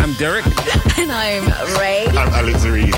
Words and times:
I'm 0.00 0.14
Derek. 0.14 0.46
And 0.98 1.12
I'm 1.12 1.44
Ray. 1.78 2.06
I'm 2.08 2.28
Alex 2.32 2.64
Reed. 2.64 2.94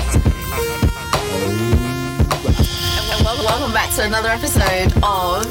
And 3.11 3.23
welcome 3.43 3.73
back 3.73 3.93
to 3.95 4.03
another 4.03 4.29
episode 4.29 4.93
of 5.03 5.43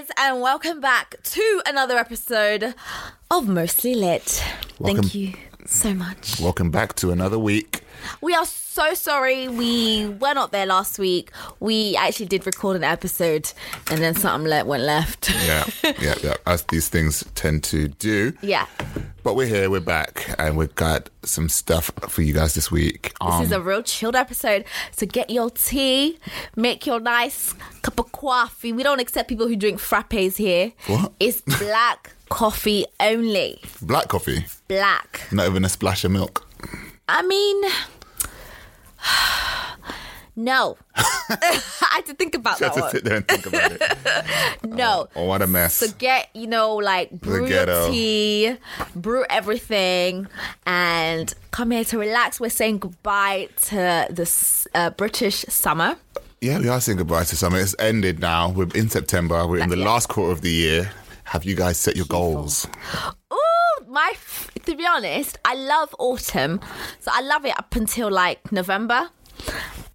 guys, 0.00 0.10
and 0.16 0.40
welcome 0.40 0.80
back 0.80 1.16
to 1.22 1.62
another 1.66 1.98
episode 1.98 2.74
of 3.30 3.48
Mostly 3.48 3.94
Lit. 3.94 4.42
Welcome. 4.78 5.02
Thank 5.02 5.14
you 5.14 5.34
so 5.66 5.92
much. 5.94 6.40
Welcome 6.40 6.70
back 6.70 6.94
to 6.96 7.10
another 7.10 7.38
week. 7.38 7.82
We 8.20 8.34
are 8.34 8.46
so 8.46 8.69
sorry 8.94 9.48
we 9.48 10.06
were 10.20 10.34
not 10.34 10.52
there 10.52 10.66
last 10.66 10.98
week. 10.98 11.30
We 11.60 11.96
actually 11.96 12.26
did 12.26 12.46
record 12.46 12.76
an 12.76 12.84
episode, 12.84 13.50
and 13.90 14.00
then 14.00 14.14
something 14.14 14.48
le- 14.50 14.64
went 14.64 14.82
left. 14.82 15.30
Yeah, 15.46 15.64
yeah, 16.00 16.14
yeah. 16.22 16.34
As 16.46 16.62
these 16.64 16.88
things 16.88 17.24
tend 17.34 17.62
to 17.64 17.88
do. 17.88 18.32
yeah. 18.42 18.66
But 19.22 19.36
we're 19.36 19.46
here, 19.46 19.68
we're 19.68 19.80
back, 19.80 20.34
and 20.38 20.56
we've 20.56 20.74
got 20.74 21.10
some 21.24 21.48
stuff 21.50 21.90
for 22.08 22.22
you 22.22 22.32
guys 22.32 22.54
this 22.54 22.70
week. 22.70 23.02
This 23.02 23.12
Um, 23.20 23.42
is 23.44 23.52
a 23.52 23.60
real 23.60 23.82
chilled 23.82 24.16
episode. 24.16 24.64
So 24.92 25.04
get 25.06 25.28
your 25.28 25.50
tea, 25.50 26.18
make 26.56 26.86
your 26.86 27.00
nice 27.00 27.54
cup 27.82 28.00
of 28.00 28.10
coffee. 28.12 28.72
We 28.72 28.82
don't 28.82 28.98
accept 29.00 29.28
people 29.28 29.46
who 29.46 29.56
drink 29.56 29.78
frappes 29.78 30.36
here. 30.38 30.72
What? 30.86 31.12
It's 31.20 31.42
black 31.42 32.12
coffee 32.30 32.86
only. 32.98 33.60
black 33.82 34.08
coffee, 34.08 34.46
Black. 34.68 35.20
not 35.30 35.46
even 35.48 35.64
a 35.66 35.68
splash 35.68 36.02
of 36.04 36.12
milk. 36.12 36.46
I 37.06 37.20
mean, 37.22 37.62
no. 40.36 40.76
I 40.96 41.60
had 41.96 42.06
to 42.06 42.14
think 42.14 42.34
about 42.34 42.58
Just 42.58 42.74
that 42.74 42.80
one. 42.82 42.90
sit 42.90 43.04
there 43.04 43.16
and 43.16 43.28
think 43.28 43.46
about 43.46 43.72
it. 43.72 43.82
No. 44.64 45.08
Oh, 45.16 45.24
what 45.24 45.42
a 45.42 45.46
mess. 45.46 45.74
So 45.74 45.88
get, 45.98 46.28
you 46.34 46.46
know, 46.46 46.76
like 46.76 47.10
brew 47.10 47.46
your 47.46 47.66
tea, 47.90 48.56
brew 48.94 49.24
everything, 49.28 50.28
and 50.66 51.32
come 51.50 51.70
here 51.72 51.84
to 51.84 51.98
relax. 51.98 52.38
We're 52.40 52.50
saying 52.50 52.78
goodbye 52.78 53.48
to 53.62 54.06
this 54.10 54.66
uh, 54.74 54.90
British 54.90 55.44
summer. 55.48 55.96
Yeah, 56.40 56.58
we 56.60 56.68
are 56.68 56.80
saying 56.80 56.98
goodbye 56.98 57.24
to 57.24 57.36
summer. 57.36 57.58
It's 57.58 57.74
ended 57.78 58.20
now. 58.20 58.50
We're 58.50 58.68
in 58.74 58.88
September. 58.90 59.46
We're 59.46 59.58
in 59.62 59.70
the 59.70 59.76
Yeah. 59.76 59.86
last 59.86 60.08
quarter 60.08 60.32
of 60.32 60.40
the 60.42 60.50
year. 60.50 60.90
Have 61.24 61.44
you 61.44 61.54
guys 61.56 61.78
set 61.78 61.96
your 61.96 62.06
goals? 62.06 62.66
Ooh, 63.32 63.36
my. 63.90 64.12
To 64.66 64.76
be 64.76 64.86
honest, 64.86 65.38
I 65.44 65.54
love 65.54 65.94
autumn, 65.98 66.60
so 67.00 67.10
I 67.12 67.20
love 67.22 67.44
it 67.44 67.58
up 67.58 67.74
until 67.76 68.10
like 68.10 68.52
November, 68.52 69.10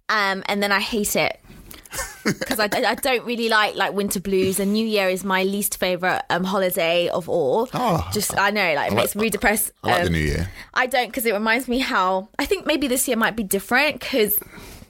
um, 0.08 0.42
and 0.46 0.62
then 0.62 0.72
I 0.72 0.80
hate 0.80 1.16
it 1.16 1.40
because 2.24 2.58
I, 2.60 2.64
I 2.64 2.94
don't 2.96 3.24
really 3.24 3.48
like 3.48 3.74
like 3.76 3.92
winter 3.94 4.20
blues. 4.20 4.58
And 4.60 4.72
New 4.72 4.86
Year 4.86 5.08
is 5.08 5.24
my 5.24 5.42
least 5.44 5.78
favorite 5.78 6.22
um 6.30 6.44
holiday 6.44 7.08
of 7.08 7.28
all. 7.28 7.68
Oh, 7.74 8.08
Just 8.12 8.36
I 8.38 8.50
know, 8.50 8.60
like 8.74 8.92
it 8.92 8.94
like- 8.94 9.04
makes 9.04 9.16
me 9.16 9.30
depressed. 9.30 9.72
I 9.84 9.88
like 9.90 10.00
the 10.02 10.06
um, 10.08 10.12
new 10.12 10.18
year. 10.20 10.50
I 10.74 10.86
don't 10.86 11.06
because 11.08 11.24
it 11.26 11.32
reminds 11.32 11.68
me 11.68 11.78
how 11.78 12.28
I 12.38 12.44
think 12.44 12.66
maybe 12.66 12.88
this 12.88 13.06
year 13.08 13.16
might 13.16 13.36
be 13.36 13.44
different 13.44 14.00
because 14.00 14.38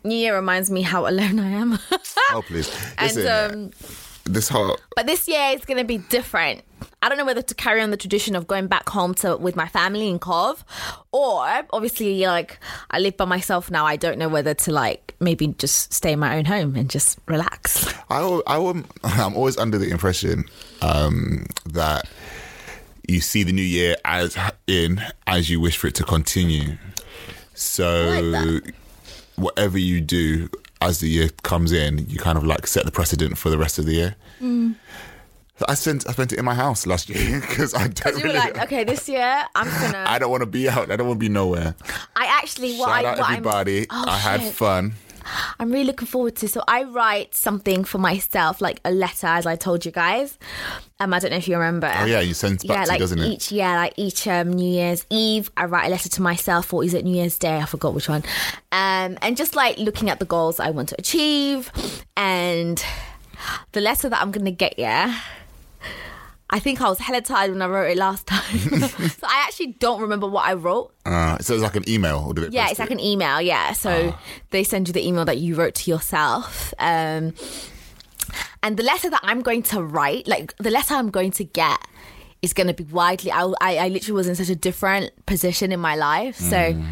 New 0.05 0.17
Year 0.17 0.35
reminds 0.37 0.71
me 0.71 0.83
how 0.83 1.07
alone 1.07 1.39
I 1.39 1.51
am. 1.51 1.79
Oh, 2.33 2.43
please. 2.43 2.69
and 2.99 3.15
Listen, 3.15 3.55
um, 3.55 3.71
this 4.27 4.49
whole 4.49 4.77
but 4.95 5.07
this 5.07 5.29
year 5.29 5.51
is 5.51 5.65
going 5.65 5.79
to 5.79 5.85
be 5.85 5.99
different. 5.99 6.63
I 7.03 7.09
don't 7.09 7.19
know 7.19 7.25
whether 7.25 7.43
to 7.43 7.55
carry 7.55 7.81
on 7.81 7.91
the 7.91 7.97
tradition 7.97 8.35
of 8.35 8.47
going 8.47 8.67
back 8.67 8.89
home 8.89 9.15
to 9.17 9.37
with 9.37 9.57
my 9.57 9.69
family 9.69 10.09
in 10.09 10.19
Cov, 10.19 10.65
or 11.13 11.41
obviously 11.73 12.27
like 12.27 12.59
I 12.91 12.99
live 12.99 13.17
by 13.17 13.25
myself 13.25 13.71
now. 13.71 13.87
I 13.87 13.97
don't 13.97 14.19
know 14.19 14.29
whether 14.29 14.55
to 14.55 14.73
like 14.73 15.15
maybe 15.21 15.49
just 15.49 15.93
stay 15.93 16.13
in 16.13 16.19
my 16.19 16.37
own 16.37 16.45
home 16.45 16.77
and 16.77 16.91
just 16.91 17.19
relax. 17.27 17.93
I, 18.11 18.21
I, 18.47 18.55
al- 18.57 18.85
I'm 19.05 19.37
always 19.37 19.57
under 19.57 19.79
the 19.79 19.91
impression 19.91 20.45
um, 20.83 21.47
that 21.67 22.09
you 23.07 23.21
see 23.21 23.43
the 23.43 23.53
new 23.53 23.63
year 23.63 23.97
as 24.05 24.37
in 24.67 25.01
as 25.27 25.49
you 25.49 25.61
wish 25.61 25.77
for 25.77 25.87
it 25.87 25.95
to 25.97 26.05
continue. 26.05 26.77
So 27.55 28.21
like 28.33 28.75
whatever 29.37 29.79
you 29.79 30.01
do 30.01 30.49
as 30.81 31.01
the 31.01 31.09
year 31.09 31.31
comes 31.43 31.73
in, 31.73 32.09
you 32.09 32.19
kind 32.19 32.37
of 32.37 32.45
like 32.45 32.67
set 32.67 32.85
the 32.85 32.93
precedent 32.93 33.39
for 33.39 33.51
the 33.51 33.59
rest 33.59 33.79
of 33.79 33.87
the 33.87 33.93
year. 33.93 34.17
Mm. 34.41 34.75
I 35.67 35.75
spent 35.75 36.07
I 36.07 36.13
spent 36.13 36.33
it 36.35 36.39
in 36.39 36.45
my 36.45 36.55
house 36.55 36.87
last 36.87 37.09
year 37.09 37.41
because 37.49 37.73
I 37.75 37.89
don't 37.89 38.23
really. 38.23 38.37
like, 38.37 38.59
okay, 38.65 38.85
this 38.85 39.09
year 39.09 39.43
I'm 39.55 39.69
gonna. 39.69 40.05
I 40.07 40.19
don't 40.19 40.31
want 40.31 40.43
to 40.43 40.47
be 40.47 40.69
out. 40.69 40.91
I 40.91 40.97
don't 40.97 41.07
want 41.07 41.19
to 41.19 41.25
be 41.25 41.31
nowhere. 41.31 41.75
I 42.15 42.27
actually 42.27 42.77
what 42.77 42.89
Shout 42.89 43.05
I 43.05 43.09
out 43.11 43.31
everybody. 43.31 43.87
Oh, 43.91 44.05
I 44.07 44.19
had 44.19 44.41
shit. 44.43 44.55
fun. 44.55 44.95
I'm 45.59 45.71
really 45.71 45.85
looking 45.85 46.07
forward 46.07 46.37
to. 46.37 46.49
So 46.49 46.63
I 46.69 46.85
write 46.85 47.35
something 47.35 47.85
for 47.85 47.99
myself, 47.99 48.61
like 48.61 48.81
a 48.85 48.91
letter, 48.91 49.27
as 49.27 49.47
I 49.47 49.57
told 49.57 49.85
you 49.85 49.93
guys. 49.93 50.39
Um, 50.99 51.13
I 51.13 51.19
don't 51.19 51.31
know 51.31 51.37
if 51.37 51.49
you 51.49 51.57
remember. 51.57 51.93
Oh 51.95 52.05
yeah, 52.05 52.21
you 52.21 52.35
send 52.35 52.59
back 52.59 52.69
yeah, 52.69 52.85
to 52.85 52.89
like 52.89 52.99
doesn't 53.01 53.19
it? 53.19 53.27
each 53.27 53.53
yeah, 53.53 53.77
like 53.77 53.95
each 53.97 54.27
um, 54.27 54.53
New 54.53 54.71
Year's 54.71 55.05
Eve, 55.11 55.51
I 55.57 55.67
write 55.67 55.87
a 55.87 55.91
letter 55.91 56.09
to 56.09 56.23
myself, 56.23 56.73
or 56.73 56.85
is 56.85 56.95
it 56.95 57.05
New 57.05 57.17
Year's 57.17 57.39
Day? 57.39 57.59
I 57.59 57.67
forgot 57.67 57.95
which 57.95 58.09
one. 58.09 58.23
Um, 58.73 59.19
and 59.23 59.37
just 59.37 59.55
like 59.55 59.79
looking 59.79 60.11
at 60.11 60.19
the 60.19 60.25
goals 60.25 60.59
I 60.61 60.71
want 60.71 60.89
to 60.91 60.97
achieve, 60.99 61.71
and 62.17 62.83
the 63.73 63.81
letter 63.81 64.09
that 64.09 64.21
I'm 64.21 64.31
gonna 64.31 64.51
get. 64.51 64.79
Yeah, 64.79 65.21
I 66.49 66.61
think 66.61 66.81
I 66.81 66.89
was 66.89 67.01
hella 67.01 67.21
tired 67.23 67.51
when 67.51 67.61
I 67.61 67.67
wrote 67.67 67.91
it 67.91 67.97
last 67.97 68.27
time, 68.27 68.59
so 68.59 69.27
I 69.27 69.45
actually 69.47 69.73
don't 69.81 70.01
remember 70.01 70.29
what 70.29 70.45
I 70.47 70.55
wrote. 70.55 70.93
Uh, 71.05 71.39
so 71.39 71.55
it's 71.55 71.63
like 71.63 71.75
an 71.77 71.89
email. 71.89 72.25
Or 72.27 72.35
did 72.35 72.45
it 72.45 72.53
Yeah, 72.53 72.69
it's 72.71 72.79
like 72.79 72.91
it? 72.91 72.95
an 72.95 73.01
email. 73.01 73.41
Yeah, 73.41 73.73
so 73.73 74.13
Ah. 74.15 74.21
they 74.51 74.63
send 74.63 74.87
you 74.89 74.93
the 74.93 75.05
email 75.07 75.25
that 75.25 75.39
you 75.39 75.57
wrote 75.57 75.75
to 75.77 75.91
yourself. 75.91 76.73
Um, 76.79 77.35
and 78.63 78.77
the 78.77 78.83
letter 78.83 79.11
that 79.11 79.21
I'm 79.25 79.43
going 79.43 79.63
to 79.65 79.83
write, 79.83 80.27
like 80.29 80.57
the 80.59 80.71
letter 80.71 80.95
I'm 80.95 81.11
going 81.11 81.33
to 81.33 81.45
get, 81.45 81.79
is 82.43 82.53
going 82.53 82.69
to 82.69 82.75
be 82.75 82.85
widely. 82.85 83.33
I, 83.33 83.43
I, 83.61 83.77
I 83.79 83.89
literally 83.89 84.17
was 84.17 84.29
in 84.29 84.35
such 84.37 84.49
a 84.49 84.55
different 84.57 85.11
position 85.27 85.73
in 85.73 85.81
my 85.81 85.97
life, 85.97 86.37
so. 86.37 86.73
Hmm. 86.75 86.85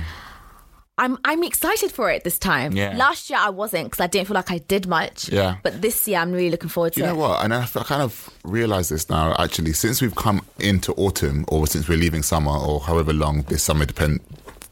I'm 0.96 1.18
I'm 1.24 1.42
excited 1.42 1.90
for 1.90 2.10
it 2.10 2.22
this 2.22 2.38
time. 2.38 2.72
Yeah. 2.72 2.96
Last 2.96 3.28
year 3.28 3.38
I 3.40 3.50
wasn't 3.50 3.86
because 3.86 4.00
I 4.00 4.06
didn't 4.06 4.28
feel 4.28 4.34
like 4.36 4.50
I 4.50 4.58
did 4.58 4.86
much. 4.86 5.28
Yeah. 5.28 5.56
But 5.62 5.82
this 5.82 6.06
year 6.06 6.20
I'm 6.20 6.30
really 6.30 6.50
looking 6.50 6.68
forward 6.68 6.92
to 6.92 7.00
it. 7.00 7.02
You 7.02 7.08
know 7.08 7.16
what? 7.16 7.44
And 7.44 7.52
I, 7.52 7.62
I 7.62 7.82
kind 7.82 8.02
of 8.02 8.30
realize 8.44 8.90
this 8.90 9.10
now. 9.10 9.34
Actually, 9.38 9.72
since 9.72 10.00
we've 10.00 10.14
come 10.14 10.44
into 10.60 10.92
autumn, 10.94 11.44
or 11.48 11.66
since 11.66 11.88
we're 11.88 11.98
leaving 11.98 12.22
summer, 12.22 12.56
or 12.56 12.80
however 12.80 13.12
long 13.12 13.42
this 13.42 13.64
summer 13.64 13.84
depend, 13.84 14.20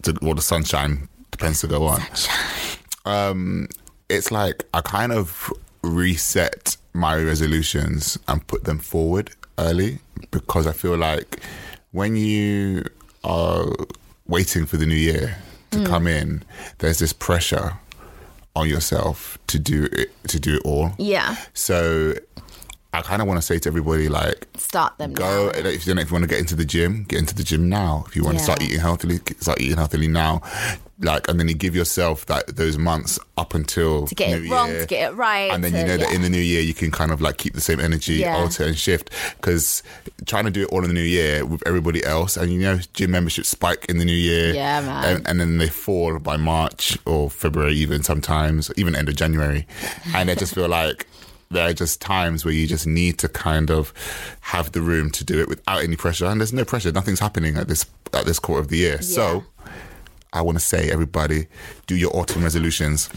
to, 0.03 0.17
or 0.23 0.35
the 0.37 0.43
sunshine 0.43 1.09
depends 1.33 1.61
to 1.63 1.67
go 1.67 1.87
on. 1.87 2.01
Um, 3.05 3.69
it's 4.09 4.31
like 4.31 4.65
I 4.75 4.81
kind 4.81 5.11
of 5.11 5.53
reset 5.83 6.77
my 6.93 7.17
resolutions 7.17 8.17
and 8.29 8.47
put 8.47 8.63
them 8.63 8.79
forward 8.79 9.33
early 9.59 9.99
because 10.31 10.69
I 10.69 10.73
feel 10.73 10.97
like 10.97 11.41
when 11.91 12.15
you 12.15 12.85
are 13.25 13.67
waiting 14.29 14.67
for 14.67 14.77
the 14.77 14.87
new 14.87 14.95
year 14.95 15.37
to 15.73 15.79
Mm. 15.79 15.87
come 15.87 16.07
in, 16.07 16.43
there's 16.79 16.99
this 16.99 17.13
pressure 17.13 17.75
on 18.55 18.69
yourself 18.69 19.39
to 19.49 19.59
do 19.59 19.89
it 19.93 20.11
to 20.29 20.39
do 20.39 20.57
it 20.57 20.63
all. 20.65 20.93
Yeah. 20.99 21.37
So 21.55 22.15
I 22.95 23.01
kind 23.01 23.23
of 23.23 23.29
want 23.29 23.39
to 23.39 23.43
say 23.47 23.59
to 23.59 23.69
everybody, 23.71 24.09
like, 24.11 24.47
Start 24.59 24.99
them. 24.99 25.15
go 25.15 25.47
now. 25.47 25.59
if 25.69 25.87
you, 25.87 25.95
if 25.95 26.11
you 26.11 26.13
want 26.13 26.25
to 26.25 26.29
get 26.29 26.39
into 26.41 26.55
the 26.55 26.65
gym, 26.67 27.05
get 27.05 27.19
into 27.21 27.35
the 27.35 27.43
gym 27.43 27.69
now. 27.71 28.05
If 28.07 28.15
you 28.17 28.23
want 28.23 28.37
to 28.37 28.45
start 28.45 28.61
eating 28.63 28.81
healthily, 28.81 29.19
start 29.41 29.63
eating 29.63 29.79
healthily 29.79 30.09
now. 30.09 30.43
Like, 31.01 31.27
and 31.29 31.41
then 31.41 31.49
you 31.49 31.55
give 31.55 31.75
yourself 31.75 32.27
that 32.27 32.55
those 32.55 32.77
months 32.79 33.19
up 33.39 33.55
until 33.55 34.07
To 34.07 34.15
get 34.15 34.39
it 34.39 34.49
wrong, 34.51 34.69
Year. 34.69 34.81
to 34.83 34.87
get 34.87 35.11
it 35.11 35.15
right, 35.17 35.51
and 35.51 35.65
then 35.65 35.73
you 35.73 35.81
to- 35.81 35.87
know 35.89 35.97
that 35.97 36.13
in 36.13 36.21
the 36.23 36.29
new 36.29 36.39
year 36.41 36.61
you 36.61 36.75
can 36.75 36.91
kind 36.93 37.11
of 37.11 37.21
like 37.21 37.39
keep 37.39 37.55
the 37.55 37.61
same 37.63 37.81
energy, 37.81 38.17
Yeah. 38.17 38.37
alter 38.37 38.63
and 38.65 38.79
shift. 38.79 39.11
Because 39.37 39.83
trying 40.27 40.45
to 40.45 40.51
do 40.53 40.63
it 40.63 40.69
all 40.69 40.83
in 40.83 40.89
the 40.89 40.95
new 40.95 41.01
year 41.01 41.45
with 41.45 41.63
everybody 41.67 42.05
else, 42.05 42.37
and 42.37 42.53
you 42.53 42.61
know, 42.61 42.79
gym 42.93 43.11
memberships 43.13 43.49
spike 43.49 43.87
in 43.89 43.99
the 43.99 44.05
new 44.05 44.13
year, 44.13 44.55
Yeah, 44.55 44.81
man. 44.83 45.17
and, 45.17 45.27
and 45.29 45.41
then 45.41 45.57
they 45.59 45.69
fall 45.69 46.19
by 46.21 46.37
March 46.37 46.97
or 47.07 47.31
February, 47.31 47.75
even 47.75 48.03
sometimes, 48.05 48.71
even 48.77 48.95
end 48.95 49.09
of 49.09 49.17
January, 49.17 49.67
and 50.15 50.31
I 50.31 50.35
just 50.37 50.55
feel 50.55 50.69
like 50.69 51.07
there 51.53 51.69
are 51.69 51.73
just 51.73 52.01
times 52.01 52.45
where 52.45 52.55
you 52.55 52.67
just 52.67 52.87
need 52.87 53.19
to 53.19 53.29
kind 53.29 53.71
of 53.71 53.93
have 54.41 54.73
the 54.73 54.81
room 54.81 55.11
to 55.11 55.25
do 55.25 55.41
it 55.41 55.49
without 55.49 55.83
any 55.83 55.97
pressure, 55.97 56.27
and 56.27 56.41
there's 56.41 56.53
no 56.53 56.65
pressure. 56.65 56.91
Nothing's 56.93 57.21
happening 57.21 57.57
at 57.57 57.69
this 57.69 57.87
at 58.13 58.25
this 58.27 58.39
quarter 58.39 58.61
of 58.61 58.69
the 58.69 58.79
year, 58.79 59.01
so. 59.03 59.45
I 60.35 60.41
want 60.41 60.57
to 60.59 60.65
say, 60.65 60.91
everybody, 60.91 61.47
do 61.87 61.95
your 61.95 62.17
autumn 62.17 62.43
resolutions, 62.43 63.11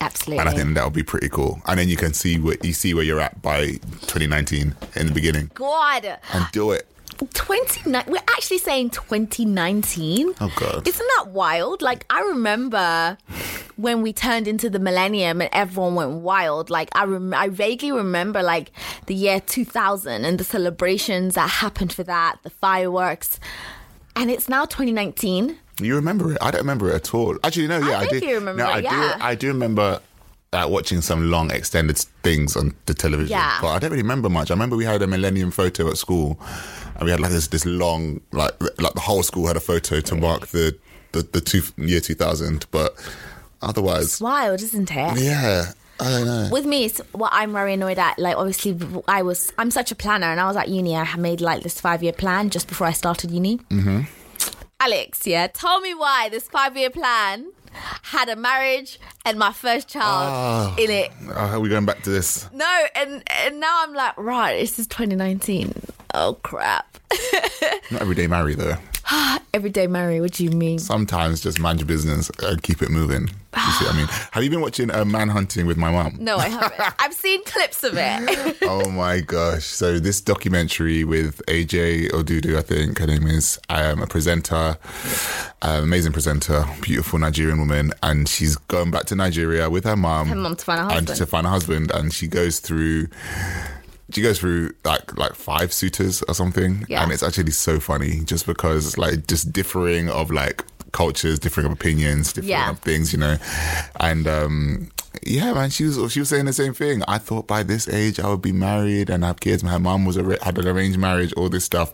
Absolutely. 0.00 0.40
and 0.40 0.48
I 0.48 0.52
think 0.52 0.74
that 0.74 0.82
would 0.82 0.92
be 0.94 1.04
pretty 1.04 1.28
cool. 1.28 1.62
And 1.66 1.78
then 1.78 1.88
you 1.88 1.96
can 1.96 2.12
see 2.12 2.40
where 2.40 2.56
you 2.60 2.72
see 2.72 2.92
where 2.92 3.04
you're 3.04 3.20
at 3.20 3.40
by 3.40 3.66
2019 4.08 4.74
in 4.96 5.06
the 5.06 5.12
beginning, 5.12 5.52
God. 5.54 6.18
and 6.32 6.46
do 6.50 6.72
it. 6.72 6.88
29 7.34 8.04
we're 8.08 8.16
actually 8.36 8.58
saying 8.58 8.90
2019 8.90 10.34
Oh, 10.40 10.52
God. 10.56 10.86
isn't 10.86 11.06
that 11.18 11.30
wild 11.30 11.80
like 11.82 12.04
i 12.10 12.20
remember 12.20 13.16
when 13.76 14.02
we 14.02 14.12
turned 14.12 14.46
into 14.48 14.68
the 14.68 14.78
millennium 14.78 15.40
and 15.40 15.50
everyone 15.52 15.94
went 15.94 16.10
wild 16.22 16.68
like 16.70 16.90
i 16.94 17.04
rem- 17.04 17.32
i 17.34 17.48
vaguely 17.48 17.92
remember 17.92 18.42
like 18.42 18.70
the 19.06 19.14
year 19.14 19.40
2000 19.40 20.24
and 20.24 20.38
the 20.38 20.44
celebrations 20.44 21.34
that 21.34 21.48
happened 21.48 21.92
for 21.92 22.02
that 22.02 22.36
the 22.42 22.50
fireworks 22.50 23.40
and 24.14 24.30
it's 24.30 24.48
now 24.48 24.64
2019 24.64 25.56
You 25.80 25.94
remember 25.96 26.32
it? 26.32 26.38
I 26.40 26.50
don't 26.50 26.62
remember 26.62 26.88
it 26.90 26.94
at 26.94 27.12
all. 27.14 27.36
Actually, 27.44 27.66
no, 27.68 27.78
yeah, 27.78 27.98
I, 27.98 28.06
think 28.06 28.22
do. 28.22 28.28
you 28.30 28.34
remember 28.36 28.62
no, 28.62 28.70
it, 28.70 28.76
I 28.76 28.78
yeah. 28.78 29.16
do. 29.18 29.22
I 29.24 29.34
do 29.34 29.48
remember 29.48 30.00
uh, 30.56 30.66
watching 30.68 31.00
some 31.02 31.30
long 31.30 31.50
extended 31.50 31.98
things 32.22 32.56
on 32.56 32.74
the 32.86 32.94
television. 32.94 33.36
Yeah. 33.36 33.58
but 33.60 33.68
I 33.68 33.78
don't 33.78 33.90
really 33.90 34.02
remember 34.02 34.28
much. 34.28 34.50
I 34.50 34.54
remember 34.54 34.76
we 34.76 34.84
had 34.84 35.02
a 35.02 35.06
millennium 35.06 35.50
photo 35.50 35.88
at 35.88 35.98
school, 35.98 36.38
and 36.94 37.04
we 37.04 37.10
had 37.10 37.20
like 37.20 37.30
this 37.30 37.48
this 37.48 37.66
long 37.66 38.20
like 38.32 38.52
like 38.80 38.94
the 38.94 39.00
whole 39.00 39.22
school 39.22 39.46
had 39.46 39.56
a 39.56 39.60
photo 39.60 40.00
to 40.00 40.14
mark 40.14 40.48
the 40.48 40.76
the, 41.12 41.22
the 41.22 41.40
two, 41.40 41.62
year 41.76 42.00
2000. 42.00 42.66
But 42.70 42.96
otherwise, 43.62 44.04
it's 44.04 44.20
wild 44.20 44.60
isn't 44.62 44.90
it 44.90 45.18
yeah, 45.18 45.72
I 46.00 46.10
don't 46.10 46.26
know. 46.26 46.48
with 46.52 46.66
me 46.66 46.84
it's 46.84 47.00
what 47.12 47.30
i'm 47.32 47.52
very 47.52 47.72
annoyed 47.72 47.98
at 47.98 48.18
like 48.18 48.36
obviously 48.36 48.78
i 49.08 49.22
was 49.22 49.50
i'm 49.56 49.70
such 49.70 49.90
a 49.90 49.96
planner 49.96 50.26
and 50.26 50.38
i 50.38 50.46
was 50.46 50.56
at 50.56 50.68
uni 50.68 50.94
i 50.94 51.04
had 51.04 51.18
made 51.18 51.40
like 51.40 51.62
this 51.62 51.80
five 51.80 52.02
year 52.02 52.12
plan 52.12 52.50
just 52.50 52.68
before 52.68 52.86
i 52.86 52.92
started 52.92 53.30
uni 53.30 53.56
mm-hmm. 53.70 54.02
alex 54.80 55.26
yeah 55.26 55.46
tell 55.46 55.80
me 55.80 55.94
why 55.94 56.28
this 56.30 56.48
five 56.48 56.76
year 56.76 56.90
plan 56.90 57.46
had 58.02 58.28
a 58.28 58.36
marriage 58.36 58.98
and 59.24 59.38
my 59.38 59.52
first 59.52 59.88
child 59.88 60.78
in 60.78 60.90
it 60.90 61.10
Uh, 61.28 61.32
are 61.32 61.60
we 61.60 61.68
going 61.68 61.84
back 61.86 62.02
to 62.02 62.10
this? 62.10 62.48
no 62.52 62.84
and 62.94 63.22
and 63.44 63.60
now 63.60 63.82
i'm 63.84 63.92
like 63.94 64.16
right 64.16 64.58
this 64.60 64.78
is 64.78 64.86
2019 64.86 65.72
oh 66.14 66.34
crap 66.42 66.98
Not 67.90 68.02
every 68.02 68.14
day 68.16 68.26
marry 68.26 68.54
though. 68.56 68.74
everyday 69.54 69.86
marry 69.86 70.20
what 70.20 70.32
do 70.32 70.44
you 70.44 70.50
mean 70.50 70.78
Sometimes 70.78 71.40
just 71.40 71.58
mind 71.58 71.80
your 71.80 71.86
business 71.86 72.30
and 72.42 72.62
keep 72.62 72.82
it 72.82 72.90
moving. 72.90 73.28
You 73.56 73.72
see 73.72 73.84
what 73.86 73.94
I 73.94 73.96
mean? 73.96 74.06
Have 74.32 74.44
you 74.44 74.50
been 74.50 74.60
watching 74.60 74.90
uh, 74.90 75.04
Man 75.04 75.28
Hunting 75.28 75.66
with 75.66 75.76
my 75.78 75.90
mom? 75.90 76.16
no 76.20 76.36
i 76.36 76.48
haven't 76.48 76.74
i've 77.00 77.14
seen 77.14 77.42
clips 77.44 77.82
of 77.84 77.94
it 77.96 78.56
oh 78.62 78.90
my 78.90 79.20
gosh. 79.20 79.64
So 79.64 79.98
this 79.98 80.20
documentary 80.20 81.04
with 81.04 81.40
AJ 81.46 82.10
Odudu, 82.10 82.56
I 82.58 82.62
think 82.62 82.98
her 82.98 83.06
name 83.06 83.26
is, 83.26 83.58
I 83.70 83.84
um, 83.86 84.02
a 84.02 84.06
presenter, 84.06 84.76
um, 85.62 85.84
amazing 85.84 86.12
presenter, 86.12 86.64
beautiful 86.82 87.18
Nigerian 87.18 87.58
woman, 87.58 87.92
and 88.02 88.28
she's 88.28 88.56
going 88.56 88.90
back 88.90 89.04
to 89.06 89.16
Nigeria 89.16 89.70
with 89.70 89.84
her 89.84 89.96
mom. 89.96 90.28
Her 90.28 90.34
mum 90.36 90.56
to 90.56 90.64
find 90.64 90.80
a 90.80 90.82
And 90.82 90.92
husband. 91.08 91.16
to 91.18 91.26
find 91.26 91.46
a 91.46 91.50
husband, 91.50 91.90
and 91.92 92.12
she 92.12 92.26
goes 92.28 92.60
through 92.60 93.08
she 94.10 94.22
goes 94.22 94.38
through 94.38 94.72
like 94.84 95.16
like 95.18 95.34
five 95.34 95.72
suitors 95.72 96.22
or 96.28 96.34
something? 96.34 96.84
Yeah. 96.88 97.02
and 97.02 97.12
it's 97.12 97.22
actually 97.22 97.50
so 97.52 97.80
funny 97.80 98.20
just 98.24 98.46
because 98.46 98.96
like 98.98 99.26
just 99.26 99.52
differing 99.52 100.08
of 100.10 100.30
like 100.30 100.64
cultures 100.92 101.38
differing 101.38 101.66
of 101.66 101.72
opinions 101.72 102.32
differing 102.32 102.50
Yeah. 102.50 102.70
of 102.70 102.78
things 102.78 103.12
you 103.12 103.18
know? 103.18 103.36
And 104.00 104.26
um 104.28 104.90
yeah 105.26 105.52
man 105.54 105.70
she 105.70 105.84
was 105.84 106.12
she 106.12 106.20
was 106.20 106.28
saying 106.28 106.44
the 106.46 106.52
same 106.52 106.72
thing. 106.74 107.02
I 107.08 107.18
thought 107.18 107.46
by 107.46 107.62
this 107.64 107.88
age 107.88 108.20
i 108.20 108.28
would 108.28 108.42
be 108.42 108.52
married 108.52 109.10
and 109.10 109.24
have 109.24 109.40
kids. 109.40 109.64
My 109.64 109.78
mom 109.78 110.04
was 110.04 110.16
a, 110.16 110.22
had 110.44 110.56
an 110.58 110.68
arranged 110.68 110.98
marriage 110.98 111.32
all 111.34 111.48
this 111.48 111.64
stuff 111.64 111.92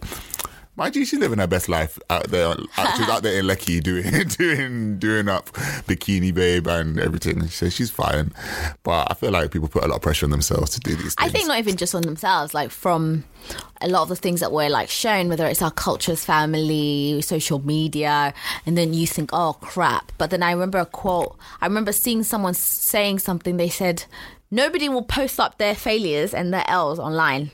Mind 0.74 0.96
you, 0.96 1.04
she's 1.04 1.20
living 1.20 1.38
her 1.38 1.46
best 1.46 1.68
life 1.68 1.98
out 2.08 2.28
there. 2.28 2.46
Out, 2.46 2.58
she's 2.96 3.08
out 3.08 3.22
there 3.22 3.38
in 3.38 3.44
Lekki 3.44 3.82
doing, 3.82 4.26
doing, 4.38 4.98
doing 4.98 5.28
up 5.28 5.50
bikini 5.86 6.32
babe 6.32 6.66
and 6.66 6.98
everything. 6.98 7.46
So 7.48 7.68
she's 7.68 7.90
fine, 7.90 8.32
but 8.82 9.10
I 9.10 9.14
feel 9.14 9.32
like 9.32 9.50
people 9.50 9.68
put 9.68 9.84
a 9.84 9.86
lot 9.86 9.96
of 9.96 10.02
pressure 10.02 10.24
on 10.24 10.30
themselves 10.30 10.70
to 10.70 10.80
do 10.80 10.96
these 10.96 11.14
things. 11.14 11.16
I 11.18 11.28
think 11.28 11.46
not 11.46 11.58
even 11.58 11.76
just 11.76 11.94
on 11.94 12.02
themselves, 12.02 12.54
like 12.54 12.70
from 12.70 13.24
a 13.82 13.88
lot 13.88 14.02
of 14.02 14.08
the 14.08 14.16
things 14.16 14.40
that 14.40 14.50
we're 14.50 14.70
like 14.70 14.88
shown, 14.88 15.28
whether 15.28 15.46
it's 15.46 15.60
our 15.60 15.70
cultures, 15.70 16.24
family, 16.24 17.20
social 17.20 17.58
media, 17.58 18.32
and 18.64 18.78
then 18.78 18.94
you 18.94 19.06
think, 19.06 19.28
oh 19.34 19.58
crap. 19.60 20.10
But 20.16 20.30
then 20.30 20.42
I 20.42 20.52
remember 20.52 20.78
a 20.78 20.86
quote. 20.86 21.36
I 21.60 21.66
remember 21.66 21.92
seeing 21.92 22.22
someone 22.22 22.54
saying 22.54 23.18
something. 23.18 23.58
They 23.58 23.68
said, 23.68 24.04
nobody 24.50 24.88
will 24.88 25.04
post 25.04 25.38
up 25.38 25.58
their 25.58 25.74
failures 25.74 26.32
and 26.32 26.54
their 26.54 26.64
L's 26.66 26.98
online 26.98 27.50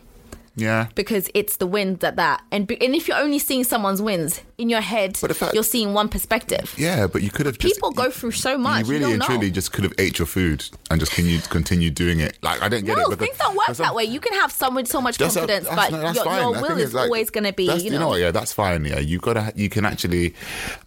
Yeah. 0.59 0.89
because 0.95 1.31
it's 1.35 1.57
the 1.57 1.67
wins 1.67 2.01
that 2.01 2.17
that. 2.17 2.43
And 2.53 2.71
and 2.71 2.95
if 2.95 3.09
you're 3.09 3.17
only 3.17 3.39
seeing 3.39 3.65
someone's 3.65 4.03
wins 4.03 4.43
in 4.59 4.69
your 4.69 4.81
head, 4.81 5.17
But 5.21 5.35
fact- 5.37 5.55
you're 5.55 5.63
seeing 5.63 5.95
one 5.95 6.09
perspective. 6.09 6.75
Yeah, 6.77 7.07
but 7.07 7.23
you 7.23 7.31
could 7.31 7.47
have 7.47 7.59
just 7.59 7.75
People 7.75 7.93
go 7.93 8.11
through 8.11 8.33
so 8.33 8.59
much, 8.59 8.87
You 8.87 8.87
you 8.87 8.93
really 8.93 9.03
don't 9.05 9.11
and 9.13 9.21
know. 9.21 9.27
truly 9.27 9.51
just 9.51 9.73
could 9.73 9.85
have 9.85 9.95
ate 9.99 10.19
your 10.19 10.27
food 10.27 10.65
and 10.91 10.99
just 11.01 11.13
continue 11.13 11.41
continue 11.43 11.91
doing 11.91 12.19
it. 12.21 12.37
Like 12.43 12.61
I 12.61 12.69
don't 12.69 12.85
get 12.85 12.97
No, 12.99 13.05
it. 13.05 13.11
because- 13.11 13.27
things 13.29 13.39
don't 13.39 13.57
work 13.57 13.77
that 13.77 13.95
way. 13.95 14.05
You 14.05 14.21
can 14.21 14.35
have 14.35 14.51
someone 14.53 14.85
so 14.87 15.01
much 15.01 15.19
confidence, 15.19 15.69
that's- 15.69 15.91
but 15.91 15.97
no, 15.97 16.13
your, 16.13 16.25
your 16.41 16.53
will 16.63 16.79
is 16.79 16.93
like, 16.93 17.05
always 17.05 17.31
going 17.31 17.45
to 17.45 17.53
be, 17.53 17.67
that's- 17.67 17.85
you 17.85 17.91
know. 17.93 18.09
what, 18.09 18.21
yeah, 18.21 18.31
that's 18.33 18.53
fine. 18.53 18.85
Yeah, 18.85 18.99
you 18.99 19.19
gotta, 19.19 19.53
you 19.55 19.69
can 19.69 19.85
actually, 19.85 20.35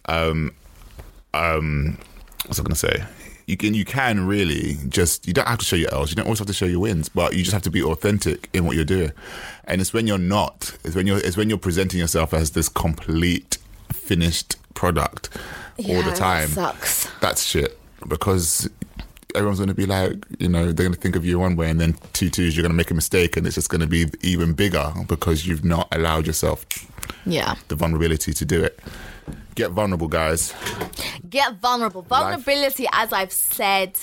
um, 0.06 0.52
um, 1.34 1.96
what's 2.46 2.60
I 2.60 2.62
gonna 2.62 2.74
say? 2.74 3.04
You 3.46 3.56
can, 3.56 3.74
you 3.74 3.84
can 3.84 4.26
really 4.26 4.76
just. 4.88 5.26
You 5.26 5.32
don't 5.32 5.48
have 5.48 5.58
to 5.58 5.64
show 5.64 5.76
your 5.76 5.92
L's. 5.92 6.10
You 6.10 6.16
don't 6.16 6.26
always 6.26 6.38
have 6.38 6.46
to 6.48 6.52
show 6.52 6.66
your 6.66 6.80
wins, 6.80 7.08
but 7.08 7.34
you 7.34 7.40
just 7.42 7.52
have 7.52 7.62
to 7.62 7.70
be 7.70 7.82
authentic 7.82 8.48
in 8.52 8.64
what 8.64 8.76
you're 8.76 8.84
doing. 8.84 9.12
And 9.64 9.80
it's 9.80 9.92
when 9.92 10.06
you're 10.06 10.18
not. 10.18 10.76
It's 10.84 10.94
when 10.94 11.06
you're. 11.06 11.18
It's 11.18 11.36
when 11.36 11.48
you're 11.48 11.58
presenting 11.58 11.98
yourself 12.00 12.32
as 12.32 12.52
this 12.52 12.68
complete 12.68 13.58
finished 13.92 14.56
product 14.74 15.28
all 15.78 15.84
Yeah, 15.86 16.02
the 16.02 16.10
that 16.10 16.16
time. 16.16 16.48
sucks. 16.48 17.08
That's 17.20 17.42
shit 17.42 17.78
because 18.08 18.68
everyone's 19.34 19.58
going 19.58 19.68
to 19.68 19.74
be 19.74 19.86
like, 19.86 20.24
you 20.38 20.48
know, 20.48 20.64
they're 20.66 20.84
going 20.86 20.92
to 20.94 21.00
think 21.00 21.16
of 21.16 21.24
you 21.24 21.38
one 21.38 21.56
way, 21.56 21.70
and 21.70 21.80
then 21.80 21.96
two 22.12 22.28
twos, 22.30 22.56
you're 22.56 22.62
going 22.62 22.72
to 22.72 22.76
make 22.76 22.90
a 22.90 22.94
mistake, 22.94 23.36
and 23.36 23.46
it's 23.46 23.54
just 23.54 23.70
going 23.70 23.80
to 23.80 23.86
be 23.86 24.06
even 24.22 24.52
bigger 24.52 24.92
because 25.08 25.46
you've 25.46 25.64
not 25.64 25.88
allowed 25.92 26.26
yourself 26.26 26.66
Yeah. 27.24 27.54
the 27.68 27.74
vulnerability 27.76 28.32
to 28.34 28.44
do 28.44 28.62
it. 28.62 28.78
Get 29.54 29.70
vulnerable, 29.70 30.08
guys. 30.08 30.54
Get 31.28 31.60
vulnerable. 31.60 32.02
Vulnerability, 32.02 32.86
as 32.92 33.12
I've 33.12 33.32
said, 33.32 33.98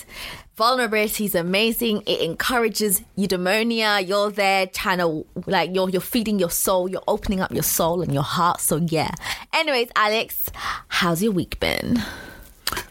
vulnerability 0.55 1.25
is 1.25 1.35
amazing. 1.35 2.03
It 2.05 2.21
encourages 2.21 3.01
eudaimonia. 3.17 4.07
You're 4.07 4.29
there 4.29 4.67
trying 4.67 4.99
to, 4.99 5.25
like, 5.47 5.73
you're, 5.73 5.89
you're 5.89 6.01
feeding 6.01 6.37
your 6.37 6.51
soul. 6.51 6.87
You're 6.89 7.03
opening 7.07 7.41
up 7.41 7.51
your 7.51 7.63
soul 7.63 8.01
and 8.01 8.13
your 8.13 8.23
heart. 8.23 8.61
So, 8.61 8.77
yeah. 8.77 9.11
Anyways, 9.53 9.89
Alex, 9.95 10.51
how's 10.87 11.23
your 11.23 11.31
week 11.31 11.59
been? 11.59 12.01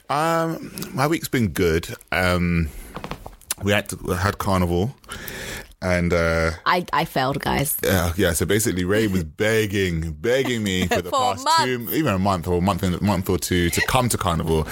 Um, 0.08 0.72
my 0.92 1.06
week's 1.06 1.28
been 1.28 1.48
good. 1.48 1.94
Um, 2.10 2.70
we 3.62 3.72
had 3.72 3.88
to, 3.90 3.98
we 4.02 4.14
had 4.14 4.38
carnival, 4.38 4.96
and 5.80 6.12
uh, 6.12 6.50
I, 6.66 6.84
I 6.92 7.04
failed, 7.04 7.40
guys. 7.40 7.76
yeah, 7.84 8.12
yeah. 8.16 8.32
So 8.32 8.46
basically, 8.46 8.84
Ray 8.84 9.06
was 9.06 9.24
begging, 9.44 10.12
begging 10.12 10.62
me 10.62 10.86
for 10.86 11.02
the 11.02 11.10
For 11.10 11.34
past 11.34 11.46
two, 11.64 11.88
even 11.92 12.14
a 12.14 12.18
month 12.18 12.48
or 12.48 12.58
a 12.58 12.60
month, 12.60 12.82
and 12.82 13.00
month 13.00 13.30
or 13.30 13.38
two 13.38 13.70
to 13.70 13.80
come 13.82 14.08
to 14.08 14.18
carnival. 14.18 14.66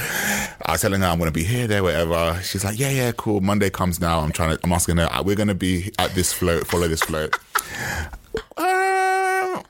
I 0.64 0.72
was 0.72 0.80
telling 0.80 1.00
her 1.00 1.06
I'm 1.06 1.18
going 1.18 1.28
to 1.28 1.34
be 1.34 1.44
here, 1.44 1.66
there, 1.66 1.82
whatever. 1.82 2.40
She's 2.42 2.64
like, 2.64 2.78
yeah, 2.78 2.90
yeah, 2.90 3.12
cool. 3.12 3.40
Monday 3.40 3.70
comes 3.70 4.00
now. 4.00 4.20
I'm 4.20 4.32
trying 4.32 4.56
to. 4.56 4.60
I'm 4.64 4.72
asking 4.72 4.96
her, 4.96 5.08
we're 5.25 5.36
going 5.36 5.48
to 5.48 5.54
be 5.54 5.92
at 5.98 6.14
this 6.14 6.32
float, 6.32 6.66
follow 6.66 6.88
this 6.88 7.02
float. 7.02 7.36
Um, 8.58 9.62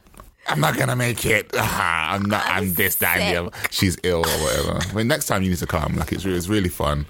I'm 0.49 0.61
not 0.61 0.77
gonna 0.77 0.97
make 0.97 1.25
it. 1.27 1.51
I'm 1.59 2.23
not. 2.23 2.45
I'm 2.47 2.73
this, 2.75 2.97
that, 2.97 3.19
and 3.19 3.35
the 3.35 3.41
other. 3.43 3.57
She's 3.71 3.97
ill 4.03 4.19
or 4.19 4.43
whatever. 4.43 4.79
I 4.81 4.93
mean, 4.95 5.09
next 5.09 5.27
time 5.27 5.43
you 5.43 5.51
need 5.51 5.59
to 5.59 5.67
come. 5.67 5.97
Like 5.97 6.13
it's 6.13 6.25
it's 6.25 6.49
really 6.49 6.69
fun. 6.69 7.07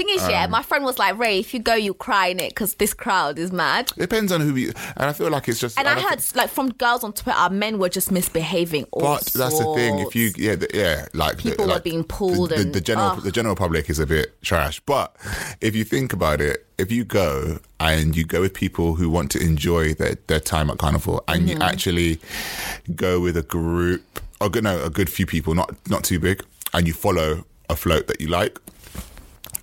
Thing 0.00 0.08
is, 0.16 0.26
yeah, 0.30 0.44
Um, 0.44 0.50
my 0.50 0.62
friend 0.62 0.82
was 0.82 0.98
like, 0.98 1.18
Ray, 1.18 1.40
if 1.40 1.52
you 1.52 1.60
go, 1.60 1.74
you 1.74 1.92
cry 1.92 2.28
in 2.28 2.40
it 2.40 2.50
because 2.50 2.74
this 2.76 2.94
crowd 2.94 3.38
is 3.38 3.52
mad. 3.52 3.92
Depends 3.98 4.32
on 4.32 4.40
who 4.40 4.54
you. 4.56 4.72
And 4.96 5.10
I 5.10 5.12
feel 5.12 5.28
like 5.28 5.46
it's 5.46 5.60
just. 5.60 5.78
And 5.78 5.86
I 5.86 5.96
I 5.98 6.00
heard, 6.00 6.20
think- 6.22 6.36
like, 6.36 6.48
from 6.48 6.72
girls 6.72 7.04
on 7.04 7.12
Twitter, 7.12 7.50
men 7.50 7.78
were 7.78 7.90
just 7.90 8.10
misbehaving. 8.10 8.84
All 8.92 9.02
But 9.02 9.24
that's 9.26 9.58
the 9.58 9.74
thing. 9.74 9.98
If 9.98 10.16
you, 10.16 10.32
yeah, 10.38 10.54
the, 10.54 10.68
yeah, 10.72 11.06
like 11.12 11.36
the- 11.42 11.50
People 11.50 11.66
were 11.68 11.80
being 11.80 12.04
pulled 12.04 12.48
The, 12.48 12.54
the, 12.56 12.60
and- 12.62 12.72
the 12.72 12.80
general, 12.80 13.10
oh. 13.18 13.20
the 13.20 13.30
general 13.30 13.54
public 13.56 13.90
is 13.90 13.98
a 13.98 14.06
bit 14.06 14.40
trash. 14.42 14.80
But 14.86 15.14
if 15.60 15.76
you 15.76 15.84
think 15.84 16.14
about 16.14 16.40
it, 16.40 16.66
if 16.78 16.90
you 16.90 17.04
go 17.04 17.58
and 17.78 18.16
you 18.16 18.24
go 18.24 18.40
with 18.40 18.54
people 18.54 18.94
who 18.94 19.10
want 19.10 19.30
to 19.32 19.38
enjoy 19.38 19.92
their, 19.92 20.14
their 20.28 20.40
time 20.40 20.70
at 20.70 20.78
Carnival, 20.78 21.22
and 21.28 21.42
Mm-hmm. 21.42 21.60
you 21.60 21.62
actually 21.62 22.20
go 22.96 23.20
with 23.20 23.36
a 23.36 23.42
group, 23.42 24.02
or 24.40 24.48
good, 24.48 24.64
no, 24.64 24.82
a 24.82 24.88
good 24.88 25.10
few 25.10 25.26
people, 25.26 25.54
not 25.54 25.74
not 25.90 26.04
too 26.04 26.18
big, 26.18 26.42
and 26.72 26.86
you 26.86 26.94
follow 26.94 27.44
a 27.68 27.76
float 27.76 28.06
that 28.06 28.18
you 28.22 28.28
like, 28.28 28.58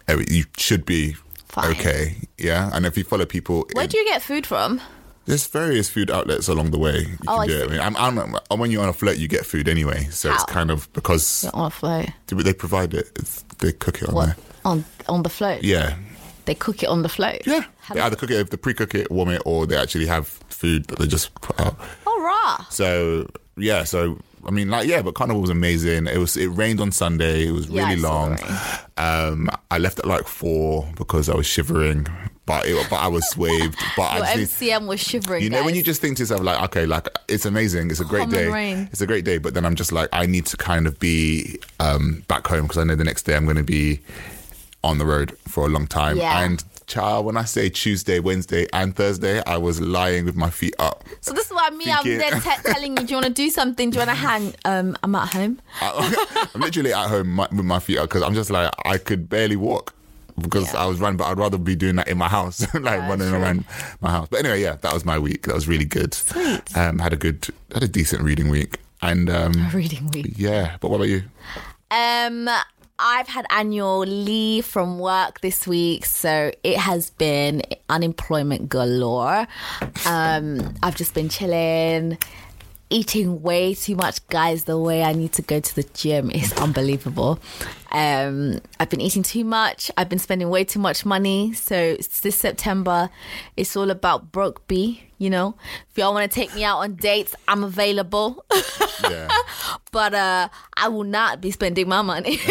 Oh, 0.09 0.21
you 0.29 0.45
should 0.57 0.85
be 0.85 1.15
Fine. 1.47 1.71
okay. 1.71 2.15
Yeah, 2.37 2.69
and 2.73 2.85
if 2.85 2.97
you 2.97 3.03
follow 3.03 3.25
people, 3.25 3.67
Where 3.73 3.83
in- 3.85 3.89
do 3.89 3.97
you 3.97 4.05
get 4.05 4.21
food 4.21 4.45
from? 4.45 4.79
there's 5.25 5.45
various 5.47 5.89
food 5.89 6.09
outlets 6.09 6.47
along 6.47 6.71
the 6.71 6.79
way. 6.79 6.99
You 7.01 7.17
Oh, 7.27 7.33
can 7.33 7.39
I 7.41 7.47
do 7.47 7.57
it. 7.63 7.65
I 7.65 7.67
mean, 7.89 7.97
I'm, 7.97 8.17
I'm, 8.49 8.59
when 8.59 8.71
you're 8.71 8.81
on 8.83 8.87
a 8.87 8.93
float, 8.93 9.17
you 9.17 9.27
get 9.27 9.45
food 9.45 9.67
anyway. 9.67 10.05
So 10.09 10.33
it's 10.33 10.45
kind 10.45 10.71
of 10.71 10.87
because 10.93 11.43
On 11.53 11.65
a 11.65 11.69
float. 11.69 12.07
they 12.27 12.53
provide 12.53 12.93
it. 12.93 13.11
It's, 13.17 13.41
they 13.59 13.73
cook 13.73 14.01
it 14.01 14.07
on 14.07 14.15
What? 14.15 14.25
there. 14.27 14.35
On 14.63 14.85
on 15.09 15.23
the 15.23 15.29
float? 15.29 15.63
Yeah, 15.63 15.95
They 16.45 16.55
cook 16.55 16.81
it 16.81 16.87
on 16.87 17.01
the 17.01 17.09
float? 17.09 17.41
yeah. 17.45 17.65
They 17.93 17.99
either 17.99 18.15
cook 18.15 18.31
it, 18.31 18.49
they 18.51 18.55
pre-cook 18.57 18.95
it, 18.95 19.11
warm 19.11 19.29
it, 19.29 19.41
or 19.45 19.65
they 19.67 19.75
actually 19.75 20.05
have 20.07 20.27
food 20.49 20.85
that 20.87 20.99
they 20.99 21.07
just 21.07 21.33
put 21.41 21.59
out. 21.59 21.75
Oh, 22.05 22.21
rah. 22.21 22.65
So 22.69 23.27
yeah, 23.57 23.83
so 23.83 24.17
I 24.47 24.51
mean, 24.51 24.69
like 24.69 24.87
yeah, 24.87 25.01
but 25.01 25.13
Carnival 25.13 25.41
was 25.41 25.49
amazing. 25.49 26.07
It 26.07 26.17
was. 26.17 26.37
It 26.37 26.47
rained 26.47 26.79
on 26.79 26.91
Sunday. 26.91 27.47
It 27.47 27.51
was 27.51 27.67
really 27.67 27.97
saw 27.99 28.13
long. 28.27 28.37
Um, 28.97 29.49
I 29.69 29.77
left 29.77 29.99
at 29.99 30.05
like 30.05 30.25
four 30.27 30.87
because 30.95 31.27
I 31.29 31.35
was 31.35 31.45
shivering, 31.45 32.07
but 32.45 32.65
it, 32.65 32.89
but 32.89 32.95
I 32.95 33.07
was 33.07 33.35
waved. 33.37 33.77
But 33.97 34.03
I 34.03 34.35
just 34.37 34.59
MCM 34.59 34.87
was 34.87 34.99
shivering. 35.01 35.43
you 35.43 35.49
know 35.49 35.63
when 35.65 35.75
you 35.75 35.83
just 35.83 35.99
think 36.01 36.15
to 36.17 36.23
yourself 36.23 36.41
like 36.41 36.61
okay 36.63 36.85
like 36.85 37.07
it's 37.27 37.45
amazing 37.45 37.91
it's 37.91 37.99
a 37.99 38.05
great 38.05 38.21
Common 38.21 38.35
day 38.35 38.47
rain. 38.47 38.89
it's 38.91 39.01
a 39.01 39.05
great 39.07 39.25
day 39.25 39.37
but 39.37 39.53
then 39.53 39.65
i'm 39.65 39.75
just 39.75 39.91
like 39.91 40.07
i 40.13 40.25
need 40.25 40.45
to 40.47 40.55
kind 40.57 40.87
of 40.87 40.97
be 40.99 41.59
um 41.81 42.23
back 42.27 42.47
home 42.47 42.63
because 42.63 42.77
i 42.77 42.83
know 42.85 42.95
the 42.95 43.03
next 43.03 43.23
day 43.23 43.35
i'm 43.35 43.43
going 43.45 43.57
to 43.57 43.63
be 43.63 43.99
on 44.83 44.97
the 44.97 45.05
road 45.05 45.37
for 45.47 45.65
a 45.65 45.69
long 45.69 45.85
time 45.87 46.17
Yeah. 46.17 46.43
and 46.45 46.63
child 46.87 47.25
when 47.25 47.35
i 47.35 47.43
say 47.43 47.69
tuesday 47.69 48.19
wednesday 48.19 48.65
and 48.71 48.95
thursday 48.95 49.43
i 49.45 49.57
was 49.57 49.81
lying 49.81 50.23
with 50.25 50.35
my 50.35 50.49
feet 50.49 50.73
up 50.79 51.03
So 51.19 51.33
this 51.33 51.45
is 51.47 51.51
why 51.51 51.69
me, 51.71 51.91
I'm 51.91 52.03
there 52.05 52.31
te- 52.31 52.61
telling 52.63 52.95
you, 52.97 53.03
do 53.03 53.09
you 53.11 53.15
want 53.17 53.25
to 53.27 53.33
do 53.33 53.49
something? 53.49 53.89
Do 53.89 53.95
you 53.99 54.05
want 54.05 54.09
to 54.11 54.15
hang? 54.15 54.53
Um, 54.63 54.97
I'm 55.03 55.13
at 55.15 55.33
home. 55.33 55.59
I, 55.81 56.47
i'm 56.55 56.61
literally 56.61 56.93
at 56.93 57.07
home 57.09 57.29
my, 57.31 57.47
with 57.51 57.65
my 57.65 57.79
feet 57.79 57.97
up 57.97 58.07
because 58.09 58.23
i'm 58.23 58.33
just 58.33 58.49
like 58.49 58.71
i 58.85 58.97
could 58.97 59.27
barely 59.29 59.57
walk 59.57 59.93
because 60.39 60.75
I 60.75 60.85
was 60.85 60.99
running, 60.99 61.17
but 61.17 61.25
I'd 61.25 61.39
rather 61.39 61.57
be 61.57 61.75
doing 61.75 61.95
that 61.95 62.07
in 62.07 62.17
my 62.19 62.27
house, 62.27 62.61
like 62.75 62.99
running 63.09 63.33
around 63.33 63.65
my 64.01 64.11
house. 64.11 64.27
But 64.29 64.41
anyway, 64.41 64.61
yeah, 64.61 64.75
that 64.75 64.93
was 64.93 65.03
my 65.03 65.17
week. 65.17 65.47
That 65.47 65.55
was 65.55 65.67
really 65.67 65.83
good. 65.83 66.13
Sweet. 66.13 66.77
Um, 66.77 66.99
had 66.99 67.11
a 67.11 67.15
good, 67.15 67.47
had 67.73 67.81
a 67.81 67.87
decent 67.87 68.21
reading 68.21 68.49
week, 68.49 68.77
and 69.01 69.31
um, 69.31 69.53
Reading 69.73 70.11
week. 70.13 70.33
yeah. 70.35 70.77
But 70.79 70.91
what 70.91 70.97
about 70.97 71.09
you? 71.09 71.23
Um, 71.89 72.47
I've 72.99 73.27
had 73.27 73.45
annual 73.51 73.99
leave 73.99 74.65
from 74.65 74.97
work 74.97 75.41
this 75.41 75.67
week, 75.67 76.05
so 76.05 76.51
it 76.63 76.77
has 76.77 77.11
been 77.11 77.61
unemployment 77.89 78.69
galore. 78.69 79.47
Um, 80.07 80.73
I've 80.81 80.95
just 80.95 81.13
been 81.13 81.29
chilling, 81.29 82.17
eating 82.89 83.43
way 83.43 83.75
too 83.75 83.95
much, 83.95 84.25
guys. 84.29 84.63
The 84.63 84.79
way 84.79 85.03
I 85.03 85.13
need 85.13 85.31
to 85.33 85.43
go 85.43 85.59
to 85.59 85.75
the 85.75 85.83
gym 85.83 86.31
is 86.31 86.51
unbelievable. 86.53 87.39
Um, 87.91 88.61
I've 88.79 88.89
been 88.89 89.01
eating 89.01 89.21
too 89.21 89.43
much. 89.43 89.91
I've 89.95 90.09
been 90.09 90.17
spending 90.17 90.49
way 90.49 90.63
too 90.63 90.79
much 90.79 91.05
money. 91.05 91.53
So 91.53 91.97
this 91.97 92.35
September, 92.35 93.11
it's 93.55 93.75
all 93.75 93.91
about 93.91 94.31
broke 94.31 94.67
B. 94.67 95.06
You 95.19 95.31
know, 95.31 95.55
if 95.89 95.97
y'all 95.97 96.13
want 96.13 96.31
to 96.31 96.35
take 96.35 96.53
me 96.53 96.63
out 96.63 96.77
on 96.77 96.93
dates, 96.95 97.35
I'm 97.47 97.63
available. 97.63 98.45
Yeah. 99.01 99.27
but 99.91 100.13
uh, 100.13 100.49
I 100.75 100.89
will 100.89 101.03
not 101.03 101.41
be 101.41 101.49
spending 101.51 101.87
my 101.89 102.01
money. 102.03 102.37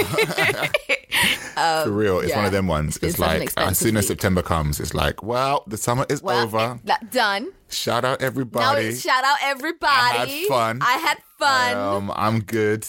For 1.57 1.91
real, 1.91 2.21
it's 2.21 2.31
yeah. 2.31 2.37
one 2.37 2.45
of 2.45 2.53
them 2.53 2.67
ones. 2.67 2.97
It's 2.97 3.05
It's, 3.05 3.17
been 3.19 3.29
such 3.29 3.35
an 3.35 3.41
like 3.41 3.71
as 3.71 3.79
soon 3.79 3.97
as. 3.97 4.07
September 4.07 4.43
comes, 4.43 4.81
it's 4.81 4.95
like, 4.95 5.23
well, 5.23 5.65
the 5.67 5.77
summer 5.77 6.07
is 6.09 6.23
well, 6.23 6.45
over. 6.45 6.79
that 6.85 7.11
done. 7.11 7.53
Shout 7.69 8.05
out 8.05 8.21
everybody. 8.23 8.95
shout 8.95 9.25
out 9.25 9.39
everybody. 9.43 9.91
I 9.91 10.27
had 10.27 10.49
fun. 10.49 10.79
I 10.83 10.93
had 10.99 11.19
fun. 11.39 11.77
Um, 11.77 12.13
I'm 12.15 12.41
good. 12.41 12.87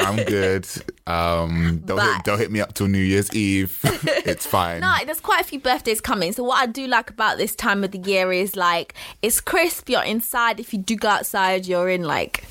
I'm 0.00 0.16
good. 0.24 0.66
Um, 1.06 1.82
don't 1.84 2.00
hit, 2.00 2.24
don't 2.24 2.38
hit 2.38 2.50
me 2.50 2.60
up 2.60 2.74
till 2.74 2.88
New 2.88 2.98
Year's 2.98 3.32
Eve. 3.34 3.78
it's 3.84 4.46
fine. 4.46 4.80
No, 4.80 4.94
there's 5.04 5.20
quite 5.20 5.40
a 5.40 5.44
few 5.44 5.60
birthdays 5.60 6.00
coming. 6.00 6.32
So 6.32 6.42
what 6.44 6.60
I 6.60 6.66
do 6.66 6.86
like 6.86 7.10
about 7.10 7.38
this 7.38 7.54
time 7.54 7.84
of 7.84 7.90
the 7.90 7.98
year 7.98 8.32
is 8.32 8.56
like 8.56 8.94
it's 9.20 9.40
crisp. 9.40 9.88
You're 9.88 10.02
inside. 10.02 10.60
If 10.60 10.72
you 10.72 10.78
do 10.80 10.96
go 10.96 11.08
outside, 11.08 11.66
you're 11.66 11.88
in 11.88 12.02
like 12.02 12.44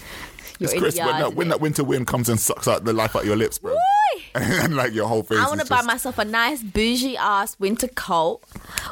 it's 0.65 0.73
Chris 0.73 0.97
when 0.97 1.19
that, 1.19 1.33
when 1.35 1.47
that 1.49 1.61
winter 1.61 1.83
wind 1.83 2.07
comes 2.07 2.29
and 2.29 2.39
sucks 2.39 2.67
out 2.67 2.83
the 2.83 2.93
life 2.93 3.15
out 3.15 3.23
of 3.23 3.27
your 3.27 3.35
lips, 3.37 3.57
bro. 3.59 3.75
and 4.35 4.75
like 4.75 4.93
your 4.93 5.07
whole 5.07 5.23
face. 5.23 5.39
I 5.39 5.47
want 5.47 5.61
to 5.61 5.65
buy 5.67 5.77
just- 5.77 5.87
myself 5.87 6.17
a 6.17 6.25
nice 6.25 6.61
bougie 6.63 7.17
ass 7.17 7.59
winter 7.59 7.87
coat 7.87 8.41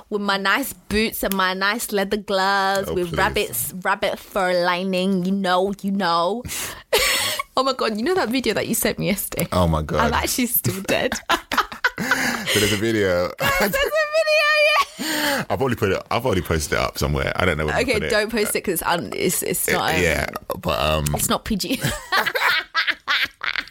with 0.10 0.22
my 0.22 0.38
nice 0.38 0.74
boots 0.74 1.24
and 1.24 1.34
my 1.34 1.54
nice 1.54 1.92
leather 1.92 2.18
gloves 2.18 2.90
Oh, 2.90 2.94
with 2.94 3.10
please. 3.10 3.18
rabbits 3.18 3.74
rabbit 3.84 4.20
fur 4.20 4.64
lining. 4.66 5.26
You 5.26 5.32
know, 5.32 5.74
you 5.82 5.92
know. 5.92 6.44
oh 7.58 7.64
my 7.64 7.74
god! 7.74 7.98
You 7.98 8.04
know 8.04 8.16
that 8.16 8.30
video 8.30 8.54
that 8.56 8.68
you 8.68 8.76
sent 8.76 9.00
me 9.00 9.08
yesterday? 9.08 9.48
Oh 9.52 9.68
my 9.68 9.82
god, 9.82 10.00
I'm 10.08 10.14
actually 10.14 10.48
still 10.48 10.82
dead. 10.84 11.14
So 12.00 12.60
there's 12.60 12.74
a 12.74 12.78
video. 12.78 13.30
There's 13.38 13.62
a 13.62 13.68
video. 13.68 13.74
I've 15.50 15.62
already 15.62 15.76
put 15.76 15.92
it. 15.92 16.02
I've 16.12 16.26
already 16.26 16.42
posted 16.42 16.74
it 16.74 16.80
up 16.80 16.98
somewhere. 16.98 17.32
I 17.36 17.46
don't 17.46 17.58
know. 17.58 17.66
Where 17.68 17.76
to 17.76 17.82
Okay, 17.82 18.10
don't 18.10 18.32
post 18.32 18.50
it 18.52 18.64
because 18.66 18.82
it's, 18.82 18.90
un- 18.90 19.14
it's 19.16 19.42
it's 19.44 19.70
not. 19.70 19.96
Um, 19.96 20.02
yeah, 20.02 20.28
but 20.60 20.80
um, 20.80 21.06
It's 21.16 21.30
not 21.30 21.46
PG. 21.46 21.80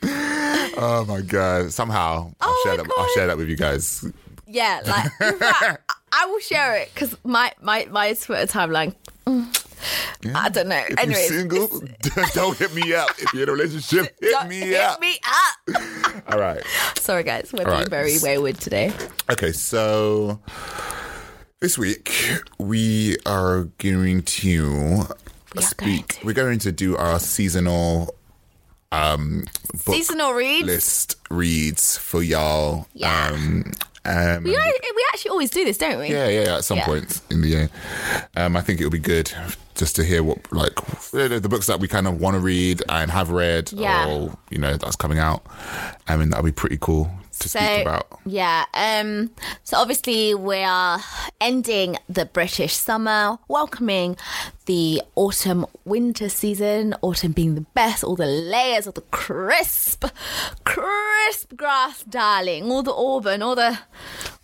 oh 0.05 1.05
my 1.09 1.21
god! 1.21 1.73
Somehow 1.73 2.31
I'll 2.41 2.51
Oh 2.51 2.63
share 2.65 2.77
my 2.79 2.83
that. 2.85 2.93
I'll 2.99 3.09
share 3.15 3.27
that 3.27 3.37
with 3.37 3.49
you 3.49 3.57
guys. 3.57 4.05
yeah, 4.47 4.81
like 4.87 5.39
fact, 5.39 5.93
I 6.13 6.27
will 6.27 6.41
share 6.41 6.77
it 6.77 6.91
because 6.95 7.17
my 7.25 7.53
my 7.61 7.87
my 7.91 8.15
Twitter 8.15 8.47
timeline. 8.51 8.95
mm, 9.27 10.35
I 10.35 10.49
don't 10.49 10.69
know. 10.69 10.83
If 10.89 10.99
Anyways, 10.99 11.31
you're 11.31 11.41
single, 11.41 11.69
don't 12.35 12.57
hit 12.57 12.75
me 12.75 12.95
up. 12.95 13.11
If 13.19 13.33
you're 13.35 13.43
in 13.45 13.49
a 13.49 13.53
relationship, 13.53 14.17
hit 14.21 14.49
me 14.49 14.59
hit 14.61 14.81
up. 14.81 15.01
me 15.01 15.19
up. 15.27 15.83
All 16.33 16.39
right. 16.39 16.63
Sorry, 16.97 17.23
guys, 17.23 17.51
we're 17.53 17.61
All 17.61 17.67
being 17.67 17.79
right. 17.81 17.89
very 17.89 18.19
wayward 18.23 18.59
today. 18.61 18.93
Okay, 19.31 19.53
so 19.53 20.41
this 21.61 21.77
week 21.79 22.13
we 22.59 23.17
are 23.27 23.65
going 23.79 24.23
to 24.23 25.03
We 25.55 25.63
speak. 25.63 25.77
going 25.79 26.03
to. 26.07 26.27
We're 26.27 26.33
going 26.35 26.59
to 26.61 26.73
do 26.73 26.97
our 26.97 27.19
seasonal 27.19 28.15
um 28.91 29.45
book 29.85 29.95
Seasonal 29.97 30.33
reads. 30.33 30.67
list 30.67 31.17
reads 31.31 31.99
for 31.99 32.23
y'all. 32.23 32.87
Yeah. 32.95 33.29
Um, 33.33 33.73
um, 34.07 34.45
We, 34.45 34.57
are, 34.57 34.63
we 34.65 35.05
actually 35.13 35.31
always 35.33 35.51
do 35.51 35.65
this, 35.65 35.77
don't 35.77 35.99
we? 35.99 36.09
yeah, 36.09 36.29
yeah, 36.29 36.45
yeah, 36.45 36.57
at 36.59 36.65
some 36.65 36.79
Yeah. 36.79 36.87
point 36.87 37.21
in 37.31 37.43
the 37.43 37.49
year. 37.49 37.71
Um, 38.37 38.57
I 38.57 38.63
think 38.63 38.81
it 38.81 38.85
would 38.85 38.93
be 38.93 38.99
good 38.99 39.31
just 39.75 39.95
to 39.97 40.05
hear 40.05 40.23
what, 40.23 40.51
like, 40.51 40.75
the 41.13 41.47
books 41.51 41.67
that 41.67 41.79
we 41.81 41.87
kind 41.89 42.07
of 42.09 42.19
want 42.19 42.35
to 42.35 42.41
read 42.41 42.83
and 42.89 43.11
have 43.11 43.29
read, 43.31 43.71
Yeah. 43.73 44.09
or 44.09 44.39
you 44.51 44.57
know, 44.59 44.77
that's 44.79 44.97
coming 44.97 45.19
out. 45.19 45.45
I 46.09 46.17
mean, 46.17 46.31
that'd 46.31 46.45
be 46.45 46.53
pretty 46.53 46.79
cool 46.81 47.11
to 47.41 47.49
So 47.49 47.59
speak 47.59 47.83
about. 47.83 48.07
yeah, 48.27 48.65
um, 48.75 49.31
so 49.65 49.77
obviously 49.79 50.35
we 50.35 50.59
are 50.59 50.99
ending 51.41 51.97
the 52.09 52.25
British 52.27 52.75
summer, 52.75 53.39
welcoming 53.49 54.17
the 54.69 55.01
autumn 55.17 55.65
winter 55.87 56.29
season. 56.29 56.95
Autumn 57.01 57.33
being 57.33 57.55
the 57.55 57.67
best, 57.75 58.05
all 58.05 58.15
the 58.17 58.27
layers 58.27 58.87
of 58.87 58.93
the 58.95 59.01
crisp, 59.11 60.05
crisp 60.65 61.57
grass, 61.57 62.03
darling. 62.05 62.71
All 62.71 62.83
the 62.83 62.93
auburn, 62.93 63.41
all 63.43 63.55
the 63.57 63.79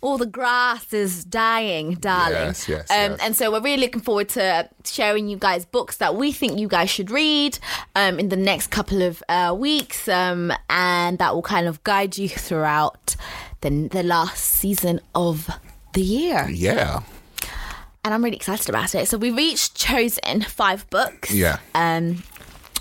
all 0.01 0.17
the 0.17 0.25
grass 0.25 0.91
is 0.93 1.23
dying, 1.25 1.93
darling. 1.95 2.47
Yes, 2.53 2.67
yes, 2.69 2.91
Um, 2.91 3.11
yes. 3.11 3.19
and 3.21 3.35
so 3.35 3.51
we're 3.51 3.61
really 3.61 3.81
looking 3.83 4.01
forward 4.01 4.29
to 4.29 4.67
sharing 4.83 5.27
you 5.27 5.37
guys 5.37 5.65
books 5.65 5.97
that 5.97 6.15
we 6.15 6.31
think 6.31 6.59
you 6.59 6.67
guys 6.67 6.89
should 6.89 7.11
read 7.11 7.57
um, 7.95 8.19
in 8.19 8.29
the 8.29 8.35
next 8.35 8.67
couple 8.67 9.01
of 9.03 9.23
uh, 9.29 9.55
weeks, 9.57 10.07
um, 10.07 10.51
and 10.69 11.17
that 11.19 11.33
will 11.35 11.41
kind 11.41 11.67
of 11.67 11.83
guide 11.83 12.17
you 12.17 12.29
throughout 12.29 13.15
the 13.61 13.69
the 13.91 14.03
last 14.03 14.43
season 14.43 14.99
of 15.13 15.49
the 15.93 16.01
year. 16.01 16.47
Yeah, 16.49 17.01
And 18.05 18.13
I'm 18.13 18.23
really 18.23 18.37
excited 18.37 18.69
about 18.69 18.93
it. 18.93 19.07
So 19.07 19.17
we've 19.17 19.37
each 19.37 19.73
chosen 19.73 20.41
five 20.43 20.87
books. 20.91 21.33
yeah. 21.33 21.57
Um, 21.73 22.23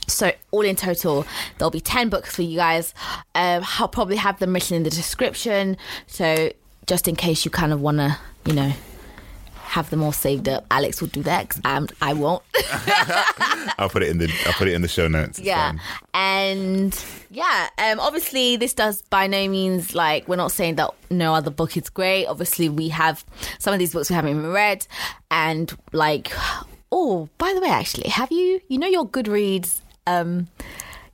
so 0.07 0.33
all 0.51 0.61
in 0.61 0.77
total, 0.77 1.27
there'll 1.57 1.71
be 1.71 1.81
ten 1.81 2.11
books 2.11 2.37
for 2.37 2.43
you 2.43 2.59
guys. 2.59 2.93
Um, 3.35 3.65
I'll 3.79 3.89
probably 3.89 4.17
have 4.17 4.39
them 4.39 4.53
written 4.53 4.77
in 4.77 4.83
the 4.83 4.91
description. 4.91 5.79
So 6.07 6.53
just 6.87 7.09
in 7.09 7.17
case 7.17 7.47
you 7.47 7.51
kind 7.51 7.73
of 7.73 7.81
want 7.81 7.97
to, 7.97 8.19
you 8.45 8.53
know, 8.53 8.75
have 9.75 9.91
them 9.91 10.05
all 10.05 10.13
saved 10.13 10.49
up. 10.49 10.65
Alex 10.71 11.01
will 11.01 11.09
do 11.09 11.21
that 11.25 11.59
I'm, 11.65 11.89
I 12.01 12.13
won't. 12.13 12.45
I'll 13.77 13.89
put 13.89 14.05
it 14.05 14.09
in 14.09 14.19
the 14.19 14.33
I'll 14.47 14.53
put 14.53 14.69
it 14.69 14.75
in 14.75 14.83
the 14.83 14.89
show 14.89 15.09
notes. 15.09 15.41
It's 15.41 15.49
yeah. 15.49 15.73
fine. 15.73 15.81
And 16.15 17.05
yeah, 17.29 17.69
um, 17.79 17.99
obviously, 17.99 18.57
this 18.57 18.73
does 18.73 19.03
by 19.03 19.27
no 19.27 19.49
means 19.49 19.93
like 19.93 20.29
we're 20.29 20.37
not 20.37 20.53
saying 20.53 20.77
that 20.77 20.91
no 21.11 21.35
other 21.35 21.51
book 21.51 21.77
is 21.77 21.91
great. 21.91 22.27
Obviously, 22.27 22.69
we 22.69 22.89
have 22.91 23.25
some 23.59 23.73
of 23.73 23.81
these 23.81 23.93
books 23.93 24.09
we 24.11 24.15
haven't 24.15 24.31
even 24.31 24.53
read. 24.53 24.87
And 25.33 25.77
like, 25.91 26.33
oh, 26.93 27.29
by 27.39 27.53
the 27.53 27.61
way, 27.61 27.71
actually, 27.71 28.11
have 28.11 28.31
you, 28.31 28.61
you 28.69 28.79
know, 28.79 28.87
your 28.87 29.09
Goodreads, 29.09 29.81
um, 30.07 30.47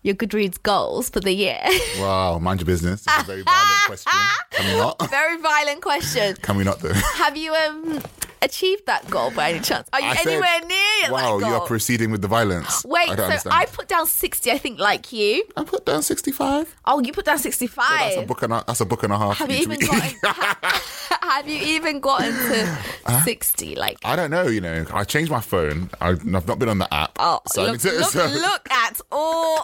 your 0.03 0.15
Goodreads 0.15 0.63
goals 0.63 1.09
for 1.09 1.21
the 1.21 1.33
year? 1.33 1.61
Wow, 1.99 2.39
mind 2.39 2.61
your 2.61 2.67
business. 2.67 3.07
It's 3.07 3.23
a 3.23 3.25
very 3.25 3.43
violent 3.43 3.87
question. 3.87 4.13
Can 4.51 4.67
we 4.75 4.79
not? 4.79 5.11
Very 5.11 5.39
violent 5.39 5.81
question. 5.81 6.37
Can 6.43 6.57
we 6.59 6.65
not 6.65 6.81
though? 6.81 6.93
Have 6.93 7.37
you 7.39 7.55
um 7.55 8.01
achieved 8.43 8.87
that 8.87 9.09
goal 9.11 9.31
by 9.31 9.51
any 9.51 9.61
chance? 9.61 9.89
Are 9.93 10.01
you 10.01 10.07
I 10.09 10.17
said, 10.17 10.27
anywhere 10.33 10.61
near 10.67 11.13
Wow, 11.13 11.39
that 11.39 11.41
goal? 11.41 11.41
you 11.41 11.47
are 11.57 11.67
proceeding 11.67 12.11
with 12.11 12.23
the 12.23 12.29
violence. 12.29 12.85
Wait, 12.85 13.09
I 13.09 13.17
so 13.17 13.23
understand. 13.25 13.55
I 13.55 13.67
put 13.67 13.89
down 13.89 14.07
sixty. 14.07 14.51
I 14.51 14.59
think 14.59 14.79
like 14.79 15.13
you. 15.13 15.45
I 15.57 15.65
put 15.65 15.85
down 15.87 16.03
sixty-five. 16.03 16.75
Oh, 16.87 17.01
you 17.01 17.13
put 17.13 17.25
down 17.25 17.39
sixty-five. 17.39 17.87
That's 18.01 18.17
a 18.17 18.27
book 18.27 18.43
and 18.43 18.53
a, 18.53 18.65
that's 18.67 18.81
a 18.81 18.85
book 18.87 19.03
and 19.03 19.13
a 19.13 19.19
half. 19.19 19.39
Have 19.39 19.51
you 19.51 19.59
even 19.59 19.79
gotten? 19.81 20.19
have 21.23 21.49
you 21.49 21.59
even 21.77 22.01
gotten 22.01 22.33
to 22.33 23.21
sixty? 23.25 23.75
Like, 23.75 23.99
I 24.05 24.17
don't 24.17 24.31
know. 24.31 24.47
You 24.47 24.61
know, 24.61 24.85
I 24.93 25.05
changed 25.05 25.31
my 25.31 25.41
phone. 25.41 25.91
I, 26.01 26.11
I've 26.11 26.25
not 26.25 26.59
been 26.59 26.69
on 26.69 26.79
the 26.79 26.93
app. 26.93 27.13
oh, 27.19 27.41
so, 27.47 27.65
look, 27.65 27.81
to- 27.81 27.93
look, 27.93 28.11
so- 28.11 28.27
look 28.27 28.71
at 28.71 29.01
all 29.13 29.59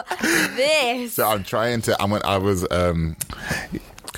this. 0.56 1.14
so 1.14 1.26
I'm 1.28 1.44
trying 1.44 1.82
to. 1.82 2.00
I'm. 2.02 2.12
I 2.14 2.38
was. 2.38 2.66
Um. 2.70 3.16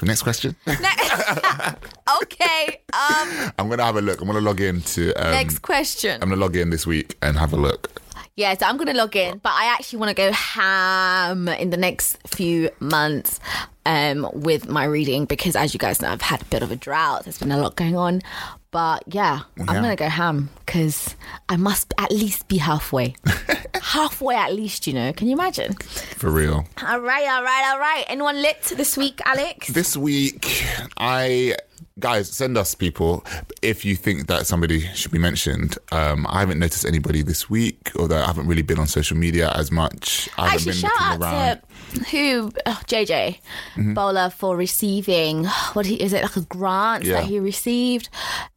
Next 0.07 0.23
question. 0.23 0.55
okay. 2.23 2.81
Um. 2.93 3.53
I'm 3.59 3.69
gonna 3.69 3.85
have 3.85 3.97
a 3.97 4.01
look. 4.01 4.21
I'm 4.21 4.27
gonna 4.29 4.41
log 4.41 4.61
in 4.61 4.81
to. 4.83 5.13
Um, 5.15 5.33
Next 5.33 5.59
question. 5.61 6.23
I'm 6.23 6.29
gonna 6.29 6.41
log 6.41 6.55
in 6.57 6.71
this 6.71 6.87
week 6.87 7.17
and 7.23 7.37
have 7.37 7.53
a 7.53 7.57
look. 7.57 7.91
Yeah, 8.37 8.55
so 8.55 8.67
I'm 8.67 8.77
going 8.77 8.89
to 8.89 8.93
log 8.93 9.17
in, 9.17 9.39
but 9.39 9.53
I 9.55 9.65
actually 9.73 9.99
want 9.99 10.11
to 10.11 10.15
go 10.15 10.31
ham 10.31 11.49
in 11.49 11.71
the 11.71 11.79
next 11.79 12.19
few 12.29 12.69
months 12.81 13.41
um, 13.87 14.29
with 14.35 14.69
my 14.69 14.85
reading 14.85 15.25
because, 15.25 15.57
as 15.57 15.73
you 15.73 15.79
guys 15.79 16.03
know, 16.03 16.11
I've 16.11 16.21
had 16.21 16.43
a 16.43 16.45
bit 16.45 16.63
of 16.63 16.71
a 16.71 16.77
drought. 16.77 17.25
There's 17.25 17.39
been 17.39 17.51
a 17.51 17.57
lot 17.57 17.77
going 17.77 17.97
on. 17.97 18.21
But 18.73 19.05
yeah, 19.07 19.41
I'm 19.59 19.65
going 19.65 19.89
to 19.89 19.97
go 19.97 20.11
ham 20.11 20.51
because 20.67 21.17
I 21.49 21.57
must 21.57 21.95
at 21.97 22.11
least 22.11 22.47
be 22.47 22.59
halfway. 22.59 23.15
halfway 23.83 24.35
at 24.35 24.53
least, 24.53 24.87
you 24.87 24.93
know. 24.93 25.15
Can 25.15 25.29
you 25.29 25.33
imagine? 25.33 25.73
For 25.73 26.29
real. 26.31 26.67
All 26.87 27.01
right, 27.01 27.27
all 27.27 27.43
right, 27.43 27.71
all 27.73 27.79
right. 27.79 28.05
Anyone 28.07 28.43
lit 28.43 28.61
this 28.65 28.99
week, 28.99 29.23
Alex? 29.25 29.69
This 29.69 29.97
week, 29.97 30.63
I 30.99 31.57
guys 31.99 32.31
send 32.31 32.59
us 32.59 32.75
people 32.75 33.25
if 33.63 33.85
you 33.85 33.97
think 33.97 34.27
that 34.27 34.47
somebody 34.47 34.81
should 34.95 35.11
be 35.13 35.19
mentioned. 35.19 35.79
Um, 35.93 36.27
I 36.29 36.41
haven't 36.41 36.59
noticed 36.59 36.85
anybody 36.85 37.23
this 37.23 37.49
week, 37.49 37.91
although 37.99 38.23
I 38.23 38.27
haven't 38.27 38.47
really 38.47 38.63
been 38.63 38.79
on 38.79 38.87
social 38.87 39.17
media 39.17 39.51
as 39.55 39.71
much. 39.73 40.29
I 40.37 40.55
Actually, 40.55 40.75
shout 40.75 40.91
out 41.01 41.21
around. 41.21 41.61
to 41.95 42.05
who 42.11 42.53
oh, 42.67 42.81
JJ 42.87 43.39
Mm-hmm. 43.77 43.95
Bola 43.95 44.31
for 44.31 44.57
receiving 44.57 45.45
what 45.75 45.87
he, 45.87 45.95
is 45.97 46.13
it 46.13 46.23
like 46.23 46.37
a 46.37 46.41
grant 46.43 47.05
Yeah. 47.05 47.15
that 47.21 47.25
he 47.25 47.41
received 47.41 48.09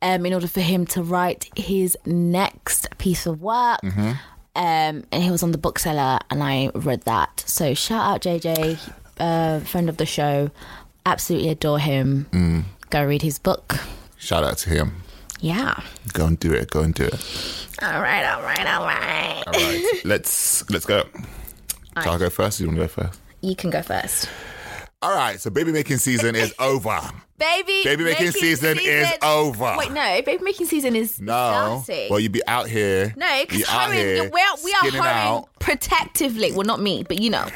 um, 0.02 0.26
in 0.26 0.34
order 0.34 0.48
for 0.48 0.62
him 0.62 0.86
to 0.88 1.04
write 1.04 1.50
his 1.56 1.98
next 2.06 2.88
piece 2.98 3.26
of 3.26 3.42
work. 3.42 3.80
Mm-hmm. 3.82 4.12
Um, 4.56 5.04
and 5.12 5.24
he 5.24 5.32
was 5.32 5.44
on 5.44 5.52
the 5.52 5.58
bookseller, 5.58 6.20
and 6.30 6.44
I 6.44 6.72
read 6.74 7.04
that. 7.04 7.44
So 7.46 7.74
shout 7.74 8.02
out 8.16 8.22
JJ, 8.22 8.78
uh, 9.20 9.60
friend 9.62 9.88
of 9.88 9.96
the 9.98 10.06
show. 10.06 10.52
Absolutely 11.06 11.50
adore 11.50 11.80
him. 11.80 12.28
Mm. 12.32 12.64
Go 12.90 13.06
read 13.06 13.22
his 13.22 13.38
book. 13.40 13.76
Shout 14.18 14.44
out 14.44 14.58
to 14.60 14.70
him. 14.70 15.04
Yeah. 15.40 15.82
Go 16.14 16.26
and 16.26 16.40
do 16.40 16.52
it. 16.54 16.70
Go 16.72 16.82
and 16.82 16.94
do 16.94 17.06
it. 17.06 17.68
All 17.82 18.02
right. 18.02 18.26
All 18.26 18.42
right. 18.42 18.68
All 18.68 18.84
right. 18.86 19.44
All 19.48 19.54
right, 19.54 20.02
let's 20.06 20.70
let's 20.70 20.86
go. 20.86 21.04
Shall 22.02 22.14
I 22.14 22.18
go 22.18 22.30
first? 22.30 22.60
Or 22.60 22.64
you 22.64 22.70
want 22.70 22.80
to 22.80 22.84
go 22.86 23.04
first? 23.04 23.20
You 23.42 23.56
can 23.56 23.70
go 23.70 23.82
first. 23.82 24.30
All 25.02 25.16
right. 25.16 25.40
So 25.40 25.50
baby 25.50 25.72
making 25.72 25.98
season 25.98 26.36
is 26.36 26.54
over. 26.60 27.00
Baby, 27.38 27.84
Baby 27.86 28.04
making 28.04 28.32
season 28.32 28.78
is 28.82 29.08
over. 29.24 29.76
Wait, 29.78 29.94
no, 29.94 30.22
baby 30.26 30.44
making 30.44 30.66
season 30.66 30.94
is 30.94 31.22
No. 31.22 31.82
starting. 31.86 32.10
Well, 32.10 32.20
you'd 32.20 32.34
be 32.34 32.46
out 32.48 32.68
here. 32.68 33.14
no, 33.16 33.42
because 33.48 33.66
here 33.94 34.30
we're, 34.30 34.56
we 34.62 34.74
are 34.74 34.92
hoeing 34.92 35.46
protectively. 35.60 36.52
Well, 36.52 36.66
not 36.66 36.82
me, 36.82 37.04
but 37.08 37.22
you 37.22 37.30
know, 37.30 37.48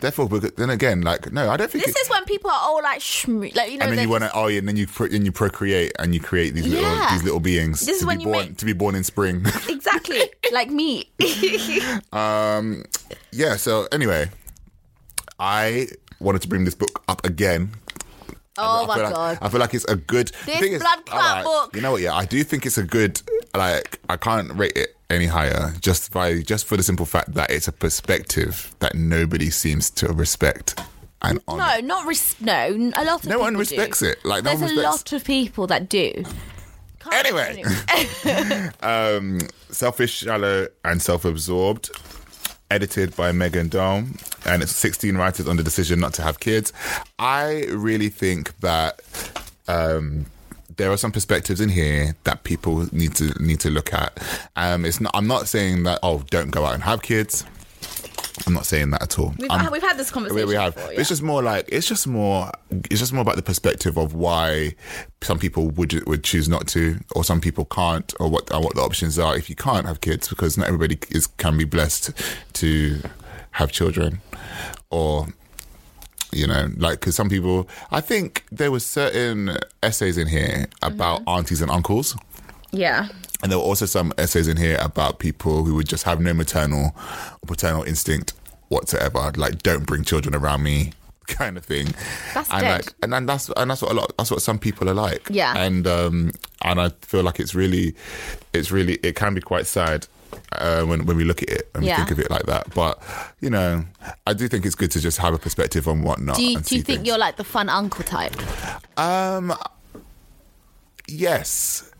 Therefore, 0.00 0.28
then 0.28 0.70
again, 0.70 1.00
like 1.02 1.32
no, 1.32 1.50
I 1.50 1.56
don't 1.56 1.68
think. 1.70 1.84
this 1.84 1.96
it- 1.96 2.02
is 2.02 2.08
when 2.08 2.24
people 2.24 2.50
are 2.50 2.60
all 2.62 2.80
like, 2.82 3.00
shmoo, 3.00 3.52
like 3.56 3.72
you 3.72 3.78
know, 3.78 3.86
and 3.86 3.98
then 3.98 4.04
you 4.04 4.08
want 4.08 4.22
to 4.22 4.30
oh 4.32 4.46
yeah, 4.46 4.58
and 4.60 4.68
then 4.68 4.76
you 4.76 4.86
pro- 4.86 5.06
and 5.08 5.24
you 5.24 5.32
procreate 5.32 5.90
and 5.98 6.14
you 6.14 6.20
create 6.20 6.54
these 6.54 6.66
little 6.68 6.82
Yeah. 6.88 7.08
these 7.10 7.24
little 7.24 7.40
beings 7.40 7.80
This 7.80 7.96
is 7.96 8.00
to 8.02 8.06
when 8.06 8.18
be 8.18 8.24
you 8.24 8.30
born 8.30 8.46
make- 8.46 8.56
to 8.58 8.64
be 8.64 8.72
born 8.74 8.94
in 8.94 9.02
spring. 9.02 9.44
exactly 9.68 10.20
like 10.52 10.70
me. 10.70 11.10
um, 12.12 12.84
yeah. 13.32 13.56
So 13.56 13.88
anyway, 13.90 14.30
I 15.38 15.88
wanted 16.20 16.42
to 16.42 16.48
bring 16.48 16.64
this 16.64 16.74
book 16.74 17.02
up 17.08 17.24
again. 17.24 17.70
oh 18.56 18.84
I 18.84 18.86
my 18.86 18.94
feel 18.94 19.02
like, 19.04 19.14
god, 19.14 19.38
I 19.42 19.48
feel 19.48 19.60
like 19.60 19.74
it's 19.74 19.84
a 19.86 19.96
good. 19.96 20.28
This 20.46 20.60
thing 20.60 20.72
is- 20.74 20.80
blood 20.80 21.06
clot 21.06 21.22
alright, 21.24 21.44
book. 21.44 21.74
You 21.74 21.80
know 21.82 21.92
what? 21.92 22.02
Yeah, 22.02 22.14
I 22.14 22.24
do 22.24 22.42
think 22.44 22.66
it's 22.66 22.78
a 22.78 22.84
good. 22.84 23.20
Like, 23.54 23.98
I 24.08 24.16
can't 24.16 24.52
rate 24.54 24.76
it 24.76 24.96
any 25.10 25.26
higher 25.26 25.72
just 25.80 26.12
by 26.12 26.40
just 26.42 26.66
for 26.66 26.76
the 26.76 26.82
simple 26.82 27.06
fact 27.06 27.34
that 27.34 27.50
it's 27.50 27.66
a 27.68 27.72
perspective 27.72 28.74
that 28.80 28.94
nobody 28.94 29.50
seems 29.50 29.88
to 29.90 30.12
respect 30.12 30.78
and 31.22 31.40
honor. 31.48 31.80
no, 31.80 31.86
not 31.86 32.06
res- 32.06 32.40
no. 32.40 32.92
A 32.94 33.04
lot 33.04 33.24
of 33.24 33.26
No 33.26 33.38
one 33.38 33.56
respects 33.56 34.00
do. 34.00 34.06
it. 34.06 34.24
Like, 34.24 34.44
no 34.44 34.54
there's 34.54 34.70
a 34.70 34.74
lot 34.80 35.12
of 35.12 35.24
people 35.24 35.66
that 35.68 35.88
do. 35.88 36.12
Can't- 37.00 37.14
Anyway. 37.26 37.62
um, 38.82 39.40
Selfish, 39.70 40.12
Shallow, 40.18 40.68
and 40.84 41.00
Self 41.00 41.24
Absorbed, 41.24 41.90
edited 42.70 43.16
by 43.16 43.32
Meghan 43.32 43.68
Daum, 43.70 44.20
and 44.46 44.62
it's 44.62 44.76
16 44.76 45.16
writers 45.16 45.48
on 45.48 45.56
the 45.56 45.62
decision 45.62 46.00
not 46.00 46.12
to 46.14 46.22
have 46.22 46.38
kids. 46.40 46.72
I 47.18 47.64
really 47.70 48.10
think 48.10 48.58
that. 48.60 49.00
Um, 49.66 50.26
there 50.78 50.90
are 50.90 50.96
some 50.96 51.12
perspectives 51.12 51.60
in 51.60 51.68
here 51.68 52.14
that 52.24 52.44
people 52.44 52.88
need 52.92 53.14
to 53.16 53.30
need 53.42 53.60
to 53.60 53.70
look 53.70 53.92
at. 53.92 54.18
Um, 54.56 54.84
it's 54.84 55.00
not. 55.00 55.12
I'm 55.14 55.26
not 55.26 55.46
saying 55.46 55.82
that. 55.82 55.98
Oh, 56.02 56.24
don't 56.30 56.50
go 56.50 56.64
out 56.64 56.74
and 56.74 56.82
have 56.84 57.02
kids. 57.02 57.44
I'm 58.46 58.54
not 58.54 58.66
saying 58.66 58.90
that 58.90 59.02
at 59.02 59.18
all. 59.18 59.34
We've, 59.36 59.50
we've 59.72 59.82
had 59.82 59.98
this 59.98 60.10
we, 60.10 60.14
conversation. 60.14 60.48
we 60.48 60.54
have. 60.54 60.74
Before, 60.74 60.92
It's 60.92 61.08
just 61.08 61.22
more 61.22 61.42
like 61.42 61.68
it's 61.68 61.86
just 61.86 62.06
more. 62.06 62.50
It's 62.70 63.00
just 63.00 63.12
more 63.12 63.22
about 63.22 63.36
the 63.36 63.42
perspective 63.42 63.98
of 63.98 64.14
why 64.14 64.74
some 65.20 65.38
people 65.38 65.68
would 65.70 66.06
would 66.06 66.24
choose 66.24 66.48
not 66.48 66.68
to, 66.68 66.98
or 67.14 67.24
some 67.24 67.40
people 67.40 67.64
can't, 67.66 68.14
or 68.20 68.30
what 68.30 68.52
or 68.54 68.62
what 68.62 68.74
the 68.74 68.80
options 68.80 69.18
are 69.18 69.36
if 69.36 69.50
you 69.50 69.56
can't 69.56 69.86
have 69.86 70.00
kids, 70.00 70.28
because 70.28 70.56
not 70.56 70.68
everybody 70.68 70.98
is 71.10 71.26
can 71.26 71.58
be 71.58 71.64
blessed 71.64 72.12
to 72.54 73.00
have 73.52 73.72
children, 73.72 74.20
or 74.90 75.26
you 76.32 76.46
know, 76.46 76.68
like 76.76 77.00
because 77.00 77.16
some 77.16 77.28
people. 77.28 77.68
I 77.90 78.00
think 78.00 78.44
there 78.50 78.70
were 78.70 78.80
certain 78.80 79.56
essays 79.82 80.18
in 80.18 80.26
here 80.28 80.66
about 80.82 81.22
aunties 81.26 81.60
and 81.62 81.70
uncles. 81.70 82.16
yeah. 82.72 83.08
And 83.40 83.52
there 83.52 83.58
were 83.58 83.64
also 83.64 83.86
some 83.86 84.12
essays 84.18 84.48
in 84.48 84.56
here 84.56 84.76
about 84.80 85.20
people 85.20 85.64
who 85.64 85.76
would 85.76 85.86
just 85.88 86.02
have 86.02 86.20
no 86.20 86.34
maternal 86.34 86.96
or 87.40 87.46
paternal 87.46 87.84
instinct 87.84 88.32
whatsoever. 88.68 89.30
Like, 89.36 89.62
don't 89.62 89.86
bring 89.86 90.02
children 90.02 90.34
around 90.34 90.64
me, 90.64 90.92
kind 91.28 91.56
of 91.56 91.64
thing. 91.64 91.94
That's 92.34 92.50
and 92.50 92.60
dead. 92.62 92.84
like, 92.86 92.94
and, 93.00 93.14
and 93.14 93.28
that's 93.28 93.48
and 93.50 93.70
that's 93.70 93.80
what 93.80 93.92
a 93.92 93.94
lot. 93.94 94.12
That's 94.18 94.32
what 94.32 94.42
some 94.42 94.58
people 94.58 94.90
are 94.90 94.94
like. 94.94 95.28
Yeah. 95.30 95.56
And 95.56 95.86
um, 95.86 96.32
and 96.62 96.80
I 96.80 96.88
feel 97.02 97.22
like 97.22 97.38
it's 97.38 97.54
really, 97.54 97.94
it's 98.52 98.72
really, 98.72 98.94
it 99.04 99.14
can 99.14 99.34
be 99.34 99.40
quite 99.40 99.66
sad. 99.66 100.08
Uh, 100.52 100.82
when 100.84 101.04
when 101.04 101.16
we 101.16 101.24
look 101.24 101.42
at 101.42 101.50
it 101.50 101.70
and 101.74 101.84
Yeah. 101.84 101.92
we 101.92 101.96
think 102.06 102.10
of 102.12 102.18
it 102.20 102.30
like 102.30 102.44
that, 102.46 102.72
but 102.74 103.02
you 103.40 103.50
know, 103.50 103.84
I 104.26 104.32
do 104.32 104.48
think 104.48 104.64
it's 104.64 104.74
good 104.74 104.90
to 104.92 105.00
just 105.00 105.18
have 105.18 105.34
a 105.34 105.38
perspective 105.38 105.86
on 105.86 106.02
whatnot. 106.02 106.36
Do 106.36 106.42
you, 106.42 106.58
do 106.58 106.76
you 106.76 106.82
think 106.82 106.98
things. 107.00 107.06
you're 107.06 107.18
like 107.18 107.36
the 107.36 107.44
fun 107.44 107.68
uncle 107.68 108.02
type? 108.02 108.34
Um, 108.98 109.52
yes, 111.06 111.90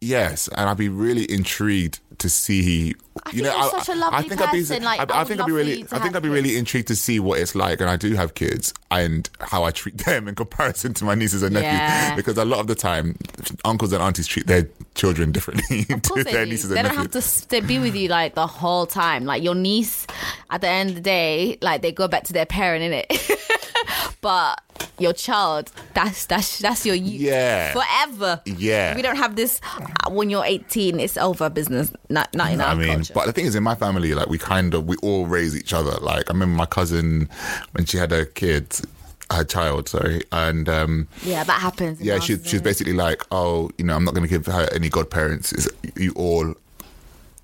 yes, 0.00 0.48
and 0.48 0.68
I'd 0.68 0.76
be 0.78 0.88
really 0.88 1.30
intrigued 1.30 2.00
to 2.18 2.28
see. 2.28 2.94
I 3.24 3.30
you 3.30 3.42
think 3.42 3.44
know, 3.44 3.56
you're 3.60 3.70
such 3.70 3.88
a 3.90 3.94
lovely 3.94 4.16
I'd 4.18 4.28
be, 4.28 4.78
like, 4.80 5.00
I 5.12 5.20
I, 5.20 5.24
think 5.24 5.40
I'd 5.40 5.46
be 5.46 5.52
really, 5.52 5.84
I 5.92 5.98
think 5.98 6.16
I'd 6.16 6.22
be 6.22 6.28
really 6.30 6.56
intrigued 6.56 6.88
to 6.88 6.96
see 6.96 7.20
what 7.20 7.38
it's 7.40 7.54
like, 7.54 7.80
and 7.80 7.90
I 7.90 7.96
do 7.96 8.14
have 8.14 8.34
kids, 8.34 8.72
and 8.90 9.28
how 9.40 9.64
I 9.64 9.70
treat 9.70 9.98
them 10.06 10.28
in 10.28 10.34
comparison 10.34 10.94
to 10.94 11.04
my 11.04 11.14
nieces 11.14 11.42
and 11.42 11.52
nephews, 11.54 11.72
Yeah. 11.72 12.16
because 12.16 12.38
a 12.38 12.44
lot 12.44 12.60
of 12.60 12.68
the 12.68 12.74
time, 12.74 13.16
uncles 13.64 13.92
and 13.92 14.02
aunties 14.02 14.26
treat 14.26 14.46
their 14.46 14.66
children 14.94 15.30
differently 15.30 15.84
to 15.84 16.14
they 16.16 16.22
their 16.22 16.44
do. 16.46 16.50
nieces 16.52 16.70
They 16.70 16.78
and 16.78 16.88
don't 16.88 16.96
have 16.96 17.48
to 17.48 17.60
be 17.62 17.78
with 17.78 17.94
you 17.94 18.08
like 18.08 18.34
the 18.34 18.46
whole 18.46 18.86
time. 18.86 19.24
Like 19.26 19.42
your 19.42 19.54
niece, 19.54 20.06
at 20.50 20.60
the 20.62 20.68
end 20.68 20.90
of 20.90 20.94
the 20.96 21.02
day, 21.02 21.58
like 21.60 21.82
they 21.82 21.92
go 21.92 22.08
back 22.08 22.24
to 22.24 22.32
their 22.32 22.46
parent 22.46 22.82
in 22.82 22.92
it. 22.92 23.38
but 24.20 24.60
your 24.98 25.12
child, 25.12 25.70
that's 25.94 26.26
that's 26.26 26.58
that's 26.58 26.86
your 26.86 26.94
you 26.94 27.28
Yeah. 27.28 27.72
forever. 27.72 28.40
Yeah. 28.46 28.94
we 28.96 29.02
don't 29.02 29.16
have 29.16 29.36
this 29.36 29.60
uh, 30.04 30.10
when 30.10 30.30
you're 30.30 30.44
18. 30.44 31.00
It's 31.00 31.16
over 31.16 31.50
business. 31.50 31.92
Not 32.08 32.34
not 32.34 32.52
in 32.52 32.60
our 32.60 32.68
I 32.68 32.74
mean, 32.74 33.01
but 33.14 33.26
the 33.26 33.32
thing 33.32 33.46
is, 33.46 33.54
in 33.54 33.62
my 33.62 33.74
family, 33.74 34.14
like 34.14 34.28
we 34.28 34.38
kind 34.38 34.74
of 34.74 34.86
we 34.86 34.96
all 35.02 35.26
raise 35.26 35.56
each 35.56 35.72
other. 35.72 35.92
Like 36.00 36.28
I 36.30 36.32
remember 36.32 36.56
my 36.56 36.66
cousin 36.66 37.28
when 37.72 37.84
she 37.86 37.96
had 37.98 38.10
her 38.10 38.24
kids. 38.24 38.84
her 39.30 39.44
child. 39.44 39.88
Sorry, 39.88 40.22
and 40.32 40.68
um, 40.68 41.08
Yeah, 41.22 41.42
that 41.44 41.60
happens. 41.60 42.00
yeah, 42.00 42.18
she 42.18 42.34
was 42.34 42.60
basically 42.62 42.92
like, 42.92 43.22
oh, 43.30 43.70
you 43.78 43.84
know, 43.84 43.96
I'm 43.96 44.04
not 44.04 44.14
going 44.14 44.24
to 44.24 44.28
give 44.28 44.44
her 44.46 44.68
any 44.74 44.88
godparents. 44.90 45.52
It's, 45.52 45.68
you 45.96 46.12
all 46.16 46.54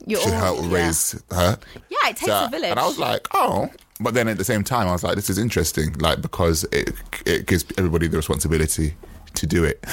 You're 0.07 0.21
should 0.21 0.33
all- 0.35 0.39
help 0.41 0.63
yeah. 0.71 0.75
raise 0.77 1.13
her. 1.31 1.59
Yeah, 1.89 1.99
it 2.11 2.17
takes 2.17 2.27
So- 2.27 2.45
a 2.47 2.49
village. 2.51 2.71
And 2.71 2.79
I 2.81 2.87
was 2.87 2.99
like, 2.99 3.27
oh. 3.33 3.71
But 4.01 4.15
then 4.15 4.29
at 4.29 4.39
the 4.39 4.45
same 4.45 4.63
time, 4.63 4.87
I 4.87 4.93
was 4.93 5.03
like, 5.03 5.17
this 5.17 5.29
is 5.29 5.39
interesting, 5.39 5.93
like 5.95 6.21
because 6.23 6.65
it 6.73 6.93
it 7.27 7.47
gives 7.47 7.65
everybody 7.79 8.07
the 8.07 8.17
responsibility 8.17 8.95
to 9.35 9.47
do 9.47 9.65
it. 9.65 9.85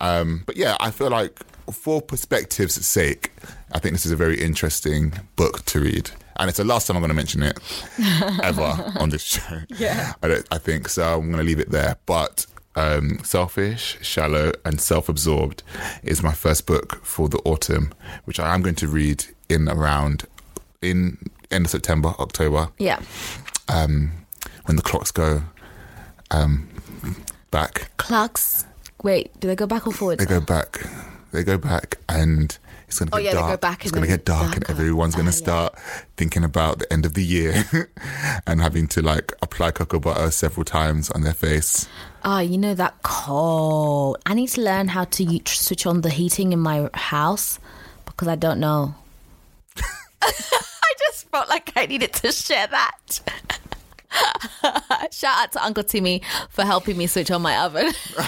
Um, 0.00 0.42
but 0.46 0.56
yeah, 0.56 0.76
I 0.80 0.90
feel 0.90 1.10
like 1.10 1.38
for 1.72 2.02
perspective's 2.02 2.74
sake, 2.86 3.32
I 3.72 3.78
think 3.78 3.94
this 3.94 4.04
is 4.06 4.12
a 4.12 4.16
very 4.16 4.40
interesting 4.40 5.12
book 5.36 5.64
to 5.66 5.80
read. 5.80 6.10
And 6.36 6.48
it's 6.48 6.58
the 6.58 6.64
last 6.64 6.86
time 6.86 6.96
I'm 6.96 7.00
going 7.00 7.10
to 7.10 7.14
mention 7.14 7.42
it 7.44 7.58
ever 8.42 8.92
on 8.98 9.10
this 9.10 9.22
show. 9.22 9.60
Yeah. 9.78 10.14
I, 10.22 10.28
don't, 10.28 10.46
I 10.50 10.58
think 10.58 10.88
so. 10.88 11.02
I'm 11.14 11.26
going 11.30 11.38
to 11.38 11.44
leave 11.44 11.60
it 11.60 11.70
there. 11.70 11.96
But 12.06 12.46
um, 12.74 13.20
Selfish, 13.22 13.98
Shallow, 14.02 14.50
and 14.64 14.80
Self 14.80 15.08
Absorbed 15.08 15.62
is 16.02 16.22
my 16.24 16.32
first 16.32 16.66
book 16.66 17.04
for 17.04 17.28
the 17.28 17.38
autumn, 17.44 17.92
which 18.24 18.40
I 18.40 18.52
am 18.52 18.62
going 18.62 18.74
to 18.76 18.88
read 18.88 19.24
in 19.48 19.68
around 19.68 20.24
in 20.82 21.18
end 21.52 21.66
of 21.66 21.70
September, 21.70 22.14
October, 22.18 22.68
Yeah. 22.78 23.00
um, 23.68 24.10
when 24.64 24.76
the 24.76 24.82
clocks 24.82 25.12
go 25.12 25.42
um, 26.32 26.68
back. 27.52 27.90
Clocks. 27.96 28.64
Wait, 29.04 29.38
do 29.38 29.46
they 29.46 29.54
go 29.54 29.66
back 29.66 29.86
or 29.86 29.92
forward? 29.92 30.18
They 30.18 30.24
go 30.26 30.40
back. 30.40 30.80
They 31.30 31.44
go 31.44 31.58
back, 31.58 31.98
and 32.08 32.56
it's 32.88 32.98
going 33.00 33.10
to 33.10 33.16
Oh, 33.16 33.18
get 33.18 33.24
yeah, 33.26 33.30
they 33.32 33.40
go 33.40 33.46
dark. 33.48 33.60
back 33.60 33.82
it's 33.82 33.90
going 33.92 34.02
to 34.02 34.08
get 34.08 34.24
dark, 34.24 34.56
and 34.56 34.70
everyone's 34.70 35.14
going 35.14 35.26
to 35.26 35.30
Oh, 35.30 35.34
ah, 35.34 35.62
yeah. 35.62 35.68
start 35.70 35.78
thinking 36.16 36.42
about 36.44 36.78
the 36.78 36.92
end 36.92 37.04
of 37.04 37.14
the 37.14 37.24
year 37.24 37.64
and 38.46 38.60
having 38.60 38.86
to 38.88 39.02
like 39.02 39.32
apply 39.42 39.72
cocoa 39.72 40.00
butter 40.00 40.30
several 40.30 40.64
times 40.64 41.10
on 41.10 41.20
their 41.22 41.34
face. 41.34 41.86
Oh, 42.24 42.38
you 42.38 42.56
know 42.56 42.72
that 42.74 43.02
cold. 43.02 44.16
I 44.26 44.32
need 44.34 44.48
to 44.50 44.62
learn 44.62 44.88
how 44.88 45.04
to 45.04 45.40
switch 45.46 45.84
on 45.86 46.00
the 46.00 46.10
heating 46.10 46.52
in 46.52 46.60
my 46.60 46.88
house 46.94 47.58
because 48.06 48.28
I 48.28 48.36
don't 48.36 48.58
know. 48.60 48.94
I 50.22 50.92
just 51.10 51.28
felt 51.30 51.48
like 51.50 51.72
I 51.76 51.84
needed 51.86 52.12
to 52.14 52.32
share 52.32 52.68
that. 52.68 53.20
Shout 55.10 55.36
out 55.36 55.52
to 55.52 55.64
Uncle 55.64 55.84
Timmy 55.84 56.22
for 56.50 56.64
helping 56.64 56.96
me 56.96 57.06
switch 57.06 57.30
on 57.30 57.42
my 57.42 57.56
oven. 57.58 57.92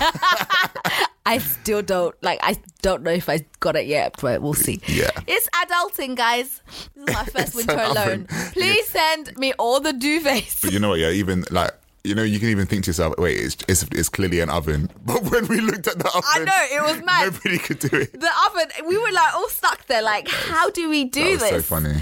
I 1.26 1.38
still 1.38 1.82
don't 1.82 2.14
like. 2.22 2.38
I 2.42 2.56
don't 2.82 3.02
know 3.02 3.10
if 3.10 3.28
I 3.28 3.44
got 3.58 3.74
it 3.76 3.86
yet, 3.86 4.14
but 4.20 4.40
we'll 4.42 4.54
see. 4.54 4.80
Yeah. 4.86 5.10
it's 5.26 5.48
adulting, 5.54 6.14
guys. 6.16 6.62
This 6.94 7.08
is 7.08 7.14
my 7.14 7.24
first 7.32 7.54
winter 7.56 7.78
alone. 7.78 8.26
Please 8.52 8.88
send 8.88 9.36
me 9.36 9.52
all 9.58 9.80
the 9.80 9.92
duvets. 9.92 10.62
But 10.62 10.72
you 10.72 10.78
know 10.78 10.90
what? 10.90 11.00
Yeah, 11.00 11.10
even 11.10 11.44
like. 11.50 11.72
You 12.06 12.14
know, 12.14 12.22
you 12.22 12.38
can 12.38 12.48
even 12.48 12.66
think 12.66 12.84
to 12.84 12.90
yourself, 12.90 13.14
wait, 13.18 13.38
it's, 13.38 13.56
it's, 13.68 13.82
it's 13.92 14.08
clearly 14.08 14.40
an 14.40 14.50
oven. 14.50 14.90
But 15.06 15.22
when 15.30 15.46
we 15.46 15.60
looked 15.60 15.86
at 15.86 15.98
the 15.98 16.08
oven, 16.08 16.22
I 16.24 16.44
know, 16.44 16.76
it 16.76 16.82
was 16.96 17.04
mad. 17.04 17.32
Nobody 17.32 17.58
could 17.58 17.78
do 17.78 17.88
it. 17.96 18.12
the 18.12 18.30
oven. 18.46 18.68
We 18.88 18.98
were 18.98 19.12
like 19.12 19.34
all 19.34 19.48
stuck 19.48 19.86
there. 19.86 20.02
Like, 20.02 20.28
how 20.28 20.70
do 20.70 20.88
we 20.90 21.04
do 21.04 21.22
That 21.22 21.30
was 21.30 21.40
this? 21.40 21.50
so 21.50 21.62
funny. 21.62 21.94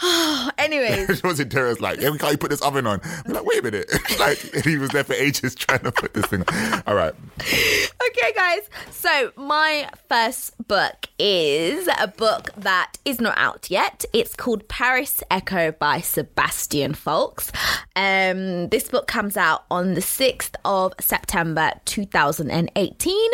Anyways, 0.58 1.22
was 1.24 1.40
in 1.40 1.48
Terrace 1.48 1.80
like, 1.80 2.00
yeah, 2.00 2.10
we 2.10 2.18
can't 2.18 2.38
put 2.38 2.50
this 2.50 2.62
oven 2.62 2.86
on. 2.86 3.00
We're 3.26 3.34
like, 3.34 3.44
wait 3.44 3.58
a 3.60 3.62
minute. 3.62 3.90
like, 4.18 4.38
he 4.64 4.76
was 4.78 4.90
there 4.90 5.04
for 5.04 5.14
ages 5.14 5.54
trying 5.54 5.80
to 5.80 5.92
put 5.92 6.14
this 6.14 6.26
thing 6.26 6.42
on. 6.46 6.82
All 6.86 6.94
right. 6.94 7.14
okay, 7.40 8.32
guys. 8.34 8.68
So 8.90 9.32
my 9.36 9.88
first 10.08 10.52
book 10.66 11.08
is 11.18 11.88
a 11.98 12.08
book 12.08 12.50
that 12.56 12.98
is 13.04 13.20
not 13.20 13.36
out 13.38 13.70
yet. 13.70 14.04
It's 14.12 14.34
called 14.34 14.68
Paris 14.68 15.22
Echo 15.30 15.72
by 15.72 16.00
Sebastian 16.00 16.94
Faulks. 16.94 17.50
Um, 17.96 18.68
this 18.68 18.88
book 18.88 19.06
comes 19.06 19.36
out 19.36 19.43
on 19.70 19.94
the 19.94 20.00
sixth 20.00 20.56
of 20.64 20.92
September, 21.00 21.72
two 21.84 22.06
thousand 22.06 22.50
and 22.50 22.70
eighteen. 22.76 23.30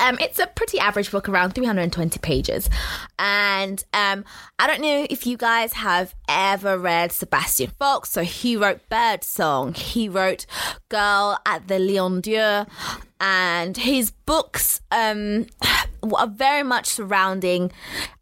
Um, 0.00 0.16
it's 0.20 0.38
a 0.38 0.46
pretty 0.46 0.78
average 0.78 1.10
book, 1.10 1.28
around 1.28 1.54
320 1.54 2.20
pages. 2.20 2.70
And 3.18 3.82
um, 3.92 4.24
I 4.58 4.68
don't 4.68 4.80
know 4.80 5.06
if 5.10 5.26
you 5.26 5.36
guys 5.36 5.72
have 5.72 6.14
ever 6.28 6.78
read 6.78 7.10
Sebastian 7.10 7.72
Faulks. 7.80 8.06
So 8.06 8.22
he 8.22 8.56
wrote 8.56 8.80
Birdsong, 8.88 9.74
he 9.74 10.08
wrote 10.08 10.46
Girl 10.88 11.38
at 11.44 11.66
the 11.66 11.80
Lion 11.80 12.20
d'Or, 12.20 12.66
and 13.20 13.76
his 13.76 14.12
books 14.12 14.80
um, 14.92 15.46
are 16.14 16.28
very 16.28 16.62
much 16.62 16.86
surrounding, 16.86 17.72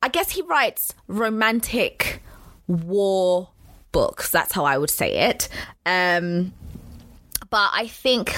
I 0.02 0.08
guess 0.08 0.30
he 0.30 0.42
writes 0.42 0.94
romantic 1.08 2.22
war 2.66 3.50
books. 3.92 4.30
That's 4.30 4.52
how 4.52 4.64
I 4.64 4.78
would 4.78 4.90
say 4.90 5.12
it. 5.28 5.48
Um, 5.84 6.52
but 7.56 7.70
I 7.72 7.86
think 7.86 8.36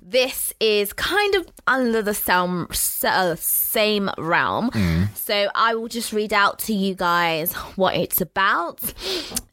this 0.00 0.54
is 0.60 0.92
kind 0.92 1.34
of 1.34 1.48
under 1.66 2.02
the 2.02 2.14
same, 2.14 2.68
uh, 3.02 3.34
same 3.34 4.10
realm. 4.16 4.70
So 5.16 5.48
I 5.56 5.74
will 5.74 5.88
just 5.88 6.12
read 6.12 6.32
out 6.32 6.60
to 6.60 6.72
you 6.72 6.94
guys 6.94 7.52
what 7.74 7.96
it's 7.96 8.20
about. 8.20 8.78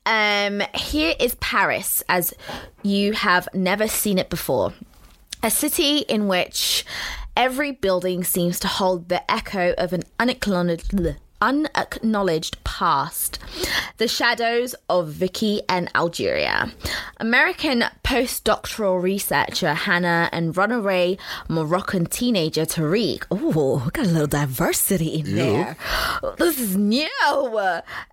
Um, 0.06 0.62
here 0.76 1.16
is 1.20 1.34
Paris 1.40 2.04
as 2.10 2.36
you 2.84 3.14
have 3.14 3.50
never 3.56 3.88
seen 3.88 4.20
it 4.20 4.30
before. 4.30 4.72
A 5.42 5.50
city 5.50 6.06
in 6.08 6.28
which 6.28 6.86
every 7.36 7.72
building 7.72 8.24
seems 8.24 8.60
to 8.60 8.68
hold 8.68 9.10
the 9.10 9.24
echo 9.32 9.74
of 9.80 9.94
an 9.94 10.04
unacknowledged, 10.20 10.94
unacknowledged 11.42 12.64
past. 12.64 13.40
The 13.98 14.08
shadows 14.08 14.76
of 14.90 15.10
Vichy 15.10 15.62
and 15.68 15.90
Algeria. 15.96 16.72
American 17.18 17.84
postdoctoral 18.04 19.02
researcher 19.02 19.74
Hannah 19.74 20.30
and 20.32 20.56
runaway 20.56 21.18
Moroccan 21.50 22.06
teenager 22.06 22.66
Tariq. 22.66 23.26
Oh, 23.32 23.82
we 23.86 23.92
got 23.92 24.06
a 24.06 24.10
little 24.10 24.28
diversity 24.28 25.20
in 25.20 25.36
there. 25.36 25.78
This 26.38 26.60
is 26.60 26.78
new. 26.78 27.10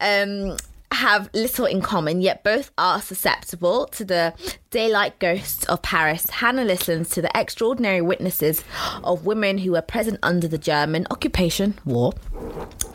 Um, 0.00 0.56
have 0.92 1.30
little 1.34 1.66
in 1.66 1.80
common, 1.80 2.20
yet 2.20 2.42
both 2.42 2.70
are 2.78 3.00
susceptible 3.00 3.86
to 3.88 4.04
the 4.04 4.34
daylight 4.70 5.18
ghosts 5.18 5.64
of 5.64 5.82
Paris. 5.82 6.28
Hannah 6.28 6.64
listens 6.64 7.08
to 7.10 7.22
the 7.22 7.30
extraordinary 7.34 8.00
witnesses 8.00 8.64
of 9.02 9.24
women 9.24 9.58
who 9.58 9.72
were 9.72 9.82
present 9.82 10.18
under 10.22 10.48
the 10.48 10.58
German 10.58 11.06
occupation 11.10 11.78
war. 11.84 12.12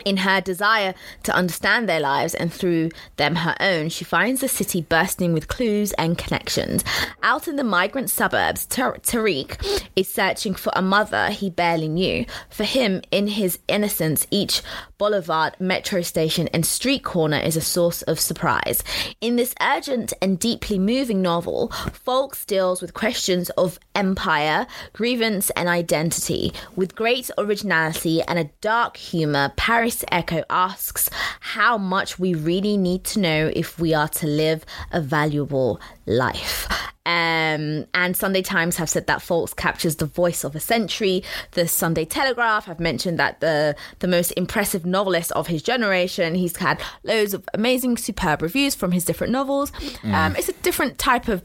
In 0.04 0.18
her 0.18 0.40
desire 0.40 0.94
to 1.22 1.34
understand 1.34 1.88
their 1.88 2.00
lives 2.00 2.34
and 2.34 2.52
through 2.52 2.90
them 3.16 3.36
her 3.36 3.56
own, 3.58 3.88
she 3.88 4.04
finds 4.04 4.42
the 4.42 4.48
city 4.48 4.82
bursting 4.82 5.32
with 5.32 5.48
clues 5.48 5.92
and 5.92 6.18
connections. 6.18 6.84
Out 7.22 7.48
in 7.48 7.56
the 7.56 7.64
migrant 7.64 8.10
suburbs, 8.10 8.66
Tar- 8.66 8.98
Tariq 8.98 9.86
is 9.96 10.06
searching 10.06 10.54
for 10.54 10.72
a 10.76 10.82
mother 10.82 11.30
he 11.30 11.48
barely 11.48 11.88
knew. 11.88 12.26
For 12.50 12.64
him, 12.64 13.00
in 13.10 13.28
his 13.28 13.58
innocence, 13.66 14.26
each 14.30 14.62
boulevard, 14.98 15.54
metro 15.58 16.02
station, 16.02 16.48
and 16.48 16.66
street 16.66 17.02
corner 17.02 17.38
is 17.38 17.56
a 17.56 17.62
source 17.62 17.83
of 17.84 18.18
surprise. 18.18 18.82
In 19.20 19.36
this 19.36 19.54
urgent 19.60 20.12
and 20.22 20.38
deeply 20.38 20.78
moving 20.78 21.20
novel, 21.20 21.68
Faulks 21.68 22.46
deals 22.46 22.80
with 22.80 22.94
questions 22.94 23.50
of 23.50 23.78
empire, 23.94 24.66
grievance, 24.92 25.50
and 25.50 25.68
identity. 25.68 26.52
With 26.76 26.94
great 26.94 27.30
originality 27.36 28.22
and 28.22 28.38
a 28.38 28.50
dark 28.60 28.96
humor, 28.96 29.52
Paris 29.56 30.04
Echo 30.10 30.44
asks 30.48 31.10
how 31.40 31.76
much 31.76 32.18
we 32.18 32.34
really 32.34 32.76
need 32.76 33.04
to 33.04 33.20
know 33.20 33.50
if 33.54 33.78
we 33.78 33.92
are 33.94 34.08
to 34.08 34.26
live 34.26 34.64
a 34.90 35.00
valuable 35.00 35.80
life. 36.06 36.68
Um, 37.06 37.86
and 37.92 38.16
Sunday 38.16 38.40
Times 38.40 38.76
have 38.76 38.88
said 38.88 39.06
that 39.08 39.18
Faulks 39.18 39.54
captures 39.54 39.96
the 39.96 40.06
voice 40.06 40.42
of 40.42 40.56
a 40.56 40.60
century. 40.60 41.22
The 41.50 41.68
Sunday 41.68 42.06
Telegraph 42.06 42.64
have 42.64 42.80
mentioned 42.80 43.18
that 43.18 43.40
the 43.40 43.76
the 43.98 44.08
most 44.08 44.30
impressive 44.32 44.86
novelist 44.86 45.30
of 45.32 45.46
his 45.48 45.62
generation. 45.62 46.34
He's 46.34 46.56
had 46.56 46.80
loads 47.02 47.34
of 47.34 47.46
amazing, 47.52 47.98
superb 47.98 48.40
reviews 48.40 48.74
from 48.74 48.92
his 48.92 49.04
different 49.04 49.32
novels. 49.32 49.70
Um, 50.04 50.34
it's 50.36 50.48
a 50.48 50.54
different 50.54 50.98
type 50.98 51.28
of 51.28 51.42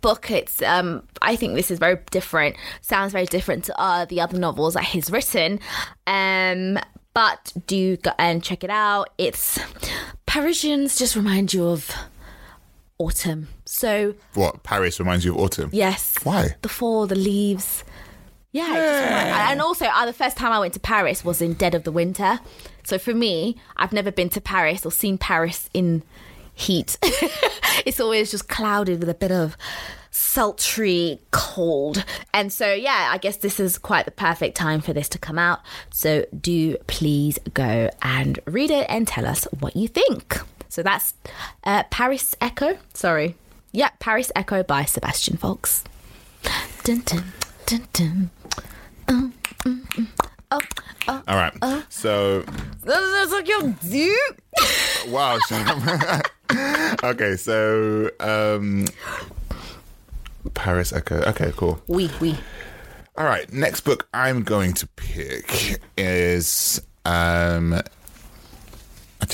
book. 0.00 0.30
It's 0.30 0.62
um, 0.62 1.02
I 1.20 1.36
think 1.36 1.54
this 1.56 1.70
is 1.70 1.78
very 1.78 1.98
different. 2.10 2.56
Sounds 2.80 3.12
very 3.12 3.26
different 3.26 3.64
to 3.64 3.78
uh, 3.78 4.06
the 4.06 4.20
other 4.22 4.38
novels 4.38 4.74
that 4.74 4.84
he's 4.84 5.10
written. 5.10 5.60
Um, 6.06 6.78
but 7.12 7.52
do 7.66 7.96
go 7.98 8.12
and 8.18 8.42
check 8.42 8.64
it 8.64 8.70
out. 8.70 9.10
It's 9.18 9.58
Parisians 10.26 10.96
just 10.96 11.16
remind 11.16 11.52
you 11.52 11.66
of 11.66 11.90
autumn. 13.00 13.48
So 13.64 14.14
What? 14.34 14.62
Paris 14.62 15.00
reminds 15.00 15.24
you 15.24 15.32
of 15.34 15.38
autumn? 15.40 15.70
yes, 15.72 16.14
Why? 16.22 16.56
the 16.62 16.68
fall, 16.68 17.06
the 17.06 17.14
leaves. 17.16 17.82
Yeah, 18.52 18.64
it 18.72 18.74
just 18.76 19.04
remind- 19.08 19.28
and 19.52 19.62
also 19.62 19.86
uh, 19.86 20.06
the 20.06 20.12
first 20.12 20.36
time 20.36 20.52
I 20.52 20.58
went 20.60 20.74
to 20.74 20.80
Paris 20.80 21.24
was 21.24 21.40
in 21.40 21.54
dead 21.54 21.74
of 21.74 21.84
the 21.84 21.92
winter. 21.92 22.40
So 22.84 22.98
for 22.98 23.14
me, 23.14 23.56
I've 23.76 23.92
never 23.92 24.10
been 24.10 24.28
to 24.30 24.40
Paris 24.40 24.84
or 24.84 24.90
seen 24.92 25.18
Paris 25.18 25.70
in 25.72 26.02
heat. 26.54 26.98
it's 27.86 28.00
always 28.00 28.30
just 28.30 28.48
clouded 28.48 28.98
with 29.00 29.08
a 29.08 29.14
bit 29.14 29.30
of 29.32 29.56
sultry 30.10 31.20
cold. 31.30 32.04
And 32.34 32.52
so 32.52 32.72
yeah, 32.72 33.08
I 33.12 33.18
guess 33.18 33.36
this 33.38 33.60
is 33.60 33.78
quite 33.78 34.04
the 34.04 34.10
perfect 34.10 34.56
time 34.56 34.80
for 34.80 34.92
this 34.92 35.08
to 35.10 35.18
come 35.18 35.38
out. 35.38 35.60
So 35.90 36.26
do 36.40 36.76
please 36.88 37.38
go 37.54 37.90
and 38.02 38.38
read 38.46 38.70
it 38.70 38.86
and 38.88 39.06
tell 39.06 39.26
us 39.26 39.44
what 39.60 39.76
you 39.76 39.86
think. 39.88 40.40
So 40.70 40.82
that's 40.82 41.14
uh, 41.64 41.82
Paris 41.90 42.34
Echo. 42.40 42.78
Sorry. 42.94 43.34
Yeah, 43.72 43.90
Paris 43.98 44.32
Echo 44.34 44.62
by 44.62 44.84
Sebastian 44.84 45.36
Faulks. 45.36 45.82
dun, 46.84 47.00
dun, 47.00 47.24
dun, 47.66 47.86
dun. 47.92 48.30
Um, 49.08 49.34
mm, 49.64 49.82
mm. 49.88 50.06
Oh, 50.52 50.60
oh. 51.08 51.22
All 51.28 51.36
right. 51.36 51.84
So 51.88 52.42
That's 52.82 53.32
like 53.32 53.48
your 53.48 53.74
dude. 53.88 54.16
wow. 55.08 55.38
Okay, 57.04 57.36
so 57.36 58.10
um 58.18 58.86
Paris 60.54 60.92
Echo. 60.92 61.22
Okay, 61.22 61.52
cool. 61.56 61.80
We, 61.86 62.10
we. 62.20 62.36
All 63.16 63.24
right, 63.24 63.52
next 63.52 63.82
book 63.82 64.08
I'm 64.12 64.42
going 64.42 64.72
to 64.74 64.86
pick 64.96 65.80
is 65.96 66.80
um 67.04 67.80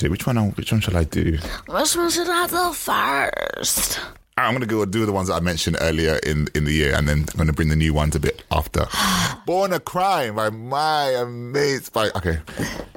which 0.03 0.27
one 0.27 0.37
which 0.53 0.73
one 0.73 0.81
shall 0.81 0.97
I 0.97 1.05
do? 1.05 1.39
Which 1.67 1.97
one 1.97 2.11
should 2.11 2.29
I 2.29 2.47
do 2.47 2.73
first? 2.73 4.01
I'm 4.39 4.53
gonna 4.53 4.67
go 4.67 4.85
do 4.85 5.07
the 5.07 5.13
ones 5.13 5.29
that 5.29 5.35
I 5.35 5.41
mentioned 5.41 5.79
earlier 5.81 6.17
in 6.17 6.49
in 6.55 6.65
the 6.65 6.73
year, 6.73 6.95
and 6.95 7.09
then 7.09 7.21
I'm 7.33 7.39
gonna 7.39 7.53
bring 7.53 7.69
the 7.69 7.77
new 7.77 7.95
ones 7.95 8.15
a 8.15 8.21
bit 8.21 8.45
after. 8.51 8.87
Born 9.47 9.73
a 9.73 9.81
Crime 9.81 10.35
by 10.37 10.51
my 10.51 11.09
amazing. 11.11 11.91
By 11.93 12.11
okay, 12.15 12.39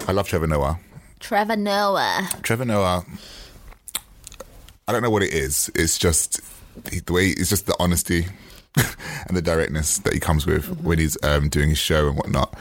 I 0.07 0.11
love 0.11 0.27
Trevor 0.27 0.47
Noah. 0.47 0.79
Trevor 1.19 1.55
Noah. 1.55 2.29
Trevor 2.43 2.65
Noah. 2.65 3.05
I 4.87 4.91
don't 4.91 5.01
know 5.01 5.09
what 5.09 5.23
it 5.23 5.33
is. 5.33 5.71
It's 5.75 5.97
just 5.97 6.41
the 6.83 7.13
way. 7.13 7.27
It's 7.27 7.49
just 7.49 7.67
the 7.67 7.75
honesty 7.79 8.25
and 9.27 9.35
the 9.35 9.41
directness 9.41 9.97
that 9.99 10.13
he 10.13 10.19
comes 10.19 10.45
with 10.45 10.67
when 10.81 10.99
he's 10.99 11.17
um, 11.23 11.49
doing 11.49 11.69
his 11.69 11.77
show 11.77 12.07
and 12.07 12.17
whatnot. 12.17 12.57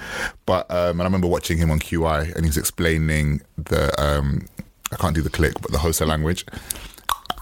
But 0.46 0.70
um, 0.70 0.92
and 0.92 1.02
I 1.02 1.04
remember 1.04 1.28
watching 1.28 1.58
him 1.58 1.70
on 1.70 1.80
QI, 1.80 2.34
and 2.34 2.44
he 2.44 2.48
was 2.48 2.56
explaining 2.56 3.42
the. 3.56 3.92
Um, 4.00 4.46
I 4.90 4.96
can't 4.96 5.14
do 5.14 5.20
the 5.20 5.30
click, 5.30 5.54
but 5.60 5.70
the 5.70 5.78
Xhosa 5.78 6.06
language, 6.06 6.46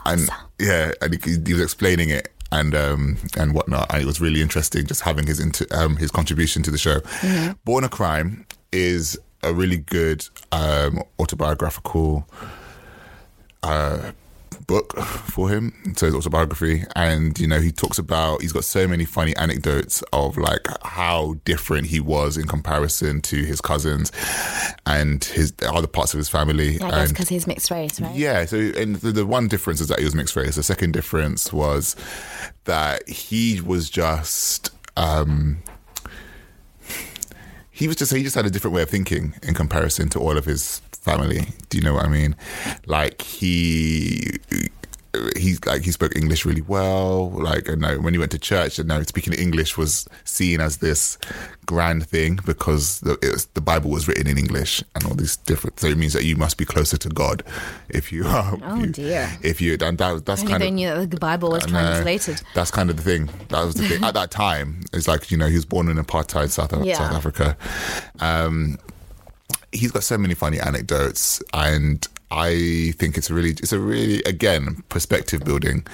and 0.05 0.29
yeah, 0.59 0.93
and 1.01 1.25
he, 1.25 1.37
he 1.47 1.53
was 1.53 1.63
explaining 1.63 2.11
it 2.11 2.33
and 2.53 2.75
um, 2.75 3.19
and 3.37 3.55
whatnot, 3.55 3.93
and 3.93 4.03
it 4.03 4.07
was 4.07 4.21
really 4.21 4.41
interesting 4.41 4.87
just 4.87 5.03
having 5.03 5.27
his 5.27 5.41
inter, 5.41 5.67
um, 5.73 5.97
his 5.97 6.11
contribution 6.11 6.63
to 6.65 6.71
the 6.71 6.79
show. 6.79 7.01
Born 7.65 7.85
a 7.85 7.89
Crime 7.89 8.47
is 8.73 9.19
a 9.43 9.53
really 9.53 9.79
good 9.79 10.27
um, 10.53 11.03
autobiographical 11.19 12.27
uh, 13.63 14.13
book 14.67 14.97
for 14.99 15.49
him. 15.49 15.73
So 15.97 16.07
his 16.07 16.15
autobiography, 16.15 16.85
and 16.95 17.39
you 17.39 17.47
know, 17.47 17.61
he 17.61 17.73
talks 17.73 17.99
about 17.99 18.43
he's 18.43 18.53
got 18.53 18.65
so 18.65 18.87
many 18.87 19.05
funny 19.05 19.37
anecdotes 19.37 20.03
of 20.13 20.37
like 20.37 20.67
how 20.83 21.37
different 21.45 21.87
he 21.87 22.01
was 22.01 22.37
in 22.37 22.47
comparison 22.47 23.21
to 23.23 23.45
his 23.45 23.61
cousins 23.61 24.13
and 24.85 25.25
his 25.25 25.53
other 25.67 25.87
parts 25.87 26.15
of 26.15 26.19
his 26.19 26.29
family. 26.29 26.79
Guess 26.79 27.13
because 27.13 27.29
he's 27.29 27.47
mixed 27.47 27.71
race, 27.71 28.01
right? 28.01 28.15
yeah, 28.15 28.45
so 28.45 28.57
and 28.57 28.97
the, 28.97 29.13
the 29.13 29.27
one 29.27 29.49
difference 29.49 29.81
is 29.81 29.89
that 29.89 29.99
he 29.99 30.05
was 30.05 30.15
mixed 30.15 30.37
race. 30.37 30.57
The 30.57 30.63
second 30.63 30.93
difference 30.93 31.53
was 31.53 31.97
that 32.65 33.09
he 33.09 33.61
was 33.61 33.91
just 33.91 34.71
um 34.97 35.59
he 37.71 37.87
was 37.87 37.97
just 37.97 38.11
he 38.15 38.23
just 38.23 38.35
had 38.35 38.47
a 38.47 38.51
different 38.51 38.75
way 38.75 38.83
of 38.83 38.89
thinking 38.89 39.35
in 39.43 39.53
comparison 39.53 40.09
to 40.09 40.19
all 40.19 40.39
of 40.39 40.47
his 40.47 40.81
family. 41.11 41.41
Do 41.71 41.79
you 41.79 41.85
know 41.85 41.95
what 41.95 42.05
I 42.05 42.09
mean? 42.09 42.37
Like 42.87 43.23
he 43.23 44.39
he's 45.35 45.65
like 45.65 45.81
he 45.83 45.91
spoke 45.91 46.15
English 46.15 46.45
really 46.45 46.61
well. 46.61 47.31
Like 47.31 47.71
I 47.71 47.75
know 47.75 47.99
when 48.01 48.13
he 48.13 48.19
went 48.19 48.33
to 48.33 48.39
church, 48.39 48.79
and 48.79 48.89
now 48.89 49.01
speaking 49.03 49.33
English 49.33 49.79
was 49.79 50.07
seen 50.25 50.61
as 50.61 50.79
this 50.79 51.17
grand 51.65 52.07
thing 52.07 52.39
because 52.47 53.01
the, 53.01 53.13
it 53.23 53.33
was, 53.33 53.47
the 53.55 53.61
Bible 53.61 53.91
was 53.91 54.07
written 54.07 54.27
in 54.29 54.39
English 54.39 54.85
and 54.95 55.05
all 55.07 55.15
these 55.15 55.37
different. 55.39 55.81
So 55.81 55.87
it 55.89 55.97
means 55.99 56.13
that 56.13 56.25
you 56.25 56.37
must 56.37 56.59
be 56.59 56.65
closer 56.65 56.97
to 56.99 57.09
God 57.09 57.43
if 57.89 58.13
you 58.13 58.27
are. 58.39 58.59
Oh, 58.63 58.77
you- 58.81 58.93
dear. 58.93 59.33
If 59.43 59.61
you 59.63 59.77
and 59.81 59.97
that, 59.99 60.27
that's 60.27 60.43
kind 60.43 60.63
they 60.63 60.69
of 60.69 60.75
knew 60.75 60.95
that 60.95 61.11
the 61.11 61.17
Bible 61.19 61.51
was 61.51 61.65
know. 61.67 61.73
translated. 61.81 62.43
That's 62.55 62.71
kind 62.71 62.91
of 62.91 62.97
the 62.99 63.03
thing. 63.03 63.31
That 63.49 63.65
was 63.65 63.75
the 63.77 63.89
thing 63.89 64.05
at 64.09 64.15
that 64.15 64.31
time. 64.31 64.83
It's 64.93 65.09
like 65.09 65.31
you 65.31 65.39
know 65.39 65.47
he 65.47 65.55
was 65.55 65.65
born 65.65 65.89
in 65.89 65.97
apartheid 65.97 66.51
South, 66.51 66.73
Yeah. 66.85 66.99
South 66.99 67.13
Africa. 67.15 67.57
Um, 68.21 68.79
he's 69.77 69.93
got 69.93 70.03
so 70.05 70.19
many 70.19 70.35
funny 70.35 70.59
anecdotes, 70.61 71.43
and 71.55 72.07
I 72.31 72.93
think 72.99 73.17
it's 73.17 73.31
a 73.31 73.35
really, 73.35 73.51
it's 73.51 73.73
a 73.73 73.79
really 73.81 74.23
again 74.25 74.83
perspective 74.89 75.45
building. 75.45 75.87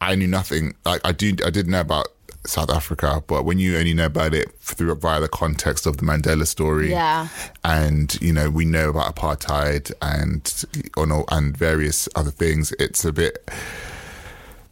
I 0.00 0.14
knew 0.14 0.26
nothing. 0.28 0.74
Like 0.84 1.00
I 1.04 1.12
do, 1.12 1.28
I 1.44 1.50
didn't 1.50 1.70
know 1.72 1.80
about 1.80 2.08
South 2.46 2.70
Africa, 2.70 3.22
but 3.26 3.44
when 3.44 3.58
you 3.58 3.76
only 3.76 3.92
know 3.92 4.06
about 4.06 4.32
it 4.32 4.52
through 4.60 4.94
via 4.96 5.20
the 5.20 5.28
context 5.28 5.84
of 5.86 5.96
the 5.96 6.04
Mandela 6.04 6.46
story, 6.46 6.90
Yeah. 6.92 7.28
and 7.64 8.16
you 8.20 8.32
know 8.32 8.50
we 8.50 8.64
know 8.64 8.90
about 8.90 9.14
apartheid 9.14 9.92
and 10.00 10.64
or 10.96 11.06
no, 11.06 11.24
and 11.30 11.56
various 11.56 12.08
other 12.14 12.30
things, 12.30 12.72
it's 12.78 13.04
a 13.04 13.12
bit. 13.12 13.48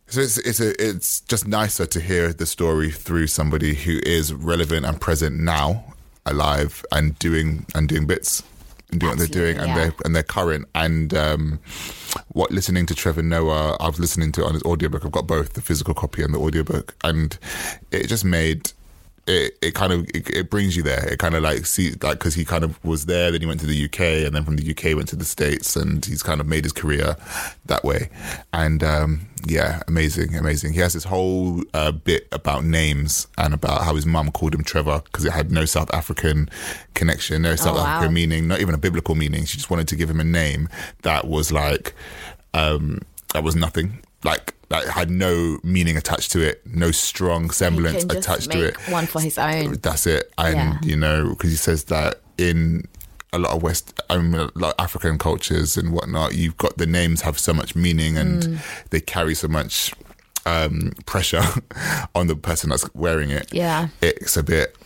So 0.06 0.20
it's 0.20 0.38
it's 0.38 0.60
a, 0.60 0.70
it's 0.90 1.20
just 1.22 1.48
nicer 1.48 1.86
to 1.86 2.00
hear 2.00 2.32
the 2.32 2.46
story 2.46 2.90
through 2.92 3.26
somebody 3.26 3.74
who 3.74 3.98
is 4.04 4.32
relevant 4.32 4.86
and 4.86 5.00
present 5.00 5.40
now, 5.40 5.84
alive 6.26 6.84
and 6.92 7.18
doing 7.18 7.66
and 7.74 7.88
doing 7.88 8.06
bits 8.06 8.42
and 8.90 9.00
doing 9.00 9.10
what 9.10 9.18
they're 9.18 9.26
doing 9.26 9.58
and 9.58 9.68
yeah. 9.68 9.74
they're 9.74 9.94
and 10.04 10.14
they're 10.14 10.22
current. 10.22 10.68
And 10.74 11.14
um, 11.14 11.60
what 12.28 12.50
listening 12.50 12.86
to 12.86 12.94
Trevor 12.94 13.22
Noah 13.22 13.76
I 13.80 13.88
was 13.88 14.00
listening 14.00 14.32
to 14.32 14.42
it 14.42 14.46
on 14.46 14.54
his 14.54 14.62
audiobook. 14.62 15.04
I've 15.04 15.12
got 15.12 15.26
both 15.26 15.54
the 15.54 15.60
physical 15.60 15.94
copy 15.94 16.22
and 16.22 16.34
the 16.34 16.38
audiobook. 16.38 16.94
And 17.04 17.38
it 17.90 18.08
just 18.08 18.24
made 18.24 18.72
it, 19.26 19.56
it 19.62 19.74
kind 19.74 19.92
of 19.92 20.08
it, 20.14 20.28
it 20.30 20.50
brings 20.50 20.76
you 20.76 20.82
there. 20.82 21.06
It 21.08 21.18
kind 21.18 21.34
of 21.34 21.42
like 21.42 21.66
see 21.66 21.90
like 21.90 22.18
because 22.18 22.34
he 22.34 22.44
kind 22.44 22.64
of 22.64 22.82
was 22.84 23.06
there 23.06 23.30
then 23.30 23.40
he 23.40 23.46
went 23.46 23.60
to 23.60 23.66
the 23.66 23.84
UK 23.84 24.00
and 24.26 24.34
then 24.34 24.44
from 24.44 24.56
the 24.56 24.70
UK 24.70 24.96
went 24.96 25.08
to 25.08 25.16
the 25.16 25.24
States 25.24 25.76
and 25.76 26.04
he's 26.04 26.22
kind 26.22 26.40
of 26.40 26.46
made 26.46 26.64
his 26.64 26.72
career 26.72 27.16
that 27.66 27.84
way. 27.84 28.10
And 28.52 28.82
um, 28.84 29.26
yeah 29.46 29.82
amazing 29.88 30.36
amazing. 30.36 30.72
He 30.74 30.80
has 30.80 30.92
this 30.92 31.04
whole 31.04 31.62
uh, 31.72 31.92
bit 31.92 32.28
about 32.32 32.64
names 32.64 33.26
and 33.38 33.54
about 33.54 33.82
how 33.84 33.94
his 33.94 34.04
mum 34.06 34.30
called 34.30 34.54
him 34.54 34.62
Trevor 34.64 35.00
because 35.04 35.24
it 35.24 35.32
had 35.32 35.50
no 35.50 35.64
South 35.64 35.92
African 35.94 36.50
connection 36.94 37.42
no 37.42 37.56
South 37.56 37.76
Oh, 37.76 37.82
wow. 37.82 37.96
African 37.96 38.14
meaning 38.14 38.46
not 38.46 38.60
even 38.60 38.74
a 38.74 38.78
biblical 38.78 39.14
meaning. 39.14 39.44
She 39.46 39.56
just 39.56 39.70
wanted 39.70 39.88
to 39.88 39.96
give 39.96 40.10
him 40.10 40.20
a 40.20 40.24
name 40.24 40.68
that 41.02 41.26
was 41.26 41.50
like 41.50 41.94
um, 42.52 43.00
that 43.32 43.42
was 43.42 43.56
nothing 43.56 44.03
like 44.24 44.54
that 44.70 44.88
had 44.88 45.10
no 45.10 45.58
meaning 45.62 45.96
attached 45.96 46.32
to 46.32 46.40
it 46.40 46.62
no 46.66 46.90
strong 46.90 47.50
semblance 47.50 48.02
attached 48.04 48.50
to 48.50 48.64
it 48.68 48.76
one 48.88 49.06
for 49.06 49.20
his 49.20 49.38
own. 49.38 49.74
that's 49.82 50.06
it 50.06 50.32
and 50.38 50.56
Yeah. 50.56 50.78
you 50.82 50.96
know 50.96 51.28
because 51.30 51.50
he 51.50 51.56
says 51.56 51.84
that 51.84 52.20
in 52.38 52.88
a 53.32 53.38
lot 53.38 53.52
of 53.52 53.62
west 53.62 54.00
I 54.10 54.18
mean, 54.18 54.34
a 54.34 54.50
lot 54.58 54.74
of 54.78 54.84
african 54.84 55.18
cultures 55.18 55.76
and 55.76 55.92
whatnot 55.92 56.34
you've 56.34 56.56
got 56.56 56.78
the 56.78 56.86
names 56.86 57.20
have 57.22 57.38
so 57.38 57.52
much 57.52 57.76
meaning 57.76 58.16
and 58.16 58.42
Mm. 58.42 58.58
they 58.90 59.00
carry 59.00 59.34
so 59.34 59.48
much 59.48 59.92
um, 60.46 60.92
pressure 61.06 61.42
on 62.14 62.26
the 62.26 62.36
person 62.36 62.70
that's 62.70 62.88
wearing 62.94 63.30
it 63.30 63.52
Yeah. 63.52 63.88
it's 64.02 64.36
a 64.36 64.42
bit 64.42 64.76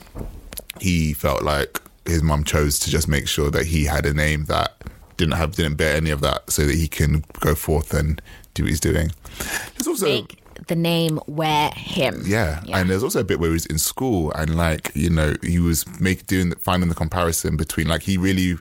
he 0.81 1.13
felt 1.15 1.43
like 1.43 1.81
his 2.07 2.23
mum 2.23 2.45
chose 2.45 2.79
to 2.81 2.91
just 2.91 3.09
make 3.09 3.29
sure 3.29 3.51
that 3.51 3.67
he 3.67 3.85
had 3.85 4.07
a 4.07 4.15
name 4.15 4.45
that 4.47 4.75
didn't 5.17 5.35
have 5.35 5.53
didn't 5.57 5.75
bear 5.77 5.97
any 5.97 6.11
of 6.11 6.21
that 6.21 6.51
so 6.51 6.65
that 6.65 6.75
he 6.77 6.89
can 6.89 7.25
go 7.41 7.55
forth 7.55 7.93
and 7.93 8.23
do 8.55 8.63
what 8.63 8.71
he's 8.71 8.81
doing 8.81 9.11
there's 9.77 9.87
also 9.87 10.07
Make 10.07 10.39
the 10.67 10.77
name 10.77 11.21
wear 11.27 11.71
him. 11.77 12.23
yeah. 12.27 12.63
and 12.73 12.91
there's 12.91 13.03
also 13.05 13.21
a 13.21 13.25
bit 13.25 13.39
where 13.39 13.49
he 13.51 13.55
was 13.55 13.67
in 13.67 13.79
school 13.79 14.33
and 14.33 14.57
like 14.57 14.91
you 14.95 15.09
know 15.09 15.35
he 15.43 15.59
was 15.59 15.87
make 16.01 16.27
doing 16.27 16.53
finding 16.57 16.89
the 16.89 16.95
comparison 16.95 17.57
between 17.57 17.87
like 17.87 18.03
he 18.03 18.17
really 18.19 18.57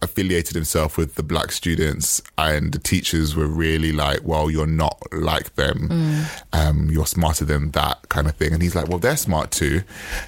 affiliated 0.00 0.54
himself 0.54 0.96
with 0.96 1.16
the 1.16 1.22
black 1.24 1.50
students 1.50 2.22
and 2.38 2.72
the 2.72 2.78
teachers 2.78 3.34
were 3.34 3.48
really 3.48 3.90
like 3.90 4.20
well 4.22 4.48
you're 4.48 4.64
not 4.66 4.96
like 5.12 5.52
them 5.56 6.24
um 6.52 6.88
you're 6.88 7.04
smarter 7.04 7.44
than 7.44 7.72
that 7.72 7.98
kind 8.08 8.28
of 8.28 8.34
thing 8.36 8.52
and 8.52 8.62
he's 8.62 8.76
like 8.76 8.88
well 8.88 8.98
they're 9.00 9.16
smart 9.16 9.50
too 9.50 9.82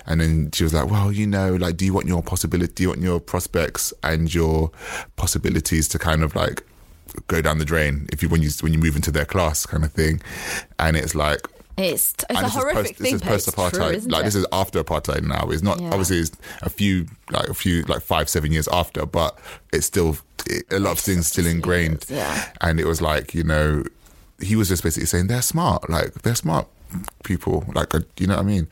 and 0.06 0.20
then 0.20 0.50
she 0.52 0.64
was 0.64 0.74
like 0.74 0.90
well 0.90 1.12
you 1.12 1.24
know 1.26 1.54
like 1.54 1.76
do 1.76 1.84
you 1.84 1.94
want 1.94 2.06
your 2.08 2.20
possibility 2.20 2.72
do 2.74 2.82
you 2.82 2.88
want 2.88 3.00
your 3.00 3.20
prospects 3.20 3.92
and 4.02 4.34
your 4.34 4.72
possibilities 5.14 5.86
to 5.86 5.98
kind 6.00 6.24
of 6.24 6.34
like 6.34 6.64
go 7.26 7.40
down 7.42 7.58
the 7.58 7.64
drain 7.64 8.08
if 8.12 8.22
you 8.22 8.28
when 8.28 8.42
you 8.42 8.50
when 8.60 8.72
you 8.72 8.78
move 8.78 8.96
into 8.96 9.10
their 9.10 9.24
class 9.24 9.66
kind 9.66 9.84
of 9.84 9.92
thing 9.92 10.20
and 10.78 10.96
it's 10.96 11.14
like 11.14 11.40
It's, 11.76 12.12
it's 12.12 12.24
and 12.28 12.46
a 12.46 12.48
horrific 12.48 12.96
post, 12.96 12.98
thing. 12.98 13.12
This 13.18 13.22
is 13.22 13.22
post 13.22 13.48
apartheid. 13.56 14.00
true, 14.02 14.10
Like 14.10 14.22
it? 14.22 14.24
this 14.26 14.34
is 14.34 14.46
after 14.52 14.82
apartheid 14.82 15.22
now. 15.22 15.48
It's 15.50 15.62
not 15.62 15.80
Yeah. 15.80 15.88
obviously 15.90 16.18
it's 16.18 16.32
a 16.62 16.70
few 16.70 17.06
like 17.30 17.48
a 17.48 17.54
few 17.54 17.82
like 17.84 18.02
five 18.02 18.28
seven 18.28 18.52
years 18.52 18.68
after, 18.68 19.06
but 19.06 19.38
it's 19.72 19.86
still 19.86 20.16
it, 20.46 20.64
a 20.70 20.78
lot 20.78 20.92
of 20.92 20.98
things 20.98 21.26
still 21.26 21.46
ingrained. 21.46 22.04
yeah. 22.08 22.50
And 22.60 22.78
it 22.80 22.86
was 22.86 23.00
like 23.00 23.34
you 23.34 23.44
know 23.44 23.84
he 24.40 24.56
was 24.56 24.68
just 24.68 24.82
basically 24.82 25.06
saying 25.06 25.26
they're 25.28 25.42
smart, 25.42 25.88
like 25.90 26.12
they're 26.22 26.34
smart 26.34 26.66
people, 27.24 27.64
like 27.74 27.94
uh, 27.94 28.00
you 28.18 28.26
know 28.26 28.34
what 28.36 28.42
I 28.42 28.46
mean. 28.46 28.68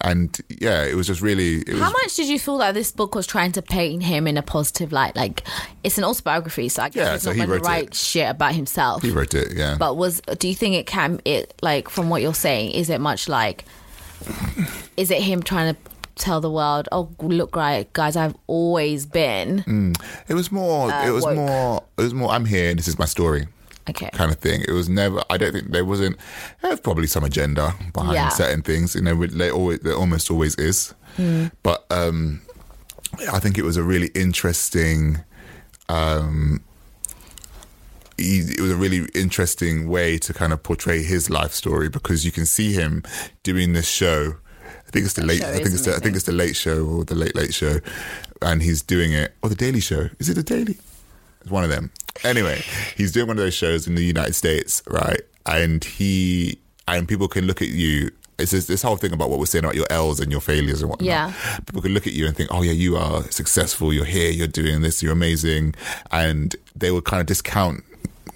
And 0.00 0.38
yeah, 0.48 0.84
it 0.84 0.94
was 0.96 1.06
just 1.06 1.20
really. 1.22 1.58
It 1.60 1.68
was, 1.72 1.80
How 1.80 1.90
much 1.90 2.14
did 2.16 2.28
you 2.28 2.38
feel 2.38 2.58
that 2.58 2.74
this 2.74 2.90
book 2.92 3.14
was 3.14 3.26
trying 3.26 3.52
to 3.52 3.62
paint 3.62 4.02
him 4.02 4.26
in 4.26 4.36
a 4.36 4.42
positive 4.42 4.92
light? 4.92 5.16
Like, 5.16 5.42
it's 5.82 5.96
an 5.98 6.04
autobiography, 6.04 6.68
so 6.68 6.82
I 6.82 6.88
guess 6.90 6.96
Yeah, 7.06 7.12
he's 7.14 7.22
so 7.22 7.30
not 7.30 7.34
he 7.34 7.38
going 7.38 7.48
to 7.48 7.54
wrote 7.56 7.66
write 7.66 7.84
it. 7.88 7.94
shit 7.94 8.28
about 8.28 8.54
himself. 8.54 9.02
He 9.02 9.10
wrote 9.10 9.34
it, 9.34 9.52
yeah. 9.56 9.76
But 9.78 9.96
was 9.96 10.20
do 10.38 10.48
you 10.48 10.54
think 10.54 10.74
it 10.74 10.86
can 10.86 11.20
it 11.24 11.54
like 11.62 11.88
from 11.88 12.10
what 12.10 12.20
you're 12.22 12.34
saying? 12.34 12.72
Is 12.72 12.90
it 12.90 13.00
much 13.00 13.28
like? 13.28 13.64
Is 14.96 15.10
it 15.10 15.22
him 15.22 15.42
trying 15.42 15.74
to 15.74 15.80
tell 16.16 16.40
the 16.40 16.50
world, 16.50 16.88
"Oh, 16.92 17.08
look, 17.20 17.56
right, 17.56 17.90
guys, 17.92 18.16
I've 18.16 18.36
always 18.46 19.06
been." 19.06 19.94
It 20.28 20.34
was 20.34 20.52
more. 20.52 20.90
it 20.92 21.10
was 21.10 21.24
woke. 21.24 21.36
more. 21.36 21.82
It 21.98 22.02
was 22.02 22.14
more. 22.14 22.30
I'm 22.30 22.44
here. 22.44 22.70
and 22.70 22.78
This 22.78 22.88
is 22.88 22.98
my 22.98 23.04
story. 23.06 23.46
Okay. 23.88 24.08
kind 24.14 24.30
of 24.32 24.38
thing. 24.38 24.62
It 24.66 24.72
was 24.72 24.88
never. 24.88 25.22
I 25.28 25.36
don't 25.36 25.52
think 25.52 25.70
there 25.70 25.84
wasn't. 25.84 26.16
There's 26.62 26.80
probably 26.80 27.06
some 27.06 27.22
agenda 27.24 27.74
behind 27.92 28.14
Yeah. 28.14 28.28
certain 28.30 28.62
things. 28.62 28.94
You 28.94 29.02
know, 29.02 29.26
there 29.26 29.50
always 29.52 29.80
there 29.80 29.94
almost 29.94 30.30
always 30.30 30.54
is. 30.56 30.94
Hmm. 31.16 31.46
But 31.62 31.84
um, 31.90 32.40
I 33.32 33.38
think 33.40 33.58
it 33.58 33.62
was 33.64 33.76
a 33.76 33.82
really 33.82 34.08
interesting. 34.14 35.18
Um, 35.88 36.62
it 38.16 38.60
was 38.60 38.70
a 38.70 38.76
really 38.76 39.06
interesting 39.14 39.88
way 39.88 40.18
to 40.18 40.32
kind 40.32 40.52
of 40.52 40.62
portray 40.62 41.02
his 41.02 41.28
life 41.28 41.52
story 41.52 41.88
because 41.88 42.24
you 42.24 42.30
can 42.30 42.46
see 42.46 42.72
him 42.72 43.02
doing 43.42 43.72
this 43.72 43.88
show. 43.88 44.36
I 44.86 44.90
think 44.92 45.04
it's 45.04 45.14
the 45.14 45.26
late. 45.26 45.42
I 45.42 45.52
think 45.54 45.66
it's 45.66 45.84
the, 45.84 45.94
I 45.94 45.98
think 45.98 46.14
it's 46.14 46.24
the 46.24 46.32
late 46.32 46.56
show 46.56 46.86
or 46.86 47.04
the 47.04 47.16
late 47.16 47.34
late 47.34 47.52
show, 47.52 47.80
and 48.40 48.62
he's 48.62 48.82
doing 48.82 49.12
it 49.12 49.34
or 49.42 49.48
the 49.48 49.56
Daily 49.56 49.80
Show. 49.80 50.08
Is 50.18 50.28
it 50.28 50.34
the 50.34 50.42
Daily? 50.42 50.78
It's 51.44 51.52
one 51.52 51.62
of 51.62 51.70
them. 51.70 51.90
Anyway, 52.24 52.62
he's 52.96 53.12
doing 53.12 53.28
one 53.28 53.38
of 53.38 53.44
those 53.44 53.54
shows 53.54 53.86
in 53.86 53.94
the 53.94 54.04
United 54.04 54.34
States, 54.34 54.82
right? 54.88 55.20
And 55.46 55.84
he 55.84 56.58
and 56.88 57.06
people 57.06 57.28
can 57.28 57.46
look 57.46 57.60
at 57.60 57.68
you. 57.68 58.10
It's 58.38 58.50
this, 58.50 58.66
this 58.66 58.82
whole 58.82 58.96
thing 58.96 59.12
about 59.12 59.30
what 59.30 59.38
we're 59.38 59.46
saying 59.46 59.64
about 59.64 59.76
your 59.76 59.86
L's 59.90 60.20
and 60.20 60.32
your 60.32 60.40
failures 60.40 60.80
and 60.80 60.90
whatnot. 60.90 61.06
Yeah. 61.06 61.32
People 61.66 61.82
can 61.82 61.92
look 61.92 62.06
at 62.06 62.14
you 62.14 62.26
and 62.26 62.36
think, 62.36 62.48
"Oh 62.50 62.62
yeah, 62.62 62.72
you 62.72 62.96
are 62.96 63.22
successful. 63.24 63.92
You're 63.92 64.06
here. 64.06 64.30
You're 64.30 64.48
doing 64.48 64.80
this. 64.80 65.02
You're 65.02 65.12
amazing," 65.12 65.74
and 66.10 66.56
they 66.74 66.90
would 66.90 67.04
kind 67.04 67.20
of 67.20 67.26
discount 67.26 67.84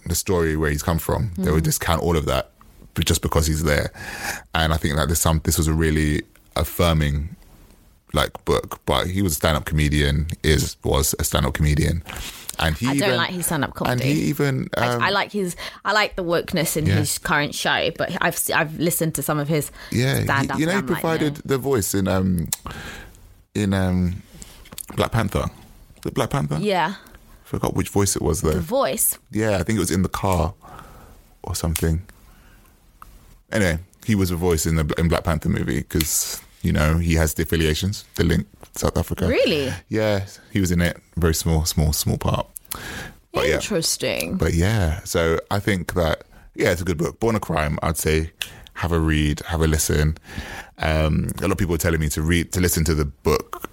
the 0.06 0.14
story 0.14 0.56
where 0.56 0.70
he's 0.70 0.82
come 0.82 0.98
from. 0.98 1.32
They 1.38 1.50
would 1.50 1.62
mm. 1.62 1.66
discount 1.66 2.02
all 2.02 2.16
of 2.16 2.26
that 2.26 2.50
just 3.04 3.22
because 3.22 3.46
he's 3.46 3.62
there. 3.62 3.92
And 4.54 4.72
I 4.72 4.76
think 4.76 4.96
that 4.96 5.08
this 5.08 5.20
some 5.20 5.40
this 5.44 5.56
was 5.56 5.66
a 5.66 5.74
really 5.74 6.22
affirming 6.56 7.36
like 8.12 8.44
book. 8.44 8.80
But 8.86 9.06
he 9.08 9.22
was 9.22 9.32
a 9.32 9.36
stand 9.36 9.56
up 9.56 9.64
comedian. 9.64 10.28
Is 10.42 10.76
was 10.84 11.14
a 11.18 11.24
stand 11.24 11.46
up 11.46 11.54
comedian. 11.54 12.02
And 12.60 12.76
he 12.76 12.86
I 12.88 12.94
even, 12.94 13.08
don't 13.10 13.16
like 13.18 13.30
his 13.30 13.46
stand-up 13.46 13.70
And 13.70 13.76
comedy. 13.76 14.12
he 14.14 14.20
even 14.22 14.68
I- 14.76 14.88
um, 14.88 15.02
I 15.02 15.10
like 15.10 15.30
his. 15.32 15.54
I 15.84 15.92
like 15.92 16.16
the 16.16 16.24
wokeness 16.24 16.76
in 16.76 16.86
Yeah. 16.86 16.94
his 16.96 17.18
current 17.18 17.54
show, 17.54 17.90
but 17.96 18.16
I've 18.20 18.38
I've 18.54 18.78
listened 18.78 19.14
to 19.16 19.22
some 19.22 19.38
of 19.38 19.48
his 19.48 19.70
yeah, 19.92 20.22
stand 20.24 20.50
up. 20.50 20.58
you 20.58 20.66
know, 20.66 20.76
he 20.76 20.82
provided 20.82 21.36
the 21.44 21.58
voice 21.58 21.94
in 21.94 22.08
um 22.08 22.48
in 23.54 23.72
um 23.74 24.22
Black 24.96 25.12
Panther. 25.12 25.44
It 26.04 26.14
Black 26.14 26.30
Panther? 26.30 26.58
yeah, 26.60 26.94
Forgot 27.44 27.74
which 27.74 27.88
voice 27.90 28.16
it 28.16 28.22
was 28.22 28.40
though. 28.40 28.50
the 28.52 28.60
voice. 28.60 29.18
Yeah, 29.30 29.56
I 29.58 29.62
think 29.62 29.76
it 29.76 29.80
was 29.80 29.90
in 29.90 30.02
the 30.02 30.08
car 30.08 30.54
or 31.42 31.54
something. 31.54 32.02
Anyway, 33.50 33.78
he 34.04 34.14
was 34.14 34.30
a 34.30 34.36
voice 34.36 34.66
in 34.66 34.76
the 34.76 34.94
in 34.98 35.08
Black 35.08 35.24
Panther 35.24 35.48
movie 35.48 35.78
because 35.78 36.40
you 36.62 36.72
know 36.72 36.98
he 36.98 37.14
has 37.14 37.34
the 37.34 37.42
affiliations, 37.42 38.04
the 38.16 38.24
link 38.24 38.46
South 38.74 38.96
Africa. 38.96 39.26
Really? 39.26 39.72
Yeah, 39.88 40.26
he 40.52 40.60
was 40.60 40.70
in 40.70 40.80
it. 40.80 40.96
Very 41.16 41.34
small, 41.34 41.64
small, 41.64 41.92
small 41.92 42.18
part. 42.18 42.46
But 43.32 43.46
yeah, 43.48 43.54
Interesting. 43.56 44.36
but 44.36 44.54
yeah. 44.54 45.00
So 45.04 45.38
I 45.50 45.58
think 45.60 45.94
that 45.94 46.22
yeah, 46.54 46.72
it's 46.72 46.80
a 46.80 46.84
good 46.84 46.98
book. 46.98 47.20
Born 47.20 47.36
a 47.36 47.40
Crime. 47.40 47.78
I'd 47.82 47.96
say 47.96 48.32
have 48.74 48.92
a 48.92 48.98
read, 48.98 49.40
have 49.40 49.60
a 49.60 49.66
listen. 49.66 50.16
Um, 50.78 51.30
a 51.38 51.42
lot 51.42 51.52
of 51.52 51.58
people 51.58 51.74
are 51.74 51.78
telling 51.78 52.00
me 52.00 52.08
to 52.10 52.22
read 52.22 52.52
to 52.52 52.60
listen 52.60 52.84
to 52.84 52.94
the 52.94 53.04
book 53.04 53.68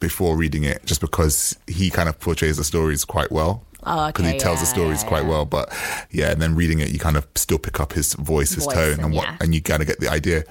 before 0.00 0.36
reading 0.36 0.64
it, 0.64 0.84
just 0.86 1.00
because 1.00 1.58
he 1.66 1.90
kind 1.90 2.08
of 2.08 2.18
portrays 2.20 2.56
the 2.56 2.64
stories 2.64 3.04
quite 3.04 3.30
well. 3.30 3.64
Oh, 3.84 4.08
Because 4.08 4.24
he 4.26 4.30
okay, 4.32 4.38
tells 4.38 4.60
the 4.60 4.66
stories 4.66 5.02
yeah, 5.02 5.08
quite 5.08 5.22
yeah. 5.22 5.28
well, 5.30 5.44
but 5.46 5.72
yeah, 6.10 6.30
and 6.30 6.40
then 6.40 6.54
reading 6.54 6.80
it, 6.80 6.90
you 6.90 6.98
kind 6.98 7.16
of 7.16 7.26
still 7.34 7.58
pick 7.58 7.80
up 7.80 7.92
his 7.94 8.12
voice, 8.14 8.52
his 8.52 8.64
Voice 8.64 8.74
tone, 8.74 8.92
and 8.94 9.04
and 9.04 9.14
what, 9.14 9.24
yeah. 9.24 9.36
and 9.40 9.54
you 9.54 9.62
kind 9.62 9.80
of 9.82 9.88
get 9.88 10.00
the 10.00 10.08
idea. 10.08 10.44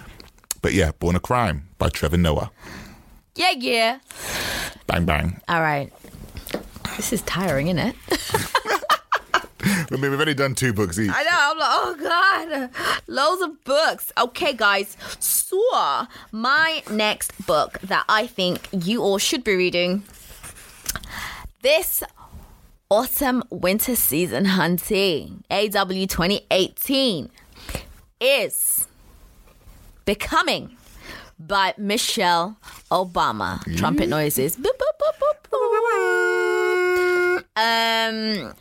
But 0.61 0.73
yeah, 0.73 0.91
Born 0.91 1.15
a 1.15 1.19
Crime 1.19 1.69
by 1.77 1.89
Trevor 1.89 2.17
Noah. 2.17 2.51
Yeah, 3.35 3.51
yeah. 3.51 3.99
Bang 4.87 5.05
bang. 5.05 5.39
All 5.47 5.61
right. 5.61 5.91
This 6.97 7.13
is 7.13 7.21
tiring, 7.21 7.67
isn't 7.67 7.79
it? 7.79 7.95
I 9.61 9.85
mean, 9.91 10.11
we've 10.11 10.19
only 10.19 10.33
done 10.33 10.55
two 10.55 10.73
books 10.73 10.97
each. 10.99 11.11
I 11.13 11.23
know. 11.23 11.29
I'm 11.31 11.57
like, 11.57 11.69
oh 11.71 12.69
god, 12.69 13.03
loads 13.07 13.41
of 13.41 13.63
books. 13.63 14.11
Okay, 14.17 14.53
guys. 14.53 14.95
So 15.19 16.05
my 16.31 16.83
next 16.89 17.45
book 17.45 17.79
that 17.81 18.05
I 18.07 18.27
think 18.27 18.67
you 18.71 19.01
all 19.01 19.17
should 19.17 19.43
be 19.43 19.55
reading 19.55 20.03
this 21.61 22.03
autumn 22.89 23.43
winter 23.49 23.95
season 23.95 24.45
hunting 24.45 25.43
AW 25.51 25.85
2018 25.87 27.29
is 28.19 28.78
becoming 30.09 30.75
by 31.37 31.71
Michelle 31.77 32.57
Obama. 32.89 33.61
Trumpet 33.77 34.09
noises. 34.09 34.57
Boop, 34.57 34.63
boop, 34.63 34.95
boop, 34.99 35.15
boop, 35.51 35.61
boop. 37.37 37.43
Um. 37.55 38.53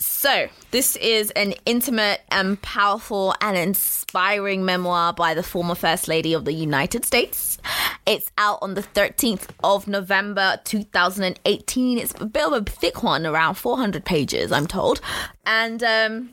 So, 0.00 0.48
this 0.72 0.96
is 0.96 1.30
an 1.32 1.54
intimate 1.64 2.20
and 2.32 2.60
powerful 2.62 3.34
and 3.40 3.56
inspiring 3.56 4.64
memoir 4.64 5.12
by 5.12 5.34
the 5.34 5.44
former 5.44 5.76
First 5.76 6.08
Lady 6.08 6.32
of 6.32 6.44
the 6.44 6.52
United 6.52 7.04
States. 7.04 7.58
It's 8.04 8.28
out 8.36 8.58
on 8.60 8.74
the 8.74 8.82
13th 8.82 9.48
of 9.62 9.86
November 9.86 10.60
2018. 10.64 11.98
It's 11.98 12.14
a 12.20 12.26
bit 12.26 12.44
of 12.44 12.52
a 12.52 12.62
thick 12.64 13.04
one, 13.04 13.26
around 13.26 13.54
400 13.54 14.04
pages, 14.04 14.50
I'm 14.50 14.66
told. 14.66 15.00
And 15.46 15.82
um, 15.84 16.30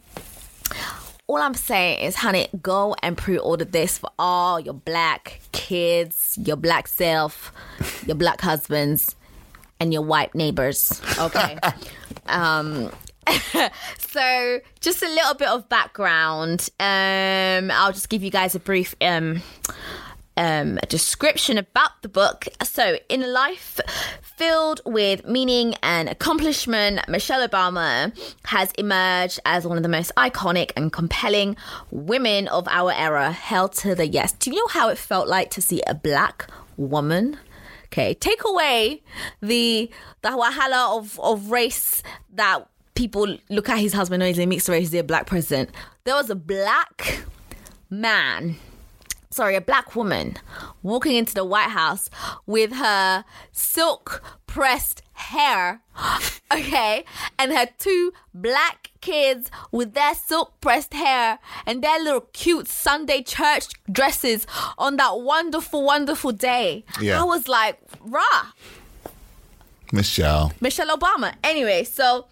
all 1.27 1.37
I'm 1.37 1.55
saying 1.55 2.01
is, 2.01 2.15
honey, 2.15 2.47
go 2.61 2.95
and 3.01 3.17
pre-order 3.17 3.65
this 3.65 3.97
for 3.97 4.09
all 4.19 4.59
your 4.59 4.73
black 4.73 5.41
kids, 5.51 6.37
your 6.41 6.55
black 6.55 6.87
self, 6.87 7.51
your 8.05 8.15
black 8.15 8.41
husbands, 8.41 9.15
and 9.79 9.91
your 9.91 10.03
white 10.03 10.35
neighbors. 10.35 11.01
Okay. 11.17 11.57
um, 12.27 12.91
so 13.97 14.59
just 14.79 15.01
a 15.01 15.09
little 15.09 15.33
bit 15.33 15.47
of 15.47 15.67
background. 15.67 16.69
Um, 16.79 17.71
I'll 17.71 17.91
just 17.91 18.09
give 18.09 18.23
you 18.23 18.29
guys 18.29 18.53
a 18.53 18.59
brief 18.59 18.95
um, 19.01 19.41
um, 20.37 20.77
a 20.81 20.85
description 20.85 21.57
about 21.57 22.01
the 22.01 22.09
book. 22.09 22.47
So, 22.63 22.97
in 23.09 23.23
a 23.23 23.27
life 23.27 23.79
filled 24.21 24.81
with 24.85 25.25
meaning 25.25 25.75
and 25.81 26.09
accomplishment, 26.09 27.07
Michelle 27.07 27.47
Obama 27.47 28.15
has 28.45 28.71
emerged 28.73 29.39
as 29.45 29.65
one 29.65 29.77
of 29.77 29.83
the 29.83 29.89
most 29.89 30.11
iconic 30.17 30.71
and 30.75 30.91
compelling 30.91 31.55
women 31.91 32.47
of 32.49 32.67
our 32.67 32.91
era, 32.91 33.31
held 33.31 33.73
to 33.73 33.95
the 33.95 34.07
yes. 34.07 34.33
Do 34.33 34.51
you 34.51 34.57
know 34.57 34.67
how 34.67 34.89
it 34.89 34.97
felt 34.97 35.27
like 35.27 35.51
to 35.51 35.61
see 35.61 35.81
a 35.87 35.93
black 35.93 36.47
woman? 36.77 37.37
Okay, 37.85 38.13
take 38.13 38.43
away 38.45 39.01
the 39.41 39.89
the 40.21 40.29
wahala 40.29 40.97
of, 40.97 41.19
of 41.19 41.49
race 41.49 42.03
that 42.33 42.67
people 42.95 43.37
look 43.49 43.69
at 43.69 43.77
his 43.77 43.93
husband 43.93 44.23
and 44.23 44.27
he's 44.27 44.43
a 44.43 44.45
mixed 44.45 44.67
race, 44.67 44.91
he's 44.91 44.99
a 44.99 45.03
black 45.03 45.27
president. 45.27 45.69
There 46.03 46.15
was 46.15 46.29
a 46.29 46.35
black 46.35 47.23
man 47.89 48.57
sorry, 49.35 49.55
a 49.55 49.61
black 49.61 49.95
woman 49.97 50.37
walking 50.81 51.15
into 51.15 51.33
the 51.33 51.43
White 51.43 51.69
House 51.69 52.09
with 52.45 52.71
her 52.71 53.25
silk 53.51 54.23
pressed 54.47 55.01
hair, 55.11 55.81
okay, 56.53 57.03
and 57.37 57.51
her 57.51 57.67
two 57.77 58.13
black 58.33 58.91
kids 59.01 59.51
with 59.71 59.93
their 59.93 60.15
silk 60.15 60.53
pressed 60.61 60.93
hair 60.93 61.39
and 61.65 61.83
their 61.83 61.99
little 61.99 62.27
cute 62.31 62.69
Sunday 62.69 63.21
church 63.21 63.65
dresses 63.91 64.47
on 64.77 64.95
that 64.95 65.19
wonderful, 65.19 65.83
wonderful 65.83 66.31
day. 66.31 66.85
Yeah. 67.01 67.19
I 67.19 67.25
was 67.25 67.49
like, 67.49 67.77
rah, 67.99 68.53
Michelle. 69.91 70.53
Michelle 70.61 70.95
Obama. 70.95 71.35
Anyway, 71.43 71.83
so 71.83 72.25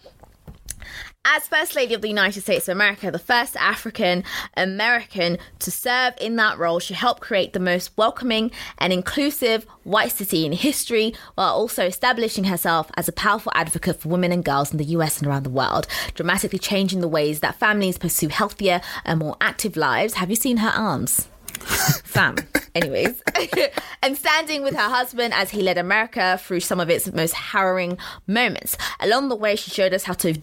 as 1.24 1.48
First 1.48 1.74
Lady 1.74 1.94
of 1.94 2.02
the 2.02 2.08
United 2.08 2.42
States 2.42 2.68
of 2.68 2.72
America, 2.72 3.10
the 3.10 3.18
first 3.18 3.56
African 3.56 4.24
American 4.56 5.38
to 5.60 5.70
serve 5.70 6.14
in 6.20 6.36
that 6.36 6.58
role, 6.58 6.78
she 6.78 6.94
helped 6.94 7.22
create 7.22 7.52
the 7.52 7.60
most 7.60 7.90
welcoming 7.96 8.50
and 8.78 8.92
inclusive 8.92 9.64
white 9.84 10.12
city 10.12 10.44
in 10.44 10.52
history 10.52 11.14
while 11.34 11.54
also 11.54 11.86
establishing 11.86 12.44
herself 12.44 12.90
as 12.96 13.08
a 13.08 13.12
powerful 13.12 13.52
advocate 13.54 14.00
for 14.00 14.08
women 14.08 14.32
and 14.32 14.44
girls 14.44 14.70
in 14.70 14.78
the 14.78 14.84
US 14.84 15.18
and 15.18 15.26
around 15.26 15.44
the 15.44 15.50
world, 15.50 15.86
dramatically 16.14 16.58
changing 16.58 17.00
the 17.00 17.08
ways 17.08 17.40
that 17.40 17.58
families 17.58 17.98
pursue 17.98 18.28
healthier 18.28 18.80
and 19.04 19.20
more 19.20 19.36
active 19.40 19.76
lives. 19.76 20.14
Have 20.14 20.30
you 20.30 20.36
seen 20.36 20.58
her 20.58 20.70
arms? 20.70 21.28
Fam. 22.04 22.36
Anyways. 22.74 23.22
and 24.02 24.16
standing 24.16 24.62
with 24.62 24.74
her 24.74 24.88
husband 24.88 25.32
as 25.34 25.50
he 25.50 25.62
led 25.62 25.78
America 25.78 26.38
through 26.42 26.60
some 26.60 26.80
of 26.80 26.90
its 26.90 27.10
most 27.12 27.34
harrowing 27.34 27.98
moments. 28.26 28.76
Along 29.00 29.28
the 29.28 29.36
way, 29.36 29.56
she 29.56 29.70
showed 29.70 29.94
us 29.94 30.04
how 30.04 30.14
to. 30.14 30.40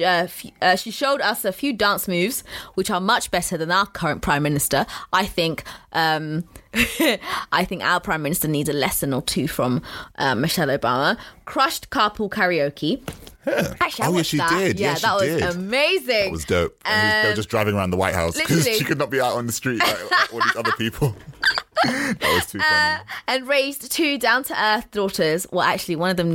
Uh, 0.00 0.24
f- 0.24 0.46
uh, 0.62 0.76
she 0.76 0.90
showed 0.90 1.20
us 1.20 1.44
a 1.44 1.52
few 1.52 1.72
dance 1.72 2.08
moves, 2.08 2.42
which 2.74 2.90
are 2.90 3.00
much 3.00 3.30
better 3.30 3.56
than 3.58 3.70
our 3.70 3.86
current 3.86 4.22
prime 4.22 4.42
minister. 4.42 4.86
I 5.12 5.26
think, 5.26 5.64
um, 5.92 6.44
I 7.52 7.64
think 7.66 7.82
our 7.82 8.00
prime 8.00 8.22
minister 8.22 8.48
needs 8.48 8.68
a 8.68 8.72
lesson 8.72 9.12
or 9.12 9.22
two 9.22 9.48
from 9.48 9.82
uh, 10.16 10.34
Michelle 10.34 10.68
Obama. 10.68 11.18
Crushed 11.44 11.90
carpool 11.90 12.30
karaoke. 12.30 13.02
Actually, 13.46 14.04
I 14.04 14.06
Oh, 14.06 14.10
yeah, 14.10 14.16
watched 14.16 14.26
she 14.30 14.36
that. 14.38 14.50
did. 14.58 14.78
Yeah, 14.80 14.88
Yeah, 14.90 14.94
she 14.94 15.02
that 15.02 15.14
was 15.14 15.22
did. 15.22 15.42
amazing. 15.42 16.06
That 16.24 16.30
was 16.32 16.44
dope. 16.44 16.80
And 16.84 17.24
they 17.26 17.30
were 17.30 17.36
just 17.36 17.48
driving 17.48 17.74
around 17.74 17.90
the 17.90 17.96
White 17.96 18.14
House 18.14 18.36
because 18.38 18.66
Um, 18.66 18.72
she 18.74 18.84
could 18.84 18.98
not 18.98 19.10
be 19.10 19.20
out 19.20 19.34
on 19.34 19.46
the 19.46 19.52
street 19.52 19.80
like, 19.80 20.10
like 20.10 20.32
all 20.32 20.40
these 20.40 20.56
other 20.56 20.72
people. 20.78 21.16
that 21.84 22.16
was 22.22 22.46
too 22.46 22.60
funny. 22.60 23.02
and 23.26 23.48
raised 23.48 23.90
two 23.90 24.16
down 24.16 24.44
to 24.44 24.62
earth 24.64 24.90
daughters. 24.92 25.46
Well, 25.50 25.62
actually, 25.66 25.96
one 25.96 26.10
of 26.10 26.16
them 26.16 26.34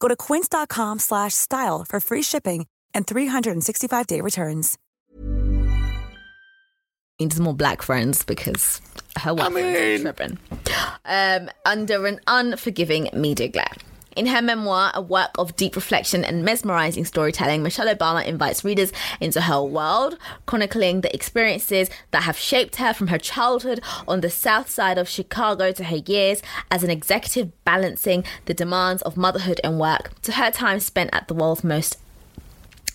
Go 0.00 0.08
to 0.08 0.16
quince.com 0.16 0.98
slash 0.98 1.34
style 1.34 1.84
for 1.88 2.00
free 2.00 2.22
shipping 2.22 2.66
and 2.94 3.06
365-day 3.06 4.20
returns. 4.20 4.78
needs 7.20 7.38
more 7.38 7.54
black 7.54 7.80
friends 7.82 8.24
because 8.24 8.80
her 9.18 9.32
white 9.34 9.52
friends 9.52 10.00
are 10.00 10.12
tripping. 10.12 10.38
Um, 11.04 11.50
under 11.64 12.06
an 12.06 12.20
unforgiving 12.26 13.08
media 13.14 13.48
glare. 13.48 13.72
In 14.16 14.26
her 14.26 14.40
memoir, 14.40 14.92
a 14.94 15.02
work 15.02 15.30
of 15.38 15.56
deep 15.56 15.74
reflection 15.74 16.24
and 16.24 16.44
mesmerizing 16.44 17.04
storytelling, 17.04 17.62
Michelle 17.62 17.92
Obama 17.92 18.24
invites 18.24 18.64
readers 18.64 18.92
into 19.20 19.40
her 19.40 19.62
world, 19.62 20.18
chronicling 20.46 21.00
the 21.00 21.14
experiences 21.14 21.90
that 22.12 22.22
have 22.22 22.38
shaped 22.38 22.76
her 22.76 22.94
from 22.94 23.08
her 23.08 23.18
childhood 23.18 23.80
on 24.06 24.20
the 24.20 24.30
south 24.30 24.70
side 24.70 24.98
of 24.98 25.08
Chicago 25.08 25.72
to 25.72 25.84
her 25.84 25.96
years 26.06 26.42
as 26.70 26.84
an 26.84 26.90
executive 26.90 27.50
balancing 27.64 28.24
the 28.44 28.54
demands 28.54 29.02
of 29.02 29.16
motherhood 29.16 29.60
and 29.64 29.80
work 29.80 30.12
to 30.22 30.32
her 30.32 30.50
time 30.50 30.78
spent 30.78 31.10
at 31.12 31.26
the 31.26 31.34
world's 31.34 31.64
most 31.64 31.98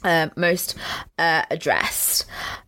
uh, 0.03 0.29
most 0.35 0.75
uh, 1.17 1.43
addressed. 1.49 2.25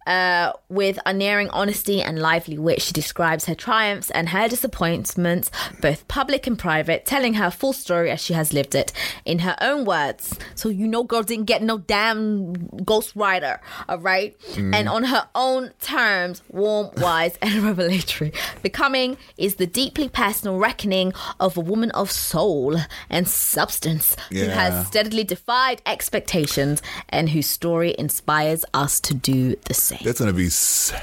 Uh, 0.08 0.52
with 0.68 0.98
unerring 1.06 1.50
honesty 1.52 2.02
and 2.02 2.20
lively 2.20 2.58
wit, 2.58 2.82
she 2.82 2.92
describes 2.92 3.46
her 3.46 3.54
triumphs 3.54 4.10
and 4.12 4.30
her 4.30 4.48
disappointments, 4.48 5.52
both 5.80 6.08
public 6.08 6.48
and 6.48 6.58
private, 6.58 7.06
telling 7.06 7.36
her 7.36 7.52
full 7.52 7.72
story 7.72 8.10
as 8.10 8.20
she 8.20 8.34
has 8.34 8.52
lived 8.52 8.74
it 8.74 8.92
in 9.26 9.40
her 9.40 9.56
own 9.62 9.86
words. 9.86 10.38
So 10.56 10.70
you 10.70 10.88
know, 10.88 11.04
girl 11.04 11.22
didn't 11.22 11.46
get 11.46 11.62
no 11.62 11.78
damn 11.78 12.56
ghostwriter, 12.56 13.60
all 13.88 14.00
right? 14.00 14.36
And 14.74 14.90
on 14.90 15.04
her 15.04 15.30
own 15.36 15.72
terms, 15.80 16.42
warm, 16.50 16.90
wise, 16.98 17.38
and 17.42 17.64
revelatory. 17.64 18.34
Becoming 18.64 19.18
is 19.38 19.56
the 19.56 19.68
deeply 19.68 20.10
personal 20.10 20.58
reckoning 20.58 21.14
of 21.40 21.58
a 21.58 21.62
woman 21.62 21.92
of 21.92 22.10
soul 22.10 22.76
and 23.10 23.28
substance 23.28 24.16
who 24.30 24.46
has 24.48 24.88
steadily 24.88 25.24
defied 25.24 25.82
expectations 25.86 26.82
and 27.10 27.21
whose 27.28 27.48
story 27.48 27.96
inspires 27.98 28.64
us 28.74 29.00
to 29.02 29.14
do 29.14 29.56
the 29.66 29.74
same. 29.74 30.00
That's 30.04 30.20
gonna 30.20 30.34
be 30.34 30.50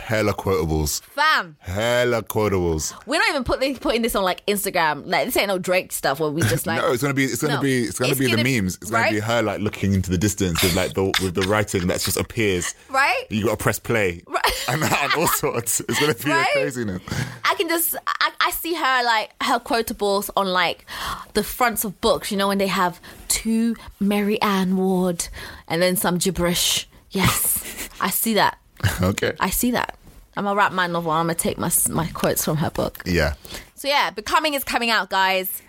hella 0.07 0.33
quotables, 0.35 1.01
Fam, 1.03 1.57
hella 1.61 2.23
quotables. 2.23 2.93
we're 3.07 3.19
not 3.19 3.29
even 3.31 3.45
putting 3.45 3.77
putting 3.77 4.03
this 4.03 4.15
on 4.15 4.25
like 4.25 4.45
Instagram. 4.47 5.03
Like 5.07 5.27
this 5.27 5.37
ain't 5.37 5.49
no 5.49 5.59
Drake 5.59 5.93
stuff 5.93 6.21
where 6.21 6.31
we 6.31 6.43
just 6.43 6.67
like 6.67 6.81
no, 6.81 6.93
it's 6.93 7.03
gonna 7.03 7.15
be 7.15 7.25
it's 7.25 7.43
gonna 7.43 7.55
No. 7.57 7.63
be 7.63 7.85
it's 7.85 7.99
gonna 7.99 8.11
It's 8.11 8.19
be 8.19 8.31
gonna- 8.31 8.43
the 8.43 8.61
memes. 8.61 8.77
It's 8.81 8.91
gonna 8.91 9.11
be 9.11 9.21
her 9.21 9.43
like 9.43 9.61
looking 9.61 9.95
into 9.95 10.11
the 10.11 10.19
distance 10.19 10.63
with 10.63 10.75
like 10.75 10.95
the 10.95 11.05
with 11.23 11.35
the 11.35 11.43
writing 11.43 11.87
that 11.89 12.01
just 12.01 12.17
appears. 12.17 12.75
Right? 12.91 13.25
You 13.31 13.45
gotta 13.45 13.57
press 13.57 13.79
play. 13.79 14.23
Right. 14.27 14.45
And, 14.69 14.83
and 14.83 15.15
all 15.15 15.27
sorts. 15.29 15.81
It's 15.81 15.99
gonna 15.99 16.15
be 16.15 16.29
Right? 16.31 16.47
craziness. 16.53 17.01
I 17.45 17.55
can 17.55 17.69
just 17.69 17.97
I, 18.07 18.31
I 18.41 18.51
see 18.51 18.75
her 18.75 19.03
like 19.05 19.31
her 19.43 19.59
quotables 19.59 20.29
on 20.37 20.47
like 20.49 20.85
the 21.33 21.43
fronts 21.43 21.85
of 21.85 21.99
books, 22.03 22.31
you 22.31 22.37
know, 22.37 22.49
when 22.49 22.59
they 22.59 22.67
have 22.67 23.01
to 23.29 23.77
Mary 24.01 24.41
Ann 24.43 24.77
Ward 24.77 25.29
and 25.69 25.81
then 25.81 25.97
some 25.97 26.08
gibberish. 26.17 26.89
Yes, 27.11 27.89
I 28.01 28.09
see 28.09 28.35
that. 28.35 28.57
Okay. 29.03 29.35
I 29.39 29.51
see 29.51 29.73
that. 29.73 29.99
I'm 30.37 30.45
gonna 30.45 30.57
wrap 30.57 30.73
my 30.73 30.87
novel. 30.87 31.11
I'm 31.11 31.25
gonna 31.27 31.35
take 31.35 31.59
my 31.59 31.71
my 31.91 32.07
quotes 32.09 32.45
from 32.45 32.57
her 32.59 32.71
book. 32.71 33.03
yeah. 33.05 33.35
So 33.75 33.87
yeah, 33.89 34.11
Becoming 34.11 34.55
is 34.55 34.65
coming 34.65 34.91
out, 34.91 35.11
guys, 35.11 35.63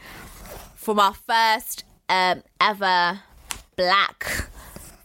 from 0.76 1.00
our 1.00 1.14
first 1.14 1.84
um, 2.08 2.42
ever 2.62 3.20
black 3.76 4.48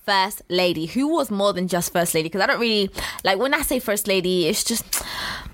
first 0.07 0.43
lady, 0.49 0.87
who 0.87 1.09
was 1.09 1.31
more 1.31 1.53
than 1.53 1.67
just 1.69 1.93
first 1.93 2.15
lady. 2.15 2.29
Because 2.29 2.41
I 2.43 2.47
don't 2.47 2.61
really 2.61 2.91
like 3.25 3.39
when 3.39 3.53
I 3.55 3.63
say 3.63 3.79
first 3.79 4.07
lady, 4.07 4.47
it's 4.47 4.65
just 4.65 5.03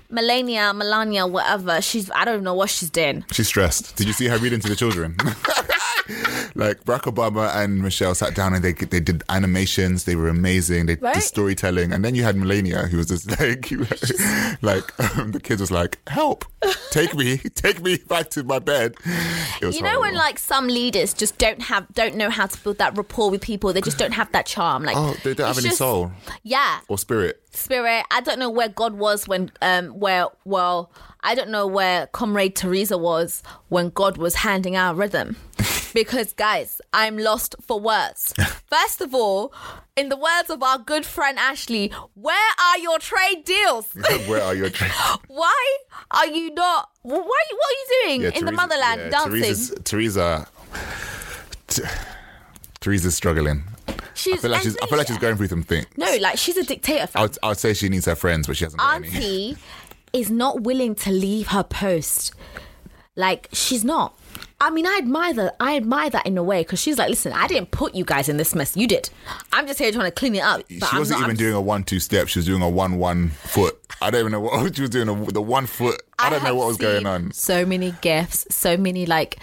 Melania, 0.09 0.73
Melania, 0.73 1.25
whatever. 1.27 1.81
She's 1.81 2.11
I 2.11 2.25
don't 2.25 2.43
know 2.43 2.53
what 2.53 2.69
she's 2.69 2.89
doing. 2.89 3.23
She's 3.31 3.47
stressed. 3.47 3.95
Did 3.95 4.07
you 4.07 4.13
see 4.13 4.27
her 4.27 4.37
reading 4.37 4.59
to 4.61 4.69
the 4.69 4.75
children? 4.75 5.15
like 6.55 6.83
Barack 6.83 7.01
Obama 7.11 7.53
and 7.55 7.81
Michelle 7.81 8.15
sat 8.15 8.35
down 8.35 8.53
and 8.53 8.63
they 8.63 8.73
they 8.73 8.99
did 8.99 9.23
animations. 9.29 10.03
They 10.05 10.15
were 10.15 10.27
amazing. 10.29 10.85
They 10.85 10.95
Right? 10.95 11.15
did 11.15 11.23
storytelling, 11.23 11.91
and 11.91 12.03
then 12.05 12.15
you 12.15 12.23
had 12.23 12.35
Melania, 12.35 12.83
who 12.87 12.97
was 12.97 13.07
just 13.07 13.29
like, 13.39 13.71
like 14.61 15.17
um, 15.17 15.31
the 15.31 15.39
kids 15.39 15.61
was 15.61 15.71
like, 15.71 15.97
"Help! 16.07 16.45
Take 16.91 17.13
me, 17.15 17.37
take 17.55 17.81
me 17.81 17.97
back 17.97 18.29
to 18.31 18.43
my 18.43 18.59
bed." 18.59 18.95
It 19.61 19.65
was 19.65 19.75
You 19.75 19.83
know 19.83 19.99
when 20.01 20.15
like 20.15 20.37
some 20.39 20.67
leaders 20.67 21.13
just 21.13 21.37
don't 21.37 21.61
have 21.61 21.87
don't 21.93 22.15
know 22.15 22.29
how 22.29 22.47
to 22.47 22.63
build 22.63 22.77
that 22.79 22.97
rapport 22.97 23.29
with 23.29 23.41
people. 23.41 23.73
They 23.73 23.81
just 23.81 23.97
don't 23.97 24.13
have 24.13 24.31
that 24.31 24.45
charm. 24.45 24.83
Like 24.83 24.97
oh, 24.97 25.15
they 25.23 25.33
don't 25.33 25.47
have 25.47 25.57
any 25.57 25.67
just- 25.69 25.77
soul 25.77 26.11
Yeah, 26.43 26.79
or 26.87 26.97
spirit. 26.97 27.41
spirit. 27.53 28.05
I 28.11 28.21
don't 28.21 28.39
know 28.39 28.49
where 28.49 28.69
God 28.69 28.93
was 28.93 29.27
when 29.27 29.51
um 29.61 29.87
where 29.89 30.27
well 30.45 30.91
I 31.23 31.35
don't 31.35 31.49
know 31.49 31.67
where 31.67 32.07
Comrade 32.07 32.55
Theresa 32.55 32.97
was 32.97 33.43
when 33.69 33.89
God 33.89 34.17
was 34.17 34.35
handing 34.35 34.75
out 34.75 34.95
rhythm. 34.97 35.35
Because 35.93 36.33
guys, 36.33 36.81
I'm 36.93 37.17
lost 37.17 37.55
for 37.61 37.79
words. 37.79 38.33
First 38.67 39.01
of 39.01 39.13
all, 39.13 39.53
in 39.95 40.09
the 40.09 40.17
words 40.17 40.49
of 40.49 40.63
our 40.63 40.77
good 40.77 41.05
friend 41.05 41.37
Ashley, 41.37 41.91
where 42.13 42.51
are 42.59 42.77
your 42.77 42.99
trade 42.99 43.43
deals? 43.45 43.87
Where 44.27 44.41
are 44.41 44.55
your 44.55 44.69
dreams? 44.77 44.93
Why 45.27 45.77
are 46.11 46.27
you 46.27 46.53
not? 46.53 46.89
Why? 47.01 47.17
What 47.17 47.29
are 47.29 47.73
you 47.73 47.87
doing 48.19 48.33
in 48.33 48.45
the 48.45 48.51
motherland 48.51 49.01
yeah, 49.01 49.09
dancing? 49.09 49.41
Theresa's, 49.41 49.73
Theresa. 49.83 50.47
T- 51.67 51.83
Theresa's 52.79 53.15
struggling. 53.15 53.63
she's 54.13 54.35
I 54.35 54.37
feel 54.37 54.51
like 54.51 54.61
she's. 54.63 54.77
I 54.81 54.85
feel 54.87 54.97
like 54.97 55.07
she's 55.07 55.17
going 55.17 55.35
through 55.35 55.47
some 55.47 55.63
things. 55.63 55.87
No, 55.97 56.15
like 56.21 56.37
she's 56.37 56.57
a 56.57 56.63
dictator. 56.63 57.07
I 57.15 57.23
would, 57.23 57.37
I 57.43 57.49
would 57.49 57.57
say 57.57 57.73
she 57.73 57.89
needs 57.89 58.05
her 58.05 58.15
friends, 58.15 58.47
but 58.47 58.57
she 58.57 58.63
hasn't 58.65 58.81
auntie 58.81 59.57
is 60.13 60.29
not 60.29 60.61
willing 60.61 60.95
to 60.95 61.11
leave 61.11 61.47
her 61.47 61.63
post. 61.63 62.33
Like 63.15 63.49
she's 63.51 63.83
not. 63.83 64.17
I 64.61 64.69
mean, 64.69 64.85
I 64.85 64.97
admire 64.99 65.33
that. 65.33 65.55
I 65.59 65.75
admire 65.75 66.09
that 66.11 66.25
in 66.27 66.37
a 66.37 66.43
way 66.43 66.61
because 66.61 66.79
she's 66.79 66.97
like, 66.97 67.09
listen, 67.09 67.33
I 67.33 67.47
didn't 67.47 67.71
put 67.71 67.95
you 67.95 68.05
guys 68.05 68.29
in 68.29 68.37
this 68.37 68.53
mess. 68.53 68.77
You 68.77 68.87
did. 68.87 69.09
I'm 69.51 69.65
just 69.65 69.79
here 69.79 69.91
trying 69.91 70.05
to 70.05 70.11
clean 70.11 70.35
it 70.35 70.41
up. 70.43 70.61
She 70.69 70.79
I'm 70.91 70.99
wasn't 70.99 71.19
not, 71.19 71.25
even 71.25 71.31
I'm 71.31 71.35
doing 71.37 71.53
a 71.55 71.61
one-two 71.61 71.99
step. 71.99 72.27
She 72.27 72.37
was 72.39 72.45
doing 72.45 72.61
a 72.61 72.69
one-one 72.69 73.29
foot. 73.29 73.77
I 74.01 74.11
don't 74.11 74.19
even 74.21 74.31
know 74.31 74.39
what 74.39 74.75
she 74.75 74.81
was 74.81 74.91
doing. 74.91 75.09
A, 75.09 75.25
the 75.31 75.41
one 75.41 75.65
foot. 75.65 76.01
I 76.19 76.29
don't 76.29 76.43
know 76.43 76.53
what 76.55 76.67
was 76.67 76.77
going 76.77 77.07
on. 77.07 77.31
So 77.31 77.65
many 77.65 77.93
gifts, 78.01 78.45
so 78.53 78.77
many 78.77 79.05
like 79.07 79.37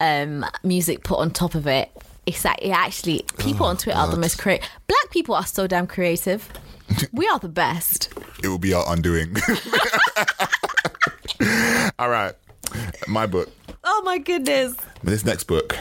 um 0.00 0.44
music 0.64 1.04
put 1.04 1.18
on 1.20 1.30
top 1.30 1.54
of 1.54 1.66
it. 1.68 1.90
It's 2.26 2.44
like 2.44 2.58
it 2.60 2.70
actually 2.70 3.24
people 3.38 3.66
Oh, 3.66 3.70
on 3.70 3.76
Twitter 3.76 3.96
are 3.98 4.08
the 4.08 4.16
most 4.16 4.36
creative. 4.38 4.68
Black 4.88 5.10
people 5.10 5.36
are 5.36 5.46
so 5.46 5.66
damn 5.68 5.86
creative. 5.86 6.48
we 7.12 7.28
are 7.28 7.38
the 7.38 7.48
best. 7.48 8.12
It 8.42 8.48
will 8.48 8.58
be 8.58 8.74
our 8.74 8.84
undoing. 8.92 9.36
All 11.98 12.08
right, 12.10 12.34
my 13.06 13.26
book. 13.26 13.48
Oh 13.88 14.02
my 14.04 14.18
goodness. 14.18 14.74
This 15.04 15.24
next 15.24 15.44
book. 15.44 15.76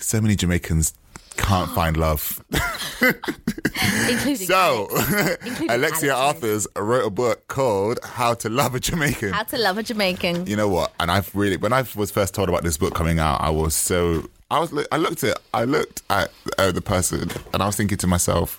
so 0.00 0.20
many 0.20 0.34
Jamaicans 0.34 0.94
can't 1.36 1.70
find 1.72 1.96
love. 1.98 2.42
including 3.02 4.36
So, 4.36 4.88
Including 5.44 5.70
Alexia 5.70 6.14
Alex. 6.14 6.42
Arthurs 6.42 6.66
wrote 6.74 7.06
a 7.06 7.10
book 7.10 7.46
called 7.48 7.98
How 8.02 8.32
to 8.32 8.48
Love 8.48 8.74
a 8.74 8.80
Jamaican. 8.80 9.34
How 9.34 9.42
to 9.42 9.58
Love 9.58 9.76
a 9.76 9.82
Jamaican. 9.82 10.46
You 10.46 10.56
know 10.56 10.68
what? 10.68 10.94
And 10.98 11.10
I've 11.10 11.34
really, 11.34 11.58
when 11.58 11.74
I 11.74 11.84
was 11.94 12.10
first 12.10 12.34
told 12.34 12.48
about 12.48 12.62
this 12.62 12.78
book 12.78 12.94
coming 12.94 13.18
out, 13.18 13.42
I 13.42 13.50
was 13.50 13.74
so, 13.74 14.28
I 14.50 14.58
was, 14.58 14.72
I 14.90 14.96
looked 14.96 15.22
at, 15.22 15.38
I 15.52 15.64
looked 15.64 16.02
at 16.08 16.30
uh, 16.56 16.72
the 16.72 16.80
person, 16.80 17.30
and 17.52 17.62
I 17.62 17.66
was 17.66 17.76
thinking 17.76 17.98
to 17.98 18.06
myself, 18.06 18.58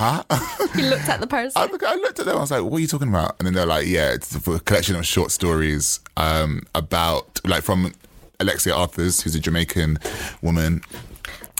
huh? 0.00 0.22
You 0.76 0.88
looked 0.88 1.08
at 1.08 1.20
the 1.20 1.26
person. 1.26 1.60
I, 1.60 1.66
look, 1.66 1.82
I 1.82 1.94
looked 1.96 2.18
at 2.20 2.26
them. 2.26 2.36
I 2.36 2.40
was 2.40 2.50
like, 2.50 2.62
"What 2.62 2.78
are 2.78 2.80
you 2.80 2.86
talking 2.86 3.08
about?" 3.08 3.36
And 3.38 3.46
then 3.46 3.54
they're 3.54 3.66
like, 3.66 3.86
"Yeah, 3.86 4.12
it's 4.12 4.34
a 4.34 4.60
collection 4.60 4.96
of 4.96 5.04
short 5.04 5.30
stories 5.30 6.00
um, 6.16 6.62
about, 6.74 7.40
like, 7.44 7.62
from 7.62 7.92
Alexia 8.38 8.74
Arthurs, 8.74 9.20
who's 9.20 9.34
a 9.34 9.40
Jamaican 9.40 9.98
woman, 10.42 10.82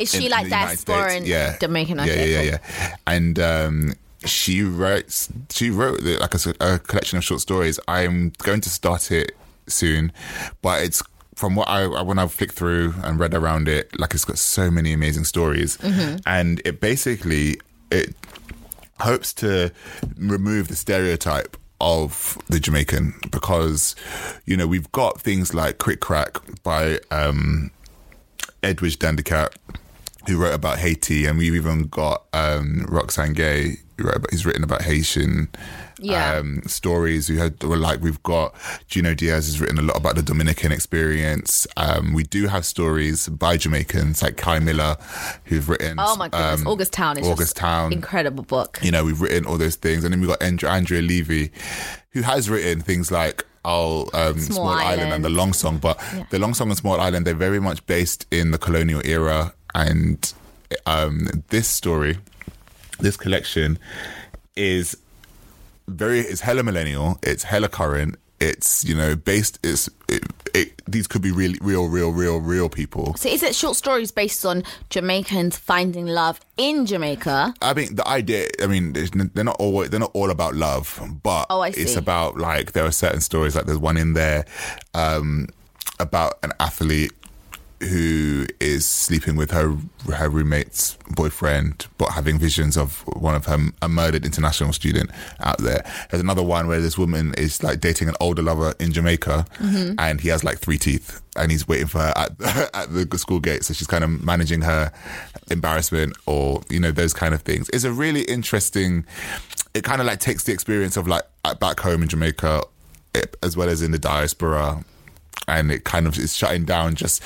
Is 0.00 0.14
in 0.14 0.20
she 0.22 0.28
like 0.28 0.44
the 0.44 0.50
United 0.50 0.66
diaspora 0.86 1.10
States. 1.10 1.30
and 1.50 1.60
Jamaican? 1.60 1.96
Yeah, 1.98 2.02
Okay, 2.04 2.32
yeah, 2.32 2.40
yeah, 2.42 2.56
cool. 2.58 2.68
yeah. 2.88 2.96
And 3.06 3.38
um, 3.38 3.94
she 4.24 4.62
writes. 4.62 5.28
She 5.50 5.70
wrote 5.70 6.00
the- 6.02 6.18
like 6.18 6.34
a 6.60 6.78
collection 6.78 7.18
of 7.18 7.24
short 7.24 7.40
stories. 7.40 7.78
I'm 7.88 8.32
going 8.38 8.60
to 8.62 8.70
start 8.70 9.10
it 9.10 9.32
soon, 9.66 10.12
but 10.62 10.82
it's 10.82 11.02
from 11.34 11.56
what 11.56 11.68
I 11.68 11.86
when 12.02 12.18
I 12.18 12.26
flicked 12.28 12.54
through 12.54 12.94
and 13.02 13.18
read 13.18 13.34
around 13.34 13.68
it, 13.68 13.98
like 13.98 14.14
it's 14.14 14.24
got 14.24 14.38
so 14.38 14.70
many 14.70 14.92
amazing 14.92 15.24
stories, 15.24 15.76
Mm-hmm. 15.78 16.16
and 16.26 16.62
it 16.64 16.80
basically 16.80 17.60
it 17.90 18.14
hopes 19.00 19.32
to 19.34 19.72
remove 20.16 20.68
the 20.68 20.76
stereotype 20.76 21.56
of 21.80 22.36
the 22.48 22.60
Jamaican 22.60 23.14
because 23.30 23.96
you 24.44 24.56
know 24.56 24.66
we've 24.66 24.90
got 24.92 25.20
things 25.20 25.54
like 25.54 25.78
Krik? 25.78 25.98
Krak! 25.98 26.62
by 26.62 26.98
um, 27.10 27.70
Edwidge 28.62 28.98
Danticat 28.98 29.54
who 30.26 30.36
wrote 30.36 30.54
about 30.54 30.78
Haiti, 30.78 31.26
and 31.26 31.38
we've 31.38 31.54
even 31.54 31.84
got 31.84 32.24
um, 32.32 32.84
Roxane 32.88 33.32
Gay 33.32 33.76
who 33.96 34.04
wrote 34.04 34.16
about, 34.16 34.30
who's 34.30 34.44
written 34.44 34.64
about 34.64 34.82
Haitian 34.82 35.48
Yeah. 36.02 36.36
um, 36.36 36.62
stories. 36.66 37.28
We 37.30 37.36
had 37.38 37.62
were 37.62 37.76
like 37.76 38.00
we've 38.00 38.22
got 38.22 38.54
Junot 38.88 39.18
Diaz 39.18 39.46
has 39.46 39.60
written 39.60 39.78
a 39.78 39.82
lot 39.82 39.96
about 39.96 40.16
the 40.16 40.22
Dominican 40.22 40.72
experience. 40.72 41.66
Um, 41.76 42.12
we 42.14 42.22
do 42.24 42.46
have 42.48 42.64
stories 42.64 43.28
by 43.28 43.56
Jamaicans 43.56 44.22
like 44.22 44.36
Kei 44.36 44.58
Miller 44.58 44.96
who've 45.44 45.68
written. 45.68 45.96
Oh 45.98 46.16
my 46.16 46.28
goodness, 46.28 46.60
um, 46.62 46.66
August 46.66 46.92
Town 46.92 47.18
is 47.18 47.26
August 47.26 47.56
Town, 47.56 47.92
incredible 47.92 48.44
book. 48.44 48.78
you 48.82 48.90
know, 48.90 49.04
we've 49.04 49.20
written 49.20 49.44
all 49.46 49.58
those 49.58 49.76
things, 49.76 50.04
and 50.04 50.12
then 50.12 50.20
we've 50.20 50.30
got 50.30 50.42
Andrea, 50.42 50.72
Andrea 50.72 51.02
Levy, 51.02 51.52
who 52.10 52.22
has 52.22 52.48
written 52.50 52.80
things 52.80 53.10
like 53.10 53.44
"Oh, 53.64 54.08
um, 54.14 54.38
Small, 54.38 54.68
Island. 54.68 55.00
Island. 55.00 55.12
and 55.12 55.24
the 55.24 55.28
Long 55.30 55.52
Song. 55.52 55.78
But 55.78 56.00
the 56.30 56.38
Long 56.38 56.54
Song 56.54 56.68
and 56.68 56.76
Small 56.78 56.98
Island, 57.00 57.26
they're 57.26 57.34
very 57.34 57.60
much 57.60 57.84
based 57.86 58.26
in 58.30 58.52
the 58.52 58.58
colonial 58.58 59.02
era, 59.04 59.52
and 59.74 60.32
um, 60.86 61.28
this 61.48 61.68
story, 61.68 62.18
this 63.00 63.16
collection, 63.16 63.78
is 64.56 64.96
very 65.90 66.20
it's 66.20 66.40
hella 66.40 66.62
millennial, 66.62 67.18
it's 67.22 67.44
hella 67.44 67.68
current. 67.68 68.16
It's 68.40 68.84
you 68.84 68.94
know 68.94 69.16
based. 69.16 69.58
It's 69.62 69.90
it, 70.08 70.24
it, 70.54 70.82
these 70.90 71.06
could 71.06 71.20
be 71.20 71.30
really 71.30 71.58
real, 71.60 71.88
real, 71.88 72.10
real, 72.10 72.38
real 72.40 72.70
people. 72.70 73.14
So 73.16 73.28
is 73.28 73.42
it 73.42 73.54
short 73.54 73.76
stories 73.76 74.10
based 74.10 74.46
on 74.46 74.64
Jamaicans 74.88 75.58
finding 75.58 76.06
love 76.06 76.40
in 76.56 76.86
Jamaica? 76.86 77.52
I 77.60 77.74
mean, 77.74 77.94
the 77.94 78.08
idea. 78.08 78.48
I 78.62 78.66
mean, 78.66 78.94
they're 78.94 79.44
not 79.44 79.56
all 79.58 79.84
they're 79.86 80.00
not 80.00 80.12
all 80.14 80.30
about 80.30 80.54
love, 80.54 80.98
but 81.22 81.46
Oh, 81.50 81.62
it's 81.62 81.96
about 81.96 82.38
like 82.38 82.72
there 82.72 82.86
are 82.86 82.90
certain 82.92 83.20
stories. 83.20 83.54
Like 83.54 83.66
there's 83.66 83.78
one 83.78 83.98
in 83.98 84.14
there 84.14 84.46
um, 84.94 85.48
about 85.98 86.38
an 86.42 86.52
athlete 86.60 87.12
who 87.80 88.46
is 88.60 88.84
sleeping 88.86 89.36
with 89.36 89.50
her 89.52 89.74
her 90.12 90.28
roommate's 90.28 90.96
boyfriend, 91.10 91.86
but 91.96 92.10
having 92.10 92.38
visions 92.38 92.76
of 92.76 93.00
one 93.16 93.34
of 93.34 93.46
her 93.46 93.58
a 93.80 93.88
murdered 93.88 94.24
international 94.26 94.72
student 94.72 95.10
out 95.40 95.58
there. 95.58 95.84
There's 96.10 96.22
another 96.22 96.42
one 96.42 96.66
where 96.66 96.80
this 96.80 96.98
woman 96.98 97.34
is 97.38 97.62
like 97.62 97.80
dating 97.80 98.08
an 98.08 98.14
older 98.20 98.42
lover 98.42 98.74
in 98.78 98.92
Jamaica, 98.92 99.46
Mm-hmm. 99.60 99.94
and 99.98 100.20
he 100.20 100.28
has 100.28 100.44
like 100.44 100.58
three 100.58 100.78
teeth, 100.78 101.20
and 101.36 101.50
he's 101.50 101.66
waiting 101.66 101.86
for 101.86 101.98
her 102.00 102.12
at 102.16 102.30
at 102.74 102.92
the 102.92 103.18
school 103.18 103.40
gate. 103.40 103.64
So 103.64 103.72
she's 103.74 103.86
kind 103.86 104.04
of 104.04 104.22
managing 104.24 104.60
her 104.62 104.92
embarrassment, 105.50 106.16
or 106.26 106.62
you 106.68 106.80
know 106.80 106.92
those 106.92 107.14
kind 107.14 107.34
of 107.34 107.42
things. 107.42 107.68
It's 107.70 107.84
a 107.84 107.92
really 107.92 108.22
interesting. 108.22 109.06
It 109.72 109.84
kind 109.84 110.00
of 110.00 110.06
like 110.06 110.20
takes 110.20 110.44
the 110.44 110.52
experience 110.52 110.96
of 110.96 111.06
like 111.08 111.22
back 111.60 111.80
home 111.80 112.02
in 112.02 112.08
Jamaica, 112.08 112.62
it, 113.14 113.36
as 113.42 113.56
well 113.56 113.68
as 113.68 113.82
in 113.82 113.92
the 113.92 113.98
diaspora 113.98 114.84
and 115.50 115.70
it 115.70 115.84
kind 115.84 116.06
of 116.06 116.16
is 116.18 116.34
shutting 116.34 116.64
down 116.64 116.94
just 116.94 117.22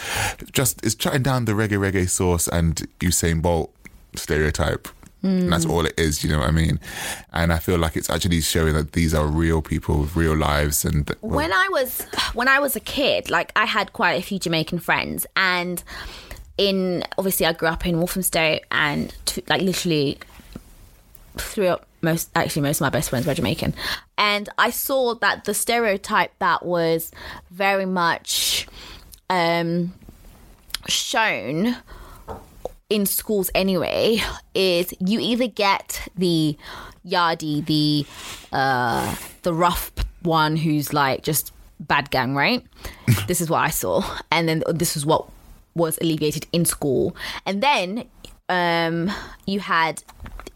just 0.52 0.84
it's 0.84 0.96
shutting 0.98 1.22
down 1.22 1.44
the 1.44 1.52
Reggae 1.52 1.78
Reggae 1.78 2.08
Sauce 2.08 2.48
and 2.48 2.86
Usain 3.00 3.42
Bolt 3.42 3.72
stereotype. 4.16 4.88
And 5.22 5.50
that's 5.50 5.64
all 5.64 5.86
it 5.86 5.98
is, 5.98 6.22
you 6.22 6.28
know 6.28 6.40
what 6.40 6.48
I 6.48 6.50
mean? 6.50 6.78
And 7.32 7.50
I 7.50 7.58
feel 7.58 7.78
like 7.78 7.96
it's 7.96 8.10
actually 8.10 8.42
showing 8.42 8.74
that 8.74 8.92
these 8.92 9.14
are 9.14 9.26
real 9.26 9.62
people 9.62 10.00
with 10.00 10.14
real 10.14 10.36
lives 10.36 10.84
and 10.84 11.10
when 11.22 11.50
I 11.50 11.66
was 11.70 12.02
when 12.34 12.46
I 12.46 12.58
was 12.58 12.76
a 12.76 12.80
kid, 12.80 13.30
like 13.30 13.50
I 13.56 13.64
had 13.64 13.94
quite 13.94 14.18
a 14.18 14.22
few 14.22 14.38
Jamaican 14.38 14.80
friends, 14.80 15.26
and 15.34 15.82
in 16.58 17.04
obviously 17.16 17.46
I 17.46 17.54
grew 17.54 17.68
up 17.68 17.86
in 17.86 17.96
Walthamstow, 17.98 18.58
and 18.70 19.16
to, 19.24 19.42
like 19.48 19.62
literally 19.62 20.18
throughout 21.38 21.86
most 22.04 22.30
actually 22.34 22.62
most 22.62 22.78
of 22.78 22.82
my 22.82 22.90
best 22.90 23.10
friends 23.10 23.26
were 23.26 23.34
Jamaican, 23.34 23.74
and 24.18 24.48
I 24.58 24.70
saw 24.70 25.14
that 25.16 25.44
the 25.44 25.54
stereotype 25.54 26.32
that 26.38 26.64
was 26.64 27.10
very 27.50 27.86
much 27.86 28.66
um, 29.30 29.92
shown 30.86 31.76
in 32.90 33.06
schools 33.06 33.50
anyway 33.54 34.20
is 34.54 34.94
you 35.00 35.18
either 35.18 35.46
get 35.46 36.06
the 36.16 36.56
yardie, 37.06 37.64
the 37.66 38.06
uh, 38.52 39.14
the 39.42 39.54
rough 39.54 39.90
one 40.22 40.56
who's 40.56 40.92
like 40.92 41.22
just 41.22 41.52
bad 41.80 42.10
gang, 42.10 42.34
right? 42.34 42.64
this 43.26 43.40
is 43.40 43.50
what 43.50 43.60
I 43.60 43.70
saw, 43.70 44.02
and 44.30 44.48
then 44.48 44.62
this 44.68 44.96
is 44.96 45.04
what 45.04 45.28
was 45.74 45.98
alleviated 46.00 46.46
in 46.52 46.64
school, 46.64 47.16
and 47.46 47.62
then 47.62 48.08
um, 48.48 49.10
you 49.46 49.60
had. 49.60 50.02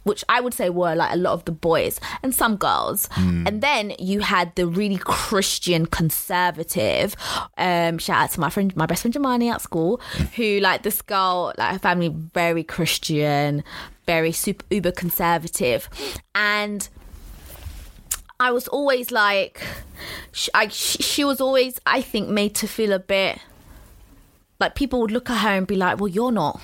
Which 0.09 0.25
I 0.29 0.41
would 0.41 0.55
say 0.55 0.71
were 0.71 0.95
like 0.95 1.13
a 1.13 1.17
lot 1.17 1.35
of 1.35 1.45
the 1.45 1.53
boys 1.53 2.01
and 2.23 2.35
some 2.35 2.57
girls, 2.57 3.09
and 3.17 3.61
then 3.61 3.93
you 3.99 4.21
had 4.21 4.55
the 4.57 4.67
really 4.67 4.99
Christian 4.99 5.87
conservative. 5.87 7.15
Um, 7.57 7.99
shout 7.99 8.23
out 8.23 8.31
to 8.31 8.41
my 8.41 8.51
friend, 8.51 8.75
my 8.77 8.87
best 8.87 9.03
friend 9.03 9.15
Jamani 9.15 9.53
at 9.53 9.61
school, 9.61 10.01
who 10.37 10.61
like 10.61 10.83
this 10.83 11.03
girl, 11.03 11.53
like 11.59 11.73
her 11.73 11.79
family, 11.79 12.09
very 12.09 12.65
Christian, 12.65 13.63
very 14.07 14.33
super 14.33 14.65
uber 14.71 14.93
conservative, 14.93 15.89
and 16.35 16.89
I 18.41 18.51
was 18.53 18.69
always 18.69 19.11
like, 19.11 19.67
she, 20.33 20.51
I, 20.55 20.69
she 20.69 21.25
was 21.25 21.41
always, 21.41 21.81
I 21.85 22.01
think, 22.03 22.29
made 22.29 22.55
to 22.57 22.69
feel 22.69 22.93
a 22.93 22.99
bit 23.01 23.41
like 24.61 24.75
people 24.75 25.01
would 25.01 25.11
look 25.11 25.29
at 25.31 25.39
her 25.39 25.51
and 25.51 25.67
be 25.67 25.77
like, 25.77 25.99
well, 26.01 26.09
you're 26.09 26.33
not. 26.33 26.61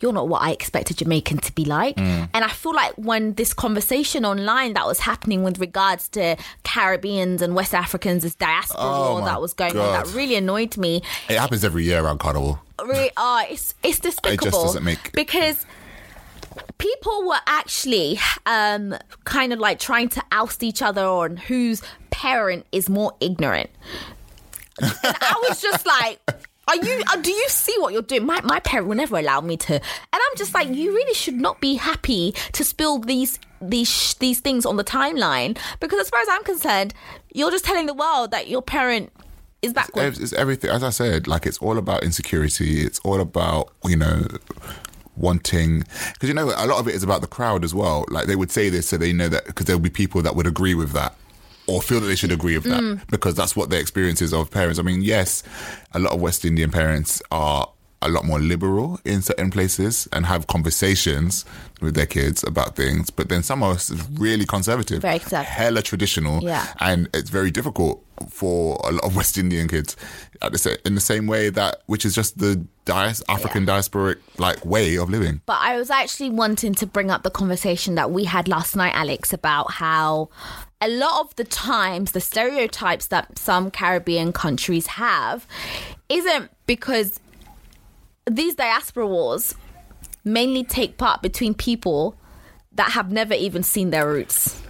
You're 0.00 0.12
not 0.12 0.28
what 0.28 0.42
I 0.42 0.50
expect 0.52 0.90
a 0.90 0.94
Jamaican 0.94 1.38
to 1.38 1.52
be 1.54 1.64
like. 1.64 1.96
Mm. 1.96 2.28
And 2.32 2.44
I 2.44 2.48
feel 2.48 2.74
like 2.74 2.92
when 2.96 3.34
this 3.34 3.52
conversation 3.52 4.24
online 4.24 4.72
that 4.74 4.86
was 4.86 5.00
happening 5.00 5.42
with 5.42 5.58
regards 5.58 6.08
to 6.10 6.36
Caribbeans 6.64 7.42
and 7.42 7.54
West 7.54 7.74
Africans 7.74 8.24
as 8.24 8.34
diaspora 8.34 8.80
Oh 8.82 9.12
war 9.18 9.24
that 9.26 9.40
was 9.40 9.52
going 9.52 9.76
on, 9.76 9.92
that 9.92 10.14
really 10.14 10.36
annoyed 10.36 10.76
me 10.76 11.02
it 11.28 11.38
happens 11.38 11.64
every 11.64 11.84
year 11.84 12.02
around 12.02 12.18
Carnival. 12.20 12.60
really 12.82 13.10
oh 13.16 13.44
it's 13.50 13.74
it's 13.82 13.98
despicable 13.98 14.46
It 14.48 14.50
just 14.50 14.64
doesn't 14.64 14.84
make- 14.84 15.12
because 15.12 15.66
people 16.78 17.26
were 17.26 17.40
actually 17.46 18.18
um 18.46 18.96
kind 19.24 19.52
of 19.52 19.58
like 19.58 19.78
trying 19.78 20.08
to 20.10 20.22
oust 20.32 20.62
each 20.62 20.80
other 20.82 21.04
on 21.04 21.36
whose 21.36 21.82
parent 22.10 22.64
is 22.72 22.88
more 22.88 23.12
ignorant 23.20 23.70
and 24.80 24.92
i 25.04 25.44
was 25.48 25.60
just 25.60 25.86
like 25.86 26.20
are 26.70 26.76
you 26.76 27.02
uh, 27.12 27.16
do 27.16 27.32
you 27.32 27.48
see 27.48 27.74
what 27.78 27.92
you're 27.92 28.02
doing 28.02 28.24
my, 28.24 28.40
my 28.42 28.60
parent 28.60 28.86
will 28.88 28.96
never 28.96 29.18
allow 29.18 29.40
me 29.40 29.56
to 29.56 29.74
and 29.74 29.82
i'm 30.12 30.36
just 30.36 30.54
like 30.54 30.68
you 30.68 30.94
really 30.94 31.14
should 31.14 31.34
not 31.34 31.60
be 31.60 31.74
happy 31.74 32.32
to 32.52 32.64
spill 32.64 32.98
these 32.98 33.38
these 33.60 34.14
these 34.14 34.40
things 34.40 34.64
on 34.64 34.76
the 34.76 34.84
timeline 34.84 35.58
because 35.80 35.98
as 36.00 36.08
far 36.08 36.20
as 36.20 36.28
i'm 36.30 36.44
concerned 36.44 36.94
you're 37.32 37.50
just 37.50 37.64
telling 37.64 37.86
the 37.86 37.94
world 37.94 38.30
that 38.30 38.48
your 38.48 38.62
parent 38.62 39.12
is 39.62 39.72
backwards 39.72 40.18
It's, 40.18 40.32
it's 40.32 40.40
everything. 40.40 40.70
As 40.70 40.82
I 40.82 40.88
said, 40.90 41.28
like 41.28 41.44
it's 41.44 41.58
all 41.58 41.76
about 41.76 42.02
insecurity. 42.02 42.80
It's 42.80 42.98
all 43.00 43.20
about 43.20 43.72
you 43.84 43.96
know 43.96 44.26
wanting 45.16 45.80
because 46.14 46.28
you 46.28 46.34
know 46.34 46.46
a 46.56 46.66
lot 46.66 46.78
of 46.78 46.88
it 46.88 46.94
is 46.94 47.02
about 47.02 47.20
the 47.20 47.26
crowd 47.26 47.62
as 47.62 47.74
well. 47.74 48.06
Like 48.08 48.26
they 48.26 48.36
would 48.36 48.50
say 48.50 48.70
this 48.70 48.88
so 48.88 48.96
they 48.96 49.12
know 49.12 49.28
that 49.28 49.44
because 49.44 49.66
there'll 49.66 49.80
be 49.80 49.90
people 49.90 50.22
that 50.22 50.34
would 50.34 50.46
agree 50.46 50.74
with 50.74 50.92
that 50.92 51.14
or 51.70 51.80
feel 51.82 52.00
that 52.00 52.06
they 52.06 52.16
should 52.16 52.32
agree 52.32 52.56
with 52.58 52.64
that 52.72 52.82
Mm. 52.82 53.00
because 53.10 53.34
that's 53.34 53.54
what 53.56 53.70
their 53.70 53.80
experiences 53.80 54.32
of 54.32 54.50
parents. 54.50 54.78
I 54.78 54.82
mean, 54.82 55.02
yes, 55.02 55.42
a 55.92 55.98
lot 55.98 56.12
of 56.12 56.20
West 56.20 56.44
Indian 56.44 56.70
parents 56.70 57.22
are 57.30 57.68
a 58.02 58.08
lot 58.08 58.24
more 58.24 58.40
liberal 58.40 58.98
in 59.04 59.20
certain 59.20 59.50
places 59.50 60.08
and 60.12 60.24
have 60.24 60.46
conversations 60.46 61.44
with 61.82 61.94
their 61.94 62.06
kids 62.06 62.42
about 62.44 62.74
things, 62.74 63.10
but 63.10 63.28
then 63.28 63.42
some 63.42 63.62
are 63.62 63.76
really 64.14 64.46
conservative, 64.46 65.02
Very 65.02 65.18
conservative. 65.18 65.52
hella 65.52 65.82
traditional, 65.82 66.42
Yeah. 66.42 66.66
and 66.80 67.08
it's 67.12 67.28
very 67.30 67.50
difficult 67.50 68.02
for 68.30 68.80
a 68.84 68.92
lot 68.92 69.04
of 69.04 69.16
West 69.16 69.36
Indian 69.36 69.68
kids 69.68 69.96
at 70.42 70.52
the 70.52 70.78
in 70.86 70.94
the 70.94 71.00
same 71.12 71.26
way 71.26 71.50
that 71.50 71.82
which 71.86 72.04
is 72.06 72.14
just 72.14 72.38
the 72.38 72.64
dias- 72.90 73.22
African 73.28 73.64
diasporic 73.66 74.18
like 74.38 74.64
way 74.64 74.96
of 74.96 75.08
living. 75.10 75.40
But 75.46 75.58
I 75.60 75.76
was 75.76 75.90
actually 75.90 76.30
wanting 76.30 76.74
to 76.74 76.86
bring 76.86 77.10
up 77.10 77.22
the 77.22 77.30
conversation 77.30 77.94
that 77.94 78.10
we 78.10 78.24
had 78.24 78.48
last 78.48 78.76
night, 78.76 78.94
Alex, 78.94 79.32
about 79.32 79.72
how 79.72 80.28
a 80.80 80.88
lot 80.88 81.20
of 81.20 81.36
the 81.36 81.44
times 81.44 82.12
the 82.12 82.20
stereotypes 82.20 83.06
that 83.08 83.38
some 83.38 83.70
Caribbean 83.70 84.32
countries 84.32 84.86
have 84.86 85.46
isn't 86.08 86.50
because 86.66 87.20
these 88.28 88.54
diaspora 88.54 89.06
wars 89.06 89.54
mainly 90.24 90.64
take 90.64 90.96
part 90.96 91.22
between 91.22 91.54
people 91.54 92.16
that 92.72 92.92
have 92.92 93.10
never 93.10 93.34
even 93.34 93.62
seen 93.62 93.90
their 93.90 94.06
roots, 94.06 94.60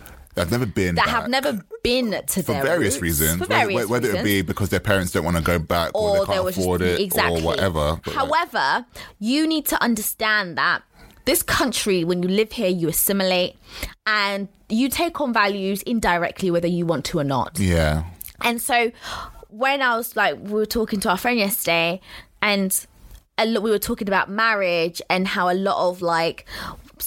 I've 0.40 0.50
never 0.50 0.66
been 0.66 0.94
that 0.96 1.06
back 1.06 1.14
have 1.14 1.28
never 1.28 1.60
been 1.82 2.10
to 2.10 2.42
for 2.42 2.52
their 2.52 2.62
various 2.62 2.94
roots, 2.94 3.02
reasons. 3.02 3.32
For 3.38 3.46
whether- 3.48 3.54
various 3.54 3.88
whether, 3.88 4.08
it 4.08 4.12
reasons. 4.12 4.24
be 4.24 4.42
because 4.42 4.68
their 4.70 4.80
parents 4.80 5.12
don't 5.12 5.24
want 5.24 5.36
to 5.36 5.42
go 5.42 5.58
back 5.58 5.90
or, 5.94 6.18
or 6.18 6.26
they 6.26 6.32
can't 6.34 6.48
afford 6.48 6.80
just, 6.80 7.00
it 7.00 7.04
exactly 7.04 7.40
or 7.40 7.44
whatever. 7.44 8.00
But, 8.04 8.14
like, 8.14 8.16
However, 8.16 8.86
you 9.18 9.46
need 9.46 9.66
to 9.66 9.82
understand 9.82 10.58
that 10.58 10.82
this 11.24 11.42
country, 11.42 12.04
when 12.04 12.22
you 12.22 12.28
live 12.28 12.52
here, 12.52 12.68
you 12.68 12.88
assimilate 12.88 13.56
and 14.06 14.48
you 14.68 14.88
take 14.88 15.20
on 15.20 15.32
values 15.32 15.82
indirectly, 15.82 16.50
whether 16.50 16.68
you 16.68 16.86
want 16.86 17.04
to 17.06 17.18
or 17.18 17.24
not. 17.24 17.58
yeah. 17.58 18.04
And 18.42 18.60
so 18.62 18.90
when 19.50 19.82
I 19.82 19.96
was 19.96 20.16
like, 20.16 20.36
we 20.40 20.52
were 20.52 20.64
talking 20.66 20.98
to 21.00 21.10
our 21.10 21.18
friend 21.18 21.38
yesterday, 21.38 22.00
and 22.40 22.86
a 23.36 23.44
lot, 23.46 23.62
we 23.62 23.70
were 23.70 23.78
talking 23.78 24.08
about 24.08 24.30
marriage 24.30 25.02
and 25.10 25.28
how 25.28 25.50
a 25.50 25.54
lot 25.54 25.88
of 25.90 26.00
like 26.00 26.46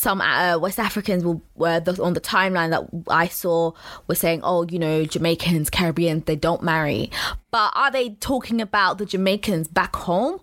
some 0.04 0.20
uh, 0.20 0.58
West 0.60 0.80
Africans 0.80 1.24
will, 1.24 1.41
were 1.56 1.80
the, 1.80 2.01
on 2.04 2.14
the 2.14 2.22
timeline 2.22 2.72
that 2.72 2.84
I 3.08 3.28
saw 3.30 3.72
were 4.08 4.16
saying, 4.16 4.41
oh, 4.43 4.66
you 4.70 4.78
know, 4.78 5.06
Jamaicans, 5.06 5.70
Caribbeans, 5.70 6.26
they 6.26 6.36
don't 6.36 6.62
marry. 6.62 7.10
But 7.51 7.72
are 7.74 7.89
they 7.89 8.10
talking 8.10 8.60
about 8.60 8.97
the 8.97 9.06
Jamaicans 9.06 9.70
back 9.70 9.95
home 9.95 10.41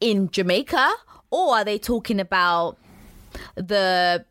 in 0.00 0.30
Jamaica, 0.30 0.90
or 1.30 1.56
are 1.56 1.64
they 1.64 1.78
talking 1.78 2.18
about 2.18 2.78
the 3.54 4.24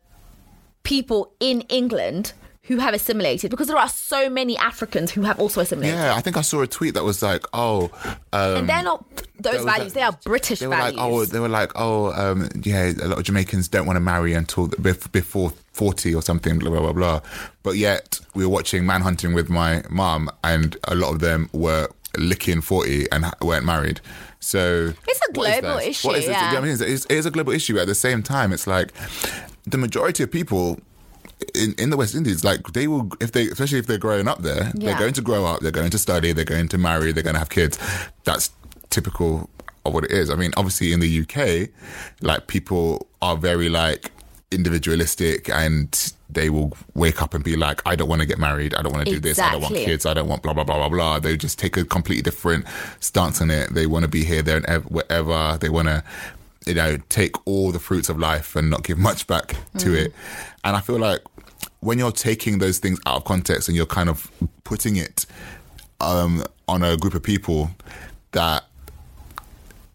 people 0.82 1.32
in 1.38 1.60
England 1.62 2.32
who 2.74 2.80
have 2.80 2.94
assimilated 2.94 3.50
because 3.50 3.66
there 3.68 3.76
are 3.76 3.88
so 3.88 4.28
many 4.30 4.56
Africans 4.56 5.10
who 5.10 5.22
have 5.22 5.38
also 5.40 5.60
assimilated. 5.60 5.96
Yeah, 5.98 6.14
I 6.14 6.20
think 6.20 6.36
I 6.36 6.40
saw 6.42 6.62
a 6.62 6.66
tweet 6.66 6.94
that 6.94 7.04
was 7.04 7.22
like, 7.22 7.44
"Oh, 7.52 7.90
um, 8.32 8.56
And 8.56 8.68
they're 8.68 8.82
not 8.82 9.04
those 9.38 9.64
values, 9.64 9.66
like- 9.66 9.92
they 9.94 10.02
are 10.02 10.16
British 10.24 10.60
they 10.60 10.66
were 10.66 10.76
values. 10.76 10.96
like, 10.96 11.06
oh, 11.12 11.24
they 11.26 11.40
were 11.40 11.48
like, 11.48 11.72
oh, 11.74 12.12
um, 12.12 12.48
yeah, 12.62 12.92
a 13.02 13.08
lot 13.08 13.18
of 13.18 13.24
Jamaicans 13.24 13.68
don't 13.68 13.86
want 13.86 13.96
to 13.96 14.00
marry 14.00 14.32
until 14.34 14.66
the- 14.68 15.08
before 15.12 15.52
forty 15.72 16.14
or 16.14 16.22
something, 16.22 16.58
blah 16.58 16.70
blah 16.70 16.80
blah 16.80 16.92
blah. 16.92 17.20
But 17.62 17.76
yet 17.76 18.20
we 18.34 18.44
were 18.44 18.50
watching 18.52 18.84
Manhunting 18.84 19.34
with 19.34 19.48
my 19.50 19.82
mom, 19.90 20.30
and 20.44 20.76
a 20.84 20.94
lot 20.94 21.12
of 21.12 21.20
them 21.20 21.48
were 21.52 21.88
licking 22.18 22.60
forty 22.60 23.10
and 23.10 23.24
weren't 23.40 23.64
married. 23.64 24.00
So 24.40 24.92
It's 25.08 25.20
a 25.28 25.32
global 25.32 25.78
issue, 25.78 26.08
What 26.08 26.18
is 26.18 26.26
this? 26.26 26.32
yeah. 26.36 26.54
I 26.58 26.60
mean, 26.60 26.72
it's, 26.72 26.80
it 27.06 27.10
is 27.12 27.26
a 27.26 27.30
global 27.30 27.52
issue. 27.52 27.78
At 27.78 27.86
the 27.86 27.94
same 27.94 28.22
time, 28.22 28.52
it's 28.52 28.66
like 28.66 28.92
the 29.66 29.78
majority 29.78 30.22
of 30.24 30.30
people. 30.30 30.80
In, 31.54 31.74
in 31.78 31.90
the 31.90 31.96
West 31.96 32.14
Indies, 32.14 32.44
like 32.44 32.72
they 32.72 32.86
will, 32.88 33.10
if 33.20 33.32
they, 33.32 33.48
especially 33.48 33.78
if 33.78 33.86
they're 33.86 33.98
growing 33.98 34.28
up 34.28 34.42
there, 34.42 34.70
Yeah. 34.74 34.90
they're 34.90 34.98
going 34.98 35.12
to 35.14 35.22
grow 35.22 35.44
up, 35.46 35.60
they're 35.60 35.70
going 35.70 35.90
to 35.90 35.98
study, 35.98 36.32
they're 36.32 36.44
going 36.44 36.68
to 36.68 36.78
marry, 36.78 37.12
they're 37.12 37.22
going 37.22 37.34
to 37.34 37.38
have 37.40 37.50
kids. 37.50 37.78
That's 38.24 38.50
typical 38.90 39.48
of 39.84 39.94
what 39.94 40.04
it 40.04 40.10
is. 40.12 40.30
I 40.30 40.34
mean, 40.36 40.52
obviously 40.56 40.92
in 40.92 41.00
the 41.00 41.20
UK, 41.22 41.70
like 42.20 42.46
people 42.46 43.06
are 43.20 43.36
very 43.36 43.68
like 43.68 44.10
individualistic 44.50 45.48
and 45.48 46.12
they 46.30 46.48
will 46.48 46.72
wake 46.94 47.20
up 47.20 47.34
and 47.34 47.42
be 47.42 47.56
like, 47.56 47.82
I 47.84 47.96
don't 47.96 48.08
want 48.08 48.20
to 48.20 48.26
get 48.26 48.38
married, 48.38 48.74
I 48.74 48.82
don't 48.82 48.92
want 48.92 49.06
to 49.06 49.12
do 49.12 49.20
this, 49.20 49.38
I 49.38 49.52
don't 49.52 49.62
want 49.62 49.74
kids, 49.74 50.06
I 50.06 50.14
don't 50.14 50.28
want 50.28 50.42
blah 50.42 50.52
blah 50.54 50.64
blah 50.64 50.76
blah 50.76 50.88
blah. 50.88 51.18
They 51.18 51.36
just 51.36 51.58
take 51.58 51.76
a 51.76 51.84
completely 51.84 52.22
different 52.22 52.64
stance 53.00 53.40
on 53.40 53.50
it. 53.50 53.74
They 53.74 53.86
want 53.86 54.04
to 54.04 54.08
be 54.08 54.24
here, 54.24 54.42
there, 54.42 54.56
and 54.56 54.66
ev- 54.66 54.84
wherever. 54.86 55.58
They 55.60 55.68
want 55.68 55.88
to, 55.88 56.02
you 56.66 56.74
know, 56.74 56.96
take 57.08 57.34
all 57.46 57.72
the 57.72 57.78
fruits 57.78 58.08
of 58.08 58.18
life 58.18 58.54
and 58.56 58.70
not 58.70 58.82
give 58.84 58.98
much 58.98 59.26
back 59.26 59.48
to 59.78 59.88
Mm. 59.90 59.96
it. 60.06 60.14
And 60.64 60.76
I 60.76 60.80
feel 60.80 60.98
like 60.98 61.20
when 61.82 61.98
you're 61.98 62.12
taking 62.12 62.58
those 62.58 62.78
things 62.78 62.98
out 63.06 63.16
of 63.16 63.24
context 63.24 63.68
and 63.68 63.76
you're 63.76 63.86
kind 63.86 64.08
of 64.08 64.30
putting 64.64 64.96
it 64.96 65.26
um, 66.00 66.44
on 66.68 66.82
a 66.82 66.96
group 66.96 67.14
of 67.14 67.22
people 67.22 67.70
that 68.30 68.64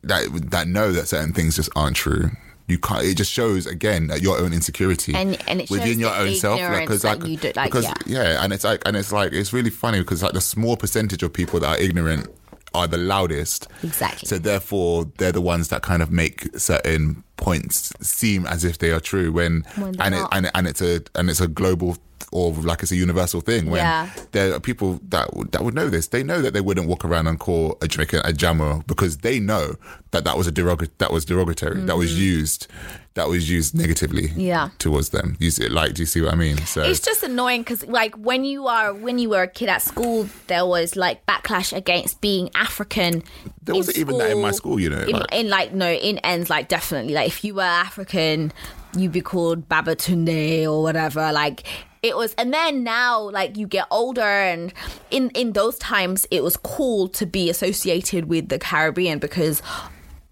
that 0.03 0.23
that 0.51 0.67
know 0.67 0.91
that 0.91 1.07
certain 1.07 1.33
things 1.33 1.55
just 1.55 1.69
aren't 1.75 1.95
true. 1.95 2.29
You 2.67 2.77
can't. 2.77 3.03
It 3.05 3.15
just 3.15 3.31
shows 3.31 3.65
again 3.65 4.07
that 4.07 4.21
your 4.21 4.37
own 4.37 4.51
insecurity 4.53 5.13
And- 5.15 5.37
and 5.47 5.61
it 5.61 5.69
shows 5.69 5.79
within 5.79 5.99
your 5.99 6.13
own 6.13 6.35
self. 6.35 6.59
ignorance 6.59 7.01
'cause, 7.01 7.27
you 7.27 7.37
do- 7.37 7.53
like, 7.55 7.71
because 7.71 7.85
yeah. 8.05 8.43
and 8.43 8.51
it's 8.51 8.65
like 8.65 8.81
and 8.85 8.97
it's 8.97 9.11
like 9.13 9.31
it's 9.31 9.53
really 9.53 9.69
funny 9.69 9.99
because 9.99 10.21
like 10.21 10.33
the 10.33 10.41
small 10.41 10.75
percentage 10.75 11.23
of 11.23 11.31
people 11.31 11.61
that 11.61 11.67
are 11.67 11.77
ignorant 11.77 12.27
are 12.73 12.87
the 12.87 12.97
loudest. 12.97 13.67
Exactly. 13.83 14.27
So 14.27 14.37
therefore, 14.37 15.09
they're 15.17 15.31
the 15.31 15.41
ones 15.41 15.69
that 15.69 15.81
kind 15.81 16.01
of 16.03 16.11
make 16.11 16.49
certain 16.59 17.23
points 17.37 17.93
seem 18.01 18.45
as 18.45 18.63
if 18.63 18.77
they 18.79 18.91
are 18.91 18.99
true 18.99 19.31
when, 19.31 19.63
and 19.77 20.13
it, 20.15 20.27
and 20.31 20.51
and 20.53 20.67
it's 20.67 20.81
a 20.81 21.01
and 21.15 21.29
it's 21.29 21.39
a 21.41 21.47
global 21.47 21.97
or 22.33 22.51
like 22.51 22.81
it's 22.83 22.91
a 22.91 22.95
universal 22.95 23.39
thing 23.41 23.69
when 23.69 23.79
Yeah. 23.79 24.09
there 24.33 24.53
are 24.53 24.59
people 24.59 24.99
that 25.09 25.29
that 25.51 25.63
would 25.63 25.73
know 25.73 25.89
this. 25.89 26.07
They 26.07 26.23
know 26.23 26.41
that 26.41 26.53
they 26.53 26.61
wouldn't 26.61 26.87
walk 26.87 27.05
around 27.05 27.27
and 27.27 27.39
call 27.39 27.77
a 27.81 27.87
Jamaican 27.87 28.21
a 28.25 28.33
jammer 28.33 28.83
because 28.87 29.17
they 29.17 29.39
know 29.39 29.75
that 30.11 30.23
that 30.25 30.37
was 30.37 30.47
a 30.47 30.51
derog- 30.51 30.89
that 30.97 31.11
was 31.11 31.23
derogatory. 31.25 31.81
That 31.85 31.95
was 31.97 32.19
used 32.19 32.67
that 33.13 33.29
was 33.29 33.49
used 33.49 33.73
negatively. 33.75 34.27
Mm-hmm. 34.27 34.39
Yeah. 34.41 34.69
towards 34.77 35.09
them. 35.09 35.37
You 35.39 35.49
see, 35.49 35.67
like, 35.69 35.95
do 35.95 36.03
you 36.03 36.05
see 36.05 36.21
what 36.21 36.33
I 36.33 36.35
mean? 36.35 36.57
So 36.67 36.83
It's 36.83 36.99
just 36.99 37.23
annoying 37.23 37.61
because, 37.61 37.83
like, 37.87 38.13
when 38.15 38.45
you 38.45 38.67
are 38.67 38.93
when 38.93 39.17
you 39.17 39.29
were 39.29 39.41
a 39.43 39.47
kid 39.47 39.69
at 39.69 39.81
school, 39.81 40.29
there 40.47 40.65
was 40.67 40.95
like 40.95 41.25
backlash 41.25 41.75
against 41.75 42.21
being 42.21 42.49
African. 42.53 43.23
There 43.63 43.73
wasn't 43.75 43.97
even 43.97 44.17
that 44.19 44.31
in 44.31 44.41
my 44.41 44.51
school, 44.51 44.79
you 44.79 44.89
know, 44.89 45.01
In, 45.01 45.11
like- 45.19 45.33
in 45.33 45.49
like 45.49 45.73
no, 45.73 45.91
in 45.91 46.19
ends 46.19 46.49
like 46.49 46.67
definitely 46.67 47.13
like 47.13 47.26
if 47.27 47.43
you 47.43 47.55
were 47.55 47.61
African, 47.61 48.53
you'd 48.95 49.11
be 49.11 49.21
called 49.21 49.67
Babatunde 49.67 50.63
or 50.65 50.81
whatever. 50.81 51.31
Like 51.33 51.65
it 52.01 52.15
was, 52.15 52.33
and 52.35 52.53
then 52.53 52.83
now 52.83 53.29
like 53.29 53.57
you 53.57 53.67
get 53.67 53.85
older, 53.91 54.21
and 54.21 54.73
in 55.11 55.29
in 55.31 55.51
those 55.51 55.77
times 55.77 56.25
it 56.31 56.41
was 56.41 56.55
cool 56.57 57.09
to 57.09 57.25
be 57.25 57.49
associated 57.49 58.25
with 58.25 58.47
the 58.47 58.57
Caribbean 58.57 59.19
because, 59.19 59.61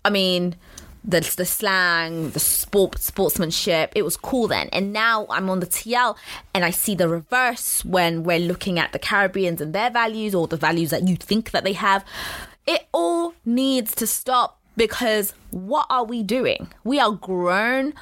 I 0.06 0.10
mean 0.10 0.56
the 1.04 1.20
the 1.38 1.46
slang, 1.46 2.32
the 2.32 2.40
sport 2.40 2.98
sportsmanship. 3.00 3.92
It 3.94 4.04
was 4.04 4.16
cool 4.16 4.48
then. 4.48 4.70
And 4.72 4.94
now 4.94 5.28
I'm 5.30 5.50
on 5.50 5.60
the 5.60 5.68
TL 5.68 6.16
and 6.54 6.66
I 6.66 6.72
see 6.72 6.96
the 6.96 7.10
reverse 7.10 7.84
when 7.86 8.24
we're 8.24 8.40
looking 8.40 8.80
at 8.80 8.94
the 8.94 9.00
Caribbeans 9.00 9.62
and 9.62 9.74
their 9.74 9.92
values 9.92 10.34
or 10.34 10.48
the 10.48 10.58
values 10.58 10.90
that 10.90 11.08
you 11.08 11.16
think 11.16 11.52
that 11.52 11.64
they 11.64 11.74
have. 11.74 12.04
It 12.66 12.88
all 12.92 13.36
needs 13.46 13.94
to 13.96 14.08
stop 14.08 14.60
because 14.78 15.34
what 15.52 15.86
are 15.90 16.04
we 16.04 16.24
doing? 16.24 16.68
We 16.84 17.00
are 17.00 17.12
grown 17.12 17.94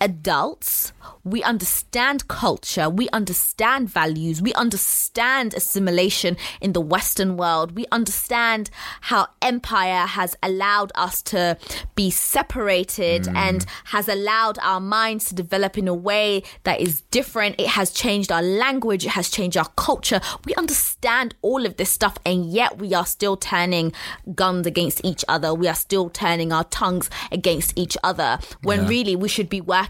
adults. 0.00 0.92
We 1.24 1.42
understand 1.42 2.28
culture. 2.28 2.88
We 2.88 3.08
understand 3.10 3.90
values. 3.90 4.40
We 4.40 4.52
understand 4.54 5.54
assimilation 5.54 6.36
in 6.60 6.72
the 6.72 6.80
Western 6.80 7.36
world. 7.36 7.72
We 7.72 7.86
understand 7.92 8.70
how 9.02 9.28
empire 9.42 10.06
has 10.06 10.36
allowed 10.42 10.92
us 10.94 11.22
to 11.22 11.58
be 11.94 12.10
separated 12.10 13.24
mm. 13.24 13.36
and 13.36 13.66
has 13.84 14.08
allowed 14.08 14.58
our 14.62 14.80
minds 14.80 15.26
to 15.26 15.34
develop 15.34 15.76
in 15.76 15.88
a 15.88 15.94
way 15.94 16.42
that 16.64 16.80
is 16.80 17.02
different. 17.10 17.56
It 17.58 17.68
has 17.68 17.90
changed 17.90 18.30
our 18.30 18.42
language. 18.42 19.04
It 19.04 19.10
has 19.10 19.28
changed 19.28 19.56
our 19.56 19.68
culture. 19.76 20.20
We 20.44 20.54
understand 20.54 21.34
all 21.42 21.66
of 21.66 21.76
this 21.76 21.90
stuff, 21.90 22.18
and 22.24 22.50
yet 22.50 22.78
we 22.78 22.94
are 22.94 23.06
still 23.06 23.36
turning 23.36 23.92
guns 24.34 24.66
against 24.66 25.04
each 25.04 25.24
other. 25.28 25.52
We 25.54 25.68
are 25.68 25.74
still 25.74 26.10
turning 26.10 26.52
our 26.52 26.64
tongues 26.64 27.10
against 27.32 27.76
each 27.76 27.96
other 28.02 28.38
when 28.62 28.86
really 28.86 29.16
we 29.16 29.28
should 29.28 29.48
be 29.48 29.60
working 29.60 29.87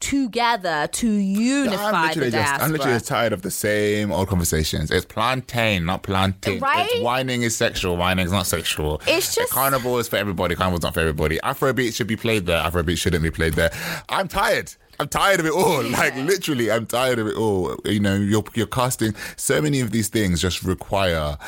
together 0.00 0.88
to 0.92 1.08
unify 1.10 1.90
I'm 1.90 2.06
literally 2.08 2.30
the 2.30 2.38
just. 2.38 2.62
I'm 2.62 2.72
literally 2.72 2.92
just 2.94 3.06
tired 3.08 3.32
of 3.32 3.42
the 3.42 3.50
same 3.50 4.12
old 4.12 4.28
conversations. 4.28 4.90
It's 4.90 5.04
plantain, 5.04 5.84
not 5.84 6.02
plantain. 6.02 6.60
Right? 6.60 6.88
It's 6.90 7.02
whining 7.02 7.42
is 7.42 7.56
sexual, 7.56 7.96
whining 7.96 8.26
is 8.26 8.32
not 8.32 8.46
sexual. 8.46 9.00
It's 9.06 9.34
just- 9.34 9.52
carnival 9.52 9.98
is 9.98 10.08
for 10.08 10.16
everybody, 10.16 10.54
carnival's 10.54 10.82
not 10.82 10.94
for 10.94 11.00
everybody. 11.00 11.38
Afrobeat 11.44 11.94
should 11.94 12.06
be 12.06 12.16
played 12.16 12.46
there, 12.46 12.62
Afrobeat 12.62 12.98
shouldn't 12.98 13.22
be 13.22 13.30
played 13.30 13.54
there. 13.54 13.70
I'm 14.08 14.28
tired. 14.28 14.72
I'm 14.98 15.08
tired 15.08 15.40
of 15.40 15.46
it 15.46 15.52
all. 15.52 15.82
Like 15.82 16.14
literally, 16.14 16.70
I'm 16.70 16.84
tired 16.84 17.18
of 17.18 17.26
it 17.26 17.34
all. 17.34 17.74
You 17.86 18.00
know, 18.00 18.16
you're 18.16 18.44
you're 18.54 18.66
casting 18.66 19.14
so 19.36 19.62
many 19.62 19.80
of 19.80 19.92
these 19.92 20.08
things 20.08 20.42
just 20.42 20.62
require 20.62 21.38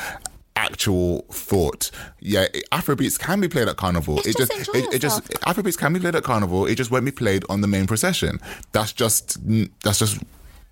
actual 0.55 1.21
thought. 1.31 1.91
Yeah, 2.19 2.47
Afrobeats 2.71 3.19
can 3.19 3.39
be 3.39 3.47
played 3.47 3.67
at 3.67 3.77
carnival. 3.77 4.19
It's 4.19 4.27
it 4.29 4.37
just 4.37 4.51
just, 4.51 4.75
it, 4.75 4.93
it 4.93 4.99
just. 4.99 5.23
Afrobeats 5.41 5.77
can 5.77 5.93
be 5.93 5.99
played 5.99 6.15
at 6.15 6.23
carnival. 6.23 6.65
It 6.65 6.75
just 6.75 6.91
won't 6.91 7.05
be 7.05 7.11
played 7.11 7.43
on 7.49 7.61
the 7.61 7.67
main 7.67 7.87
procession. 7.87 8.39
That's 8.71 8.93
just 8.93 9.37
that's 9.83 9.99
just. 9.99 10.21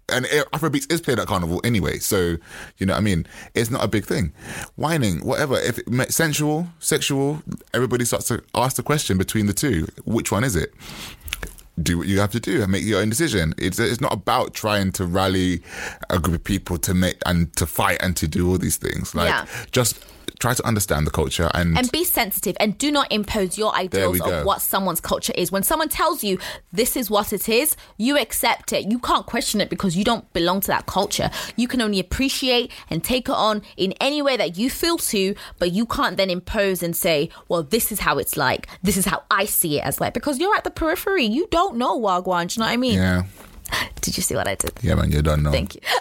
And 0.09 0.25
Afrobeats 0.25 0.91
is 0.91 0.99
played 0.99 1.19
at 1.19 1.27
carnival 1.27 1.61
anyway, 1.63 1.99
so 1.99 2.35
you 2.77 2.85
know 2.85 2.93
what 2.93 2.99
I 2.99 3.01
mean. 3.01 3.25
It's 3.53 3.69
not 3.69 3.81
a 3.83 3.87
big 3.87 4.03
thing. 4.03 4.33
Whining, 4.75 5.25
whatever. 5.25 5.57
If 5.57 5.79
sensual, 6.11 6.67
sexual, 6.79 7.41
everybody 7.73 8.03
starts 8.03 8.27
to 8.27 8.43
ask 8.53 8.75
the 8.75 8.83
question 8.83 9.17
between 9.17 9.45
the 9.45 9.53
two. 9.53 9.87
Which 10.03 10.31
one 10.31 10.43
is 10.43 10.55
it? 10.57 10.73
Do 11.81 11.97
what 11.97 12.07
you 12.07 12.19
have 12.19 12.31
to 12.31 12.39
do 12.39 12.61
and 12.61 12.71
make 12.71 12.83
your 12.83 13.01
own 13.01 13.09
decision. 13.09 13.53
It's 13.57 13.79
it's 13.79 14.01
not 14.01 14.13
about 14.13 14.53
trying 14.53 14.91
to 14.93 15.05
rally 15.05 15.61
a 16.09 16.19
group 16.19 16.35
of 16.35 16.43
people 16.43 16.77
to 16.79 16.93
make 16.93 17.17
and 17.25 17.55
to 17.55 17.65
fight 17.65 17.97
and 18.01 18.15
to 18.17 18.27
do 18.27 18.49
all 18.49 18.57
these 18.57 18.77
things. 18.77 19.15
Like 19.15 19.29
Yeah. 19.29 19.45
just 19.71 20.03
try 20.41 20.53
to 20.53 20.65
understand 20.65 21.07
the 21.07 21.11
culture 21.11 21.49
and, 21.53 21.77
and 21.77 21.91
be 21.91 22.03
sensitive 22.03 22.57
and 22.59 22.77
do 22.77 22.91
not 22.91 23.09
impose 23.11 23.57
your 23.57 23.73
ideals 23.75 24.19
go. 24.19 24.39
of 24.39 24.45
what 24.45 24.61
someone's 24.61 24.99
culture 24.99 25.33
is. 25.35 25.51
When 25.51 25.63
someone 25.63 25.87
tells 25.87 26.23
you 26.23 26.39
this 26.73 26.97
is 26.97 27.09
what 27.09 27.31
it 27.31 27.47
is, 27.47 27.77
you 27.97 28.17
accept 28.17 28.73
it. 28.73 28.91
You 28.91 28.99
can't 28.99 29.25
question 29.25 29.61
it 29.61 29.69
because 29.69 29.95
you 29.95 30.03
don't 30.03 30.31
belong 30.33 30.59
to 30.61 30.67
that 30.67 30.87
culture. 30.87 31.29
You 31.55 31.67
can 31.67 31.79
only 31.79 31.99
appreciate 31.99 32.71
and 32.89 33.03
take 33.03 33.29
it 33.29 33.35
on 33.35 33.61
in 33.77 33.93
any 34.01 34.21
way 34.21 34.35
that 34.35 34.57
you 34.57 34.69
feel 34.69 34.97
to, 34.97 35.35
but 35.59 35.71
you 35.71 35.85
can't 35.85 36.17
then 36.17 36.29
impose 36.29 36.81
and 36.81 36.95
say, 36.95 37.29
well, 37.47 37.63
this 37.63 37.91
is 37.91 37.99
how 37.99 38.17
it's 38.17 38.35
like. 38.35 38.67
This 38.81 38.97
is 38.97 39.05
how 39.05 39.23
I 39.29 39.45
see 39.45 39.77
it 39.77 39.85
as 39.85 40.01
like, 40.01 40.13
because 40.13 40.39
you're 40.39 40.55
at 40.55 40.63
the 40.63 40.71
periphery. 40.71 41.25
You 41.25 41.47
don't 41.51 41.77
know 41.77 41.99
Wagwan. 41.99 42.47
Do 42.47 42.55
you 42.55 42.59
know 42.61 42.65
what 42.65 42.73
I 42.73 42.77
mean? 42.77 42.95
yeah, 42.95 43.23
Did 44.01 44.17
you 44.17 44.23
see 44.23 44.35
what 44.35 44.47
I 44.47 44.55
did? 44.55 44.73
yeah, 44.81 44.95
man, 44.95 45.11
you 45.11 45.21
don't 45.21 45.43
know. 45.43 45.51
Thank 45.51 45.75
you. 45.75 45.81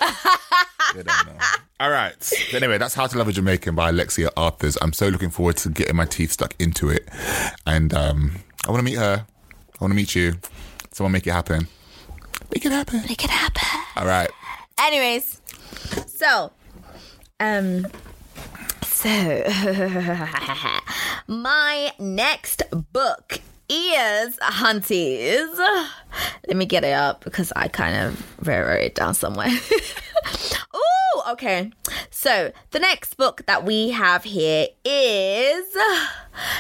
You 0.97 1.05
don't 1.05 1.27
know. 1.27 1.39
All 1.79 1.91
right. 1.91 2.21
So 2.21 2.57
anyway, 2.57 2.77
that's 2.77 2.95
How 2.95 3.07
to 3.07 3.17
Love 3.17 3.29
a 3.29 3.33
Jamaican 3.33 3.77
by 3.77 3.91
Alexia 3.91 4.29
Arthurs. 4.37 4.77
I'm 4.83 4.93
so 4.93 5.07
looking 5.07 5.31
forward 5.31 5.57
to 5.59 5.69
getting 5.69 5.95
my 5.95 6.05
teeth 6.05 6.33
stuck 6.33 6.57
into 6.59 6.91
it, 6.91 7.09
and 7.65 7.95
um, 7.95 8.33
I 8.67 8.73
want 8.73 8.81
to 8.81 8.85
meet 8.85 8.99
her. 8.99 9.25
I 9.25 9.85
want 9.85 9.93
to 9.93 9.95
meet 9.95 10.17
you. 10.17 10.35
Someone 10.91 11.13
make 11.13 11.29
it 11.29 11.33
happen. 11.33 11.69
Make 12.53 12.67
it 12.67 12.73
happen. 12.73 13.03
Make 13.03 13.23
it 13.23 13.31
happen. 13.31 13.63
All 13.97 14.05
right. 14.07 14.29
Anyways, 14.81 15.41
so, 16.07 16.51
um, 17.39 17.87
so 18.85 19.09
my 21.29 21.93
next 22.01 22.65
book 22.93 23.39
is 23.71 24.37
Hunties. 24.39 25.57
Let 26.49 26.57
me 26.57 26.67
get 26.67 26.83
it 26.85 26.93
up 26.93 27.23
because 27.23 27.53
I 27.55 27.69
kind 27.69 27.97
of 27.97 28.47
wrote 28.47 28.81
it 28.81 28.97
down 28.97 29.15
somewhere. 29.15 29.49
Ooh, 30.75 31.23
okay. 31.31 31.71
So 32.11 32.53
the 32.73 32.81
next 32.81 33.17
book 33.17 33.43
that 33.47 33.65
we 33.65 33.91
have 33.91 34.25
here 34.25 34.67
is 34.85 35.77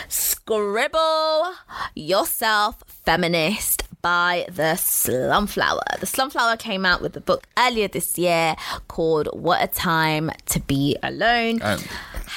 Scribble 0.08 1.54
Yourself 1.96 2.76
Feminist 2.86 3.82
by 4.02 4.46
the 4.48 4.74
Slumflower. 4.76 5.98
The 5.98 6.06
Slumflower 6.06 6.58
came 6.58 6.86
out 6.86 7.02
with 7.02 7.16
a 7.16 7.20
book 7.20 7.44
earlier 7.58 7.88
this 7.88 8.16
year 8.16 8.54
called 8.88 9.28
What 9.32 9.62
a 9.62 9.66
Time 9.66 10.30
to 10.46 10.60
Be 10.60 10.96
Alone. 11.02 11.60
Um, 11.62 11.80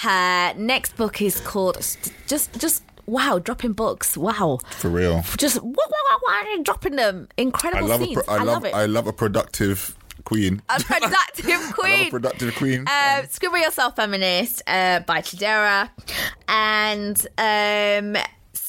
Her 0.01 0.53
next 0.55 0.97
book 0.97 1.21
is 1.21 1.39
called 1.41 1.75
just 2.27 2.59
just 2.59 2.83
wow, 3.05 3.39
dropping 3.39 3.73
books. 3.73 4.17
Wow. 4.17 4.59
For 4.71 4.89
real. 4.89 5.23
Just 5.37 5.59
dropping 6.63 6.95
them. 6.95 7.27
I 7.37 7.41
Incredible 7.41 7.87
love 7.87 8.01
a 8.01 8.05
scenes. 8.05 8.23
pro- 8.23 8.35
I, 8.35 8.43
love, 8.43 8.65
it. 8.65 8.73
I 8.73 8.85
love 8.85 9.07
a 9.07 9.13
productive 9.13 9.97
queen. 10.23 10.61
a 10.69 10.79
productive 10.81 11.45
I 11.83 11.97
love 11.97 12.07
a 12.07 12.09
productive 12.09 12.55
queen. 12.55 12.85
Uh, 12.87 13.23
Scribble 13.29 13.57
Yourself 13.59 13.95
Feminist 13.95 14.61
uh, 14.67 15.01
by 15.01 15.19
Chidera. 15.19 15.89
And 16.47 17.17
um, 17.37 18.21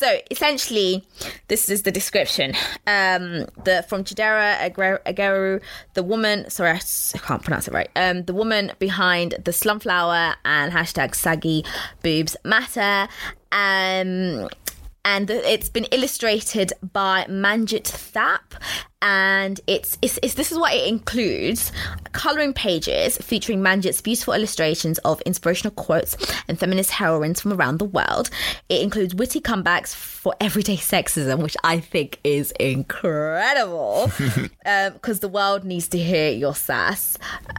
so 0.04 0.18
essentially, 0.30 1.02
this 1.48 1.70
is 1.70 1.82
the 1.82 1.90
description. 1.90 2.52
Um, 2.86 3.46
the 3.64 3.86
From 3.88 4.04
Chidera 4.04 4.58
Eggerue, 4.60 5.62
the 5.94 6.02
woman, 6.02 6.50
sorry, 6.50 6.72
I 6.72 7.18
can't 7.18 7.42
pronounce 7.42 7.68
it 7.68 7.72
right. 7.72 7.88
Um, 7.96 8.24
the 8.24 8.34
woman 8.34 8.72
behind 8.78 9.36
the 9.42 9.50
Slumflower 9.50 10.34
and 10.44 10.72
hashtag 10.74 11.14
saggy 11.14 11.64
boobs 12.02 12.36
matter. 12.44 13.08
Um, 13.50 14.50
and 15.06 15.30
it's 15.30 15.70
been 15.70 15.84
illustrated 15.84 16.74
by 16.92 17.24
Manjit 17.24 17.84
Thapp. 17.84 18.60
And 19.06 19.60
it's, 19.66 19.98
it's, 20.00 20.18
it's 20.22 20.32
this 20.32 20.50
is 20.50 20.58
what 20.58 20.72
it 20.72 20.88
includes: 20.88 21.70
coloring 22.12 22.54
pages 22.54 23.18
featuring 23.18 23.60
Manjit's 23.60 24.00
beautiful 24.00 24.32
illustrations 24.32 24.96
of 25.00 25.20
inspirational 25.22 25.72
quotes 25.72 26.16
and 26.48 26.58
feminist 26.58 26.90
heroines 26.90 27.38
from 27.38 27.52
around 27.52 27.78
the 27.78 27.84
world. 27.84 28.30
It 28.70 28.80
includes 28.80 29.14
witty 29.14 29.42
comebacks 29.42 29.94
for 29.94 30.34
everyday 30.40 30.78
sexism, 30.78 31.42
which 31.42 31.54
I 31.62 31.80
think 31.80 32.18
is 32.24 32.50
incredible 32.52 34.10
um, 34.66 34.94
because 34.94 35.20
the 35.20 35.28
world 35.28 35.64
needs 35.64 35.86
to 35.88 35.98
hear 35.98 36.30
your 36.30 36.54
sass. 36.54 37.18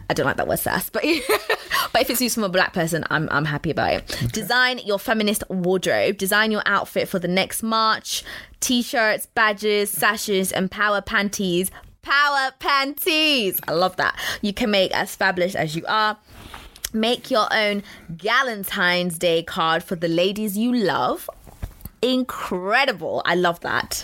I 0.09 0.15
don't 0.15 0.25
like 0.25 0.37
that 0.37 0.47
word 0.47 0.57
sass, 0.57 0.89
but 0.89 1.03
but 1.93 2.01
if 2.01 2.09
it's 2.09 2.21
used 2.21 2.33
from 2.33 2.43
a 2.43 2.49
black 2.49 2.73
person, 2.73 3.05
I'm 3.11 3.29
I'm 3.31 3.45
happy 3.45 3.69
about 3.69 3.93
it. 3.93 4.31
Design 4.33 4.79
your 4.79 4.97
feminist 4.97 5.43
wardrobe. 5.49 6.17
Design 6.17 6.49
your 6.49 6.63
outfit 6.65 7.07
for 7.07 7.19
the 7.19 7.27
next 7.27 7.61
march. 7.61 8.23
T-shirts, 8.65 9.27
badges, 9.27 9.91
sashes, 9.91 10.51
and 10.51 10.71
power 10.71 10.99
panties. 10.99 11.69
Power 12.01 12.49
panties. 12.57 13.61
I 13.67 13.73
love 13.73 13.95
that. 13.97 14.19
You 14.41 14.55
can 14.55 14.71
make 14.71 14.91
as 14.91 15.15
fabulous 15.15 15.53
as 15.53 15.75
you 15.75 15.85
are. 15.87 16.17
Make 16.91 17.29
your 17.29 17.47
own 17.53 17.83
Galentine's 18.15 19.19
Day 19.19 19.43
card 19.43 19.83
for 19.83 19.95
the 19.95 20.07
ladies 20.07 20.57
you 20.57 20.73
love. 20.73 21.29
Incredible. 22.01 23.21
I 23.23 23.35
love 23.35 23.59
that. 23.59 24.03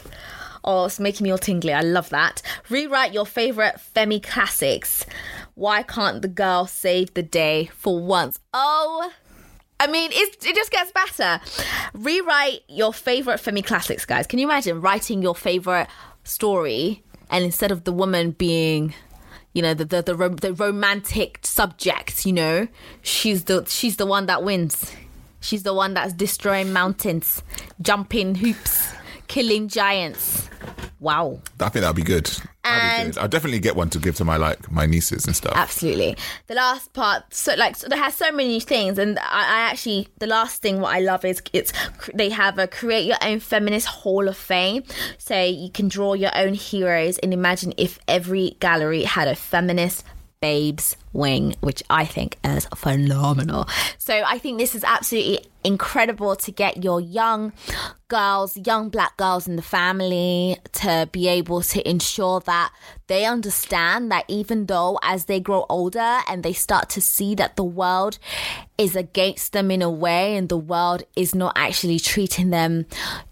Oh, 0.64 0.86
it's 0.86 0.99
making 0.99 1.24
me 1.24 1.32
all 1.32 1.39
tingly. 1.39 1.74
I 1.74 1.82
love 1.82 2.09
that. 2.09 2.43
Rewrite 2.70 3.14
your 3.14 3.26
favorite 3.26 3.82
Femi 3.95 4.22
classics. 4.22 5.07
Why 5.55 5.82
can't 5.82 6.22
the 6.22 6.28
girl 6.28 6.68
save 6.68 7.16
the 7.16 7.24
day 7.24 7.72
for 7.74 7.99
once? 7.99 8.39
Oh, 8.53 9.12
I 9.82 9.88
mean, 9.88 10.12
it 10.14 10.40
just 10.40 10.70
gets 10.70 10.92
better. 10.92 11.42
Rewrite 11.94 12.62
your 12.68 12.94
favorite 12.94 13.42
Femi 13.42 13.66
classics, 13.66 14.06
guys. 14.06 14.28
Can 14.28 14.38
you 14.38 14.46
imagine 14.46 14.80
writing 14.80 15.24
your 15.24 15.34
favorite 15.34 15.88
story 16.24 17.02
and 17.32 17.44
instead 17.44 17.72
of 17.72 17.86
the 17.86 17.92
woman 17.92 18.32
being 18.32 18.94
you 19.54 19.62
know 19.62 19.74
the 19.74 19.86
the 19.86 20.02
the, 20.02 20.14
the 20.30 20.54
romantic 20.54 21.40
subject 21.42 22.26
you 22.26 22.34
know 22.34 22.68
she's 23.02 23.46
the 23.46 23.66
she's 23.66 23.96
the 23.98 24.06
one 24.06 24.28
that 24.28 24.44
wins 24.44 24.94
she's 25.40 25.64
the 25.64 25.74
one 25.74 25.96
that's 25.96 26.14
destroying 26.14 26.72
mountains 26.72 27.42
jumping 27.82 28.36
hoops 28.36 28.92
killing 29.28 29.68
giants 29.68 30.48
wow 31.02 31.38
I 31.60 31.68
think 31.70 31.82
that'd 31.82 31.95
be 31.95 32.04
good. 32.04 32.26
That'd 32.26 32.41
be 32.54 32.70
And- 32.70 33.14
good. 33.14 33.22
I'll 33.22 33.28
definitely 33.28 33.60
get 33.60 33.76
one 33.76 33.89
to 33.89 33.99
give 33.99 34.16
to 34.18 34.24
my 34.24 34.38
like 34.38 34.72
my 34.72 34.86
nieces 34.86 35.26
and 35.26 35.36
stuff. 35.36 35.54
Absolutely. 35.56 36.16
The 36.47 36.54
last 36.56 36.93
part, 36.93 37.34
so 37.34 37.54
like, 37.56 37.76
so 37.76 37.88
there 37.89 37.97
has 37.99 38.16
so 38.16 38.32
many 38.32 38.60
things, 38.60 38.97
and 38.99 39.18
I, 39.20 39.24
I 39.24 39.60
actually, 39.72 40.08
the 40.20 40.28
last 40.28 40.62
thing 40.62 40.80
what 40.80 40.95
I 40.95 40.99
love 40.99 41.26
is 41.26 41.41
it's 41.54 41.74
they 42.14 42.30
have 42.30 42.58
a 42.60 42.68
create 42.68 43.06
your 43.06 43.18
own 43.22 43.39
feminist 43.39 43.88
hall 43.88 44.28
of 44.28 44.38
fame, 44.38 44.84
so 45.18 45.41
you 45.43 45.70
can 45.72 45.88
draw 45.89 46.14
your 46.14 46.32
own 46.36 46.54
heroes 46.54 47.18
and 47.18 47.34
imagine 47.34 47.74
if 47.78 47.99
every 48.08 48.56
gallery 48.60 49.04
had 49.04 49.28
a 49.28 49.36
feminist 49.36 50.06
babes 50.39 50.95
wing, 51.14 51.56
which 51.62 51.84
I 51.89 52.06
think 52.06 52.38
is 52.43 52.66
phenomenal. 52.76 53.68
So 53.97 54.24
I 54.26 54.38
think 54.39 54.58
this 54.60 54.74
is 54.76 54.84
absolutely 54.84 55.45
incredible 55.64 56.36
to 56.36 56.51
get 56.51 56.84
your 56.84 56.99
young 56.99 57.53
girls, 58.07 58.57
young 58.57 58.89
black 58.89 59.16
girls 59.18 59.47
in 59.47 59.55
the 59.55 59.62
family 59.62 60.57
to 60.74 61.07
be 61.12 61.28
able 61.28 61.62
to 61.62 61.89
ensure 61.89 62.41
that 62.41 62.72
they 63.07 63.26
understand 63.26 64.12
that 64.12 64.26
even 64.28 64.66
though 64.66 64.99
as 65.01 65.26
they 65.26 65.39
grow 65.39 65.66
older 65.70 66.20
and 66.28 66.43
they 66.43 66.53
start 66.53 66.89
to 66.89 66.99
see 66.99 67.36
that 67.36 67.55
the 67.55 67.64
world 67.64 68.20
is 68.78 68.95
against 68.95 69.53
them 69.53 69.72
in 69.72 69.82
a 69.82 69.89
way 69.89 70.36
and 70.36 70.49
the 70.49 70.57
world 70.57 71.03
is 71.16 71.34
not 71.34 71.53
actually 71.55 71.99
treating 71.99 72.49
them 72.49 72.86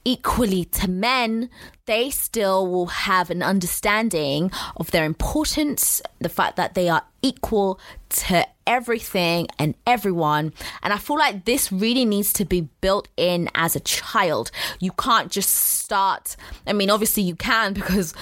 equally 0.06 0.66
to 0.66 0.90
men, 0.90 1.50
they 1.86 2.10
still 2.10 2.68
will 2.68 2.86
have 2.86 3.30
an 3.30 3.42
understanding 3.42 4.52
of 4.78 4.92
their 4.92 5.06
importance, 5.06 6.02
the 6.20 6.30
fact 6.30 6.56
that 6.56 6.74
they 6.74 6.88
are 6.88 7.04
equal 7.22 7.80
to 8.10 8.46
everything 8.70 9.48
and 9.58 9.74
everyone. 9.86 10.54
And 10.84 10.94
I 10.94 10.98
feel 10.98 11.18
like 11.18 11.44
this 11.44 11.72
really 11.72 12.06
needs 12.06 12.32
to 12.34 12.46
be 12.46 12.70
built 12.80 13.08
in 13.18 13.50
as 13.56 13.76
a 13.76 13.80
child. 13.82 14.52
You 14.80 14.92
can't 14.92 15.32
just 15.32 15.50
start, 15.50 16.38
I 16.66 16.74
mean, 16.74 16.90
obviously 16.90 17.24
you 17.24 17.36
can 17.36 17.74
because 17.74 18.14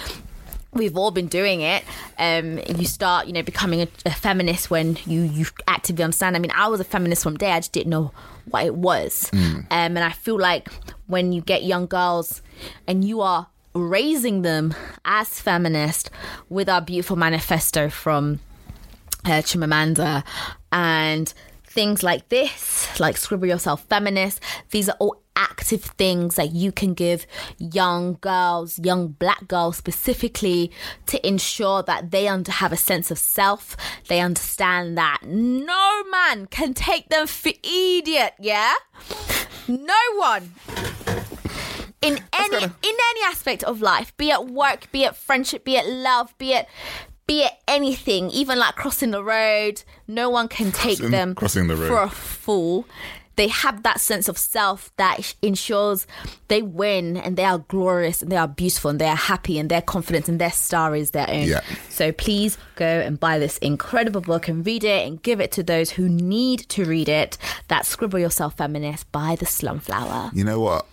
we've 0.73 0.97
all 0.97 1.11
been 1.11 1.27
doing 1.27 1.61
it 1.61 1.83
um 2.19 2.59
you 2.77 2.85
start 2.85 3.25
you 3.25 3.33
know 3.33 3.41
becoming 3.41 3.81
a, 3.81 3.87
a 4.05 4.11
feminist 4.11 4.69
when 4.69 4.97
you 5.07 5.21
you 5.21 5.45
actively 5.65 6.03
understand 6.03 6.35
i 6.35 6.39
mean 6.39 6.51
i 6.53 6.67
was 6.67 6.79
a 6.79 6.83
feminist 6.83 7.23
from 7.23 7.35
day 7.35 7.51
i 7.51 7.59
just 7.59 7.71
didn't 7.71 7.89
know 7.89 8.11
what 8.51 8.65
it 8.65 8.75
was 8.75 9.31
um 9.33 9.65
and 9.71 9.99
i 9.99 10.11
feel 10.11 10.37
like 10.37 10.67
when 11.07 11.31
you 11.31 11.41
get 11.41 11.63
young 11.63 11.87
girls 11.87 12.43
and 12.85 13.03
you 13.03 13.21
are 13.21 13.47
raising 13.73 14.41
them 14.41 14.75
as 15.05 15.39
feminist 15.39 16.11
with 16.49 16.67
our 16.69 16.81
beautiful 16.81 17.15
manifesto 17.15 17.89
from 17.89 18.39
uh, 19.27 19.41
Chimamanda 19.41 20.23
and 20.71 21.33
things 21.65 22.01
like 22.01 22.29
this, 22.29 22.99
like 22.99 23.17
Scribble 23.17 23.47
Yourself 23.47 23.83
Feminist. 23.83 24.41
These 24.71 24.89
are 24.89 24.95
all 24.99 25.21
active 25.35 25.83
things 25.83 26.35
that 26.35 26.51
you 26.51 26.71
can 26.71 26.93
give 26.93 27.27
young 27.59 28.17
girls, 28.21 28.79
young 28.79 29.09
black 29.09 29.47
girls 29.47 29.77
specifically, 29.77 30.71
to 31.05 31.25
ensure 31.27 31.83
that 31.83 32.09
they 32.11 32.27
under, 32.27 32.51
have 32.51 32.71
a 32.71 32.77
sense 32.77 33.11
of 33.11 33.19
self. 33.19 33.77
They 34.07 34.19
understand 34.19 34.97
that 34.97 35.19
no 35.25 36.03
man 36.05 36.47
can 36.47 36.73
take 36.73 37.09
them 37.09 37.27
for 37.27 37.51
idiot, 37.63 38.33
yeah? 38.39 38.73
No 39.67 39.93
one 40.15 40.53
in 42.01 42.19
any 42.31 42.63
in 42.63 42.71
any 42.83 43.21
aspect 43.25 43.63
of 43.63 43.81
life, 43.81 44.15
be 44.17 44.29
it 44.29 44.45
work, 44.45 44.91
be 44.91 45.03
it 45.03 45.15
friendship, 45.15 45.63
be 45.63 45.75
it 45.75 45.85
love, 45.85 46.37
be 46.37 46.53
it 46.53 46.67
be 47.27 47.43
it 47.43 47.51
anything, 47.67 48.29
even 48.31 48.57
like 48.57 48.75
crossing 48.75 49.11
the 49.11 49.23
road, 49.23 49.83
no 50.07 50.29
one 50.29 50.47
can 50.47 50.71
take 50.71 50.97
Crossing- 50.99 51.11
them 51.11 51.35
crossing 51.35 51.67
the 51.67 51.75
road. 51.75 51.87
for 51.89 52.01
a 52.03 52.09
fool. 52.09 52.85
they 53.35 53.49
have 53.49 53.83
that 53.83 53.99
sense 54.01 54.27
of 54.27 54.35
self 54.35 54.91
that 54.97 55.35
ensures 55.43 56.07
they 56.47 56.59
win 56.63 57.15
and 57.15 57.37
they 57.37 57.43
are 57.45 57.59
glorious 57.59 58.23
and 58.23 58.31
they 58.31 58.35
are 58.35 58.47
beautiful 58.47 58.89
and 58.89 58.99
they 58.99 59.05
are 59.07 59.15
happy 59.15 59.59
and 59.59 59.69
their 59.69 59.81
confidence 59.83 60.27
and 60.27 60.41
their 60.41 60.49
star 60.51 60.95
is 60.95 61.11
their 61.11 61.29
own. 61.29 61.43
Yeah. 61.47 61.61
So 61.89 62.11
please 62.11 62.57
go 62.77 62.85
and 62.87 63.19
buy 63.19 63.37
this 63.37 63.59
incredible 63.59 64.21
book 64.21 64.47
and 64.47 64.65
read 64.65 64.83
it 64.83 65.05
and 65.07 65.21
give 65.21 65.39
it 65.39 65.51
to 65.51 65.61
those 65.61 65.91
who 65.91 66.09
need 66.09 66.61
to 66.69 66.83
read 66.85 67.07
it. 67.09 67.37
That 67.67 67.85
Scribble 67.85 68.17
Yourself 68.17 68.55
Feminist 68.57 69.11
by 69.11 69.35
the 69.35 69.45
Slumflower. 69.45 70.31
You 70.33 70.43
know 70.43 70.59
what? 70.59 70.87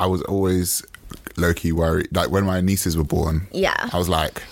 I 0.00 0.06
was 0.06 0.22
always 0.22 0.84
low 1.36 1.54
key 1.54 1.70
worried. 1.70 2.08
Like 2.10 2.30
when 2.32 2.44
my 2.44 2.60
nieces 2.60 2.96
were 2.96 3.04
born, 3.04 3.46
Yeah. 3.52 3.88
I 3.92 3.96
was 3.98 4.08
like, 4.08 4.42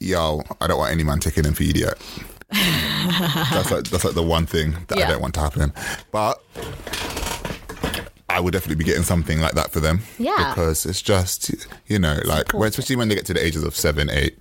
"Yo, 0.00 0.42
I 0.60 0.66
don't 0.66 0.78
want 0.78 0.92
any 0.92 1.04
man 1.04 1.18
taking 1.20 1.42
them 1.44 1.54
for 1.54 1.62
idiot." 1.62 1.98
that's 2.50 3.70
like 3.70 3.84
that's 3.84 4.04
like 4.04 4.14
the 4.14 4.22
one 4.22 4.46
thing 4.46 4.74
that 4.88 4.98
Yeah. 4.98 5.08
I 5.08 5.10
don't 5.10 5.20
want 5.20 5.34
to 5.34 5.40
happen. 5.40 5.72
But 6.10 6.42
I 8.30 8.40
would 8.40 8.52
definitely 8.52 8.76
be 8.76 8.84
getting 8.84 9.04
something 9.04 9.40
like 9.40 9.52
that 9.52 9.70
for 9.70 9.80
them. 9.80 10.00
Yeah. 10.18 10.50
because 10.50 10.84
it's 10.84 11.00
just 11.00 11.50
you 11.86 11.98
know 11.98 12.18
like 12.24 12.52
when, 12.52 12.68
especially 12.68 12.96
when 12.96 13.08
they 13.08 13.14
get 13.14 13.26
to 13.26 13.34
the 13.34 13.44
ages 13.44 13.62
of 13.64 13.74
seven, 13.74 14.10
eight, 14.10 14.36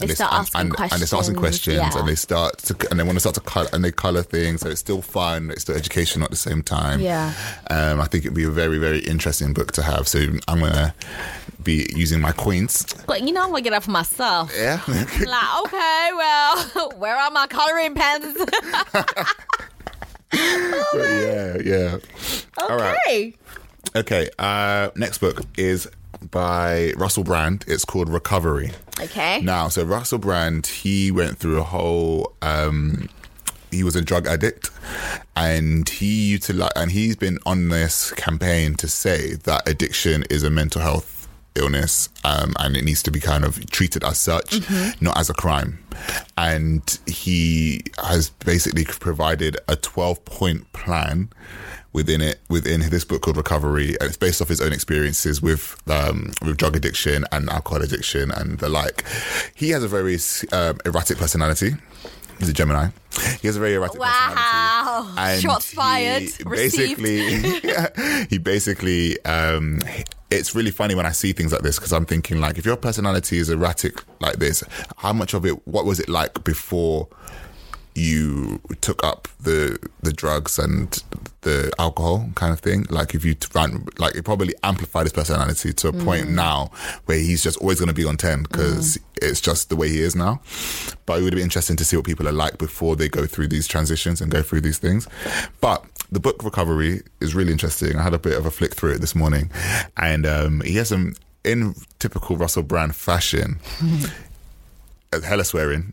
and 0.00 0.08
They 0.10 0.14
start 0.14 0.32
and, 0.32 0.40
asking 0.40 0.60
and, 0.60 0.92
and 0.92 1.02
they 1.02 1.06
start 1.06 1.20
asking 1.22 1.36
questions, 1.36 1.78
questions 1.78 1.94
yeah. 1.94 2.00
and 2.00 2.08
they 2.08 2.14
start 2.14 2.58
to 2.58 2.90
and 2.90 3.00
they 3.00 3.04
want 3.04 3.16
to 3.16 3.20
start 3.20 3.34
to 3.34 3.40
color 3.40 3.68
and 3.72 3.84
they 3.84 3.90
color 3.92 4.22
things. 4.22 4.60
So 4.60 4.68
it's 4.68 4.80
still 4.80 5.02
fun. 5.02 5.50
It's 5.50 5.62
still 5.62 5.76
educational 5.76 6.24
at 6.24 6.30
the 6.30 6.36
same 6.36 6.62
time. 6.62 7.00
Yeah. 7.00 7.32
Um, 7.70 8.00
I 8.00 8.06
think 8.06 8.24
it'd 8.24 8.36
be 8.36 8.44
a 8.44 8.50
very, 8.50 8.78
very 8.78 9.00
interesting 9.00 9.52
book 9.52 9.72
to 9.72 9.82
have. 9.82 10.06
So 10.06 10.18
I'm 10.48 10.60
gonna 10.60 10.94
be 11.62 11.86
using 11.94 12.20
my 12.20 12.32
queens. 12.32 12.86
But 13.06 13.22
you 13.22 13.32
know, 13.32 13.42
I'm 13.42 13.50
gonna 13.50 13.62
get 13.62 13.70
that 13.70 13.82
for 13.82 13.90
myself. 13.90 14.52
Yeah. 14.56 14.80
like, 14.86 15.64
okay, 15.66 16.10
well, 16.16 16.90
where 16.98 17.16
are 17.16 17.30
my 17.30 17.46
coloring 17.48 17.94
pens? 17.94 18.36
yeah, 20.94 21.58
yeah. 21.64 21.98
All 22.58 22.76
right. 22.76 22.96
okay. 23.06 23.34
Okay. 23.96 24.30
Uh, 24.38 24.90
next 24.96 25.18
book 25.18 25.42
is 25.56 25.88
by 26.30 26.92
Russell 26.96 27.24
Brand. 27.24 27.64
It's 27.66 27.84
called 27.84 28.08
Recovery. 28.08 28.72
Okay. 29.00 29.40
Now, 29.40 29.68
so 29.68 29.84
Russell 29.84 30.18
Brand, 30.18 30.66
he 30.66 31.10
went 31.10 31.38
through 31.38 31.58
a 31.58 31.64
whole. 31.64 32.32
Um, 32.42 33.08
he 33.70 33.82
was 33.82 33.96
a 33.96 34.02
drug 34.02 34.26
addict, 34.26 34.70
and 35.34 35.88
he 35.88 36.30
utilized, 36.30 36.72
and 36.76 36.92
he's 36.92 37.16
been 37.16 37.38
on 37.44 37.68
this 37.68 38.12
campaign 38.12 38.74
to 38.76 38.88
say 38.88 39.34
that 39.34 39.68
addiction 39.68 40.24
is 40.30 40.44
a 40.44 40.50
mental 40.50 40.80
health 40.80 41.23
illness, 41.56 42.08
um, 42.24 42.54
and 42.58 42.76
it 42.76 42.84
needs 42.84 43.02
to 43.04 43.10
be 43.10 43.20
kind 43.20 43.44
of 43.44 43.64
treated 43.70 44.02
as 44.04 44.18
such, 44.18 44.60
not 45.00 45.16
as 45.18 45.30
a 45.30 45.34
crime. 45.34 45.78
And 46.36 46.98
he 47.06 47.82
has 48.04 48.30
basically 48.30 48.84
provided 48.84 49.56
a 49.68 49.76
twelve-point 49.76 50.72
plan 50.72 51.28
within 51.92 52.20
it 52.20 52.40
within 52.48 52.80
this 52.90 53.04
book 53.04 53.22
called 53.22 53.36
Recovery, 53.36 53.90
and 54.00 54.08
it's 54.08 54.16
based 54.16 54.42
off 54.42 54.48
his 54.48 54.60
own 54.60 54.72
experiences 54.72 55.40
with 55.40 55.76
um, 55.88 56.32
with 56.42 56.56
drug 56.56 56.74
addiction 56.76 57.24
and 57.32 57.48
alcohol 57.48 57.82
addiction 57.82 58.30
and 58.32 58.58
the 58.58 58.68
like. 58.68 59.04
He 59.54 59.70
has 59.70 59.82
a 59.84 59.88
very 59.88 60.18
um, 60.52 60.78
erratic 60.84 61.18
personality. 61.18 61.72
He's 62.40 62.48
a 62.48 62.52
Gemini. 62.52 62.88
He 63.40 63.46
has 63.46 63.56
a 63.56 63.60
very 63.60 63.74
erratic 63.74 64.00
Wow. 64.00 64.10
personality. 64.10 65.16
Wow! 65.16 65.38
Shots 65.38 65.72
fired. 65.72 66.24
Basically, 66.50 67.22
he 68.28 68.38
basically, 68.38 69.24
um, 69.24 69.78
it's 70.30 70.54
really 70.54 70.70
funny 70.70 70.94
when 70.94 71.06
I 71.06 71.12
see 71.12 71.32
things 71.32 71.52
like 71.52 71.62
this 71.62 71.78
because 71.78 71.92
I'm 71.92 72.06
thinking 72.06 72.40
like, 72.40 72.58
if 72.58 72.64
your 72.64 72.76
personality 72.76 73.38
is 73.38 73.50
erratic 73.50 74.02
like 74.20 74.36
this, 74.36 74.64
how 74.96 75.12
much 75.12 75.34
of 75.34 75.44
it? 75.46 75.66
What 75.66 75.84
was 75.84 76.00
it 76.00 76.08
like 76.08 76.44
before? 76.44 77.08
You 77.94 78.60
took 78.80 79.04
up 79.04 79.28
the 79.40 79.78
the 80.02 80.12
drugs 80.12 80.58
and 80.58 81.02
the 81.42 81.72
alcohol 81.78 82.28
kind 82.34 82.52
of 82.52 82.60
thing? 82.60 82.86
Like 82.90 83.14
if 83.14 83.24
you 83.24 83.36
ran 83.54 83.86
like 83.98 84.14
it 84.14 84.24
probably 84.24 84.54
amplified 84.62 85.04
his 85.04 85.12
personality 85.12 85.72
to 85.72 85.88
a 85.88 85.92
point 85.92 86.30
now 86.30 86.70
where 87.06 87.18
he's 87.18 87.42
just 87.42 87.58
always 87.58 87.78
going 87.78 87.88
to 87.88 87.94
be 87.94 88.04
on 88.04 88.16
10 88.16 88.42
because 88.42 88.98
it's 89.22 89.40
just 89.40 89.68
the 89.68 89.76
way 89.76 89.88
he 89.88 90.00
is 90.00 90.16
now. 90.16 90.40
But 91.06 91.20
it 91.20 91.24
would 91.24 91.34
be 91.34 91.42
interesting 91.42 91.76
to 91.76 91.84
see 91.84 91.96
what 91.96 92.06
people 92.06 92.28
are 92.28 92.32
like 92.32 92.58
before 92.58 92.96
they 92.96 93.08
go 93.08 93.26
through 93.26 93.48
these 93.48 93.66
transitions 93.66 94.20
and 94.20 94.30
go 94.30 94.42
through 94.42 94.62
these 94.62 94.78
things. 94.78 95.06
But 95.60 95.84
the 96.10 96.20
book 96.20 96.42
recovery 96.44 97.02
is 97.20 97.34
really 97.34 97.52
interesting. 97.52 97.96
I 97.96 98.02
had 98.02 98.14
a 98.14 98.18
bit 98.18 98.36
of 98.36 98.46
a 98.46 98.50
flick 98.50 98.74
through 98.74 98.92
it 98.92 99.00
this 99.00 99.14
morning. 99.14 99.50
And 99.96 100.26
um, 100.26 100.60
he 100.62 100.76
has 100.76 100.88
some 100.88 101.14
in 101.44 101.74
typical 101.98 102.36
russell 102.36 102.62
brand 102.62 102.96
fashion 102.96 103.58
hella 105.22 105.44
swearing 105.44 105.92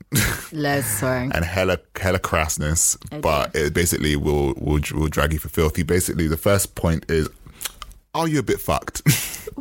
of 0.80 0.86
swearing. 0.86 1.32
and 1.36 1.46
hella 1.46 1.78
hella 1.96 2.20
crassness, 2.20 2.98
but 3.22 3.56
it 3.56 3.74
basically 3.74 4.16
will 4.16 4.54
will 4.58 4.82
will 4.94 5.08
drag 5.08 5.34
you 5.34 5.40
for 5.40 5.50
filthy. 5.50 5.84
Basically, 5.84 6.28
the 6.28 6.38
first 6.38 6.76
point 6.76 7.10
is. 7.10 7.30
Are 8.14 8.28
you 8.28 8.40
a 8.40 8.44
bit 8.44 8.60
fucked? 8.60 9.04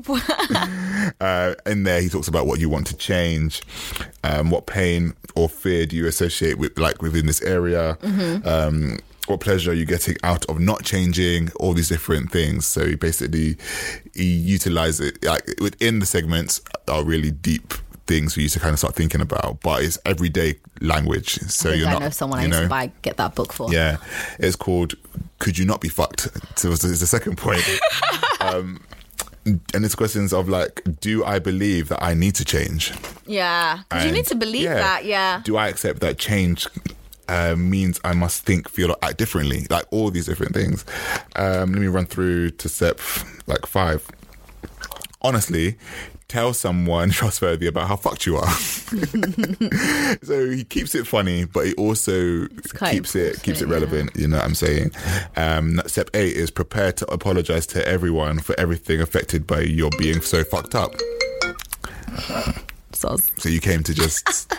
uh, 1.20 1.54
in 1.66 1.84
there, 1.84 2.00
he 2.00 2.08
talks 2.08 2.26
about 2.26 2.48
what 2.48 2.58
you 2.58 2.68
want 2.68 2.84
to 2.88 2.96
change, 2.96 3.62
um, 4.24 4.50
what 4.50 4.66
pain 4.66 5.14
or 5.36 5.48
fear 5.48 5.86
do 5.86 5.94
you 5.94 6.08
associate 6.08 6.58
with, 6.58 6.76
like 6.76 7.00
within 7.00 7.26
this 7.26 7.40
area, 7.42 7.96
um, 8.44 8.98
what 9.26 9.38
pleasure 9.38 9.70
are 9.70 9.74
you 9.74 9.86
getting 9.86 10.16
out 10.24 10.44
of 10.46 10.58
not 10.58 10.82
changing, 10.82 11.52
all 11.60 11.74
these 11.74 11.88
different 11.88 12.32
things. 12.32 12.66
So 12.66 12.86
he 12.86 12.96
basically 12.96 13.56
he 14.14 14.24
utilizes 14.24 15.10
it 15.10 15.24
like 15.24 15.48
within 15.60 16.00
the 16.00 16.06
segments 16.06 16.60
are 16.88 17.04
really 17.04 17.30
deep 17.30 17.72
things 18.10 18.34
for 18.34 18.40
you 18.40 18.48
to 18.48 18.58
kind 18.58 18.72
of 18.72 18.78
start 18.80 18.96
thinking 18.96 19.20
about, 19.20 19.60
but 19.62 19.84
it's 19.84 19.98
everyday 20.04 20.56
language. 20.80 21.34
So 21.42 21.70
I 21.70 21.74
you're 21.74 21.88
I 21.88 21.92
not, 21.92 22.02
know 22.02 22.10
someone 22.10 22.40
I 22.40 22.42
used 22.46 22.56
know, 22.56 22.62
to 22.64 22.68
buy 22.68 22.90
get 23.02 23.16
that 23.18 23.36
book 23.36 23.52
for. 23.52 23.72
yeah, 23.72 23.98
it's 24.38 24.56
called 24.56 24.94
"Could 25.38 25.56
You 25.58 25.64
Not 25.64 25.80
Be 25.80 25.88
Fucked?" 25.88 26.28
So 26.58 26.72
it's 26.72 26.82
the 26.82 27.06
second 27.06 27.38
point. 27.38 27.62
um, 28.40 28.82
and 29.46 29.84
it's 29.84 29.94
questions 29.94 30.32
of 30.32 30.48
like, 30.48 30.82
do 31.00 31.24
I 31.24 31.38
believe 31.38 31.88
that 31.88 32.02
I 32.02 32.14
need 32.14 32.34
to 32.34 32.44
change? 32.44 32.92
Yeah. 33.26 33.80
you 34.04 34.12
need 34.12 34.26
to 34.26 34.34
believe 34.34 34.68
that. 34.68 35.04
Yeah. 35.04 35.40
Do 35.44 35.56
I 35.56 35.68
accept 35.68 36.00
that 36.00 36.18
change 36.18 36.66
uh, 37.28 37.54
means 37.56 37.98
I 38.04 38.12
must 38.12 38.44
think, 38.44 38.68
feel, 38.68 38.90
or 38.90 38.96
act 39.02 39.16
differently? 39.16 39.66
Like 39.70 39.86
all 39.90 40.10
these 40.10 40.26
different 40.26 40.52
things. 40.52 40.84
Um, 41.36 41.72
let 41.72 41.80
me 41.80 41.86
run 41.86 42.04
through 42.06 42.50
to 42.50 42.68
step 42.68 43.00
like 43.46 43.64
five. 43.66 44.06
Honestly, 45.22 45.76
tell 46.30 46.54
someone 46.54 47.10
trustworthy 47.20 47.66
about 47.66 47.88
how 47.88 47.96
fucked 47.96 48.24
you 48.24 48.36
are. 48.36 48.50
so 50.22 50.48
he 50.48 50.64
keeps 50.64 50.94
it 50.94 51.06
funny, 51.06 51.44
but 51.44 51.66
he 51.66 51.74
also 51.74 52.46
keeps 52.88 53.16
it 53.16 53.42
keeps 53.42 53.60
it 53.60 53.64
important, 53.64 53.68
yeah. 53.68 53.74
relevant. 53.74 54.16
You 54.16 54.28
know 54.28 54.36
what 54.36 54.46
I'm 54.46 54.54
saying? 54.54 54.92
Um, 55.36 55.82
step 55.86 56.10
eight 56.14 56.36
is 56.36 56.50
prepare 56.50 56.92
to 56.92 57.10
apologize 57.12 57.66
to 57.68 57.86
everyone 57.86 58.38
for 58.38 58.58
everything 58.58 59.00
affected 59.00 59.46
by 59.46 59.60
your 59.60 59.90
being 59.98 60.20
so 60.20 60.44
fucked 60.44 60.74
up. 60.74 60.94
Soz. 62.92 63.28
So 63.40 63.48
you 63.48 63.60
came 63.60 63.82
to 63.82 63.94
just 63.94 64.54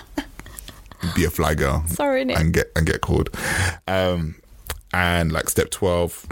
be 1.16 1.24
a 1.24 1.30
fly 1.30 1.56
girl. 1.56 1.86
Sorry, 1.88 2.26
Nick. 2.26 2.38
And 2.38 2.54
get 2.54 2.72
and 2.76 2.86
get 2.86 3.02
called. 3.02 3.30
Um, 3.88 4.36
and 4.94 5.32
like 5.32 5.50
step 5.50 5.72
twelve 5.72 6.28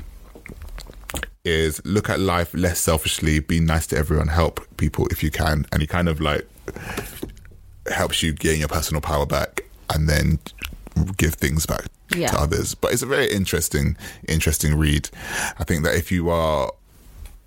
is 1.45 1.81
look 1.85 2.09
at 2.09 2.19
life 2.19 2.53
less 2.53 2.79
selfishly, 2.79 3.39
be 3.39 3.59
nice 3.59 3.87
to 3.87 3.97
everyone, 3.97 4.27
help 4.27 4.65
people 4.77 5.07
if 5.07 5.23
you 5.23 5.31
can, 5.31 5.65
and 5.71 5.81
he 5.81 5.87
kind 5.87 6.09
of 6.09 6.19
like 6.19 6.47
helps 7.91 8.21
you 8.21 8.33
gain 8.33 8.59
your 8.59 8.67
personal 8.67 9.01
power 9.01 9.25
back 9.25 9.61
and 9.93 10.07
then 10.07 10.39
give 11.17 11.33
things 11.35 11.65
back 11.65 11.85
Yeah. 12.15 12.27
to 12.31 12.39
others. 12.39 12.75
But 12.75 12.91
it's 12.93 13.01
a 13.01 13.05
very 13.07 13.31
interesting, 13.31 13.97
interesting 14.27 14.75
read. 14.75 15.09
I 15.57 15.63
think 15.63 15.83
that 15.85 15.95
if 15.95 16.11
you 16.11 16.29
are 16.29 16.71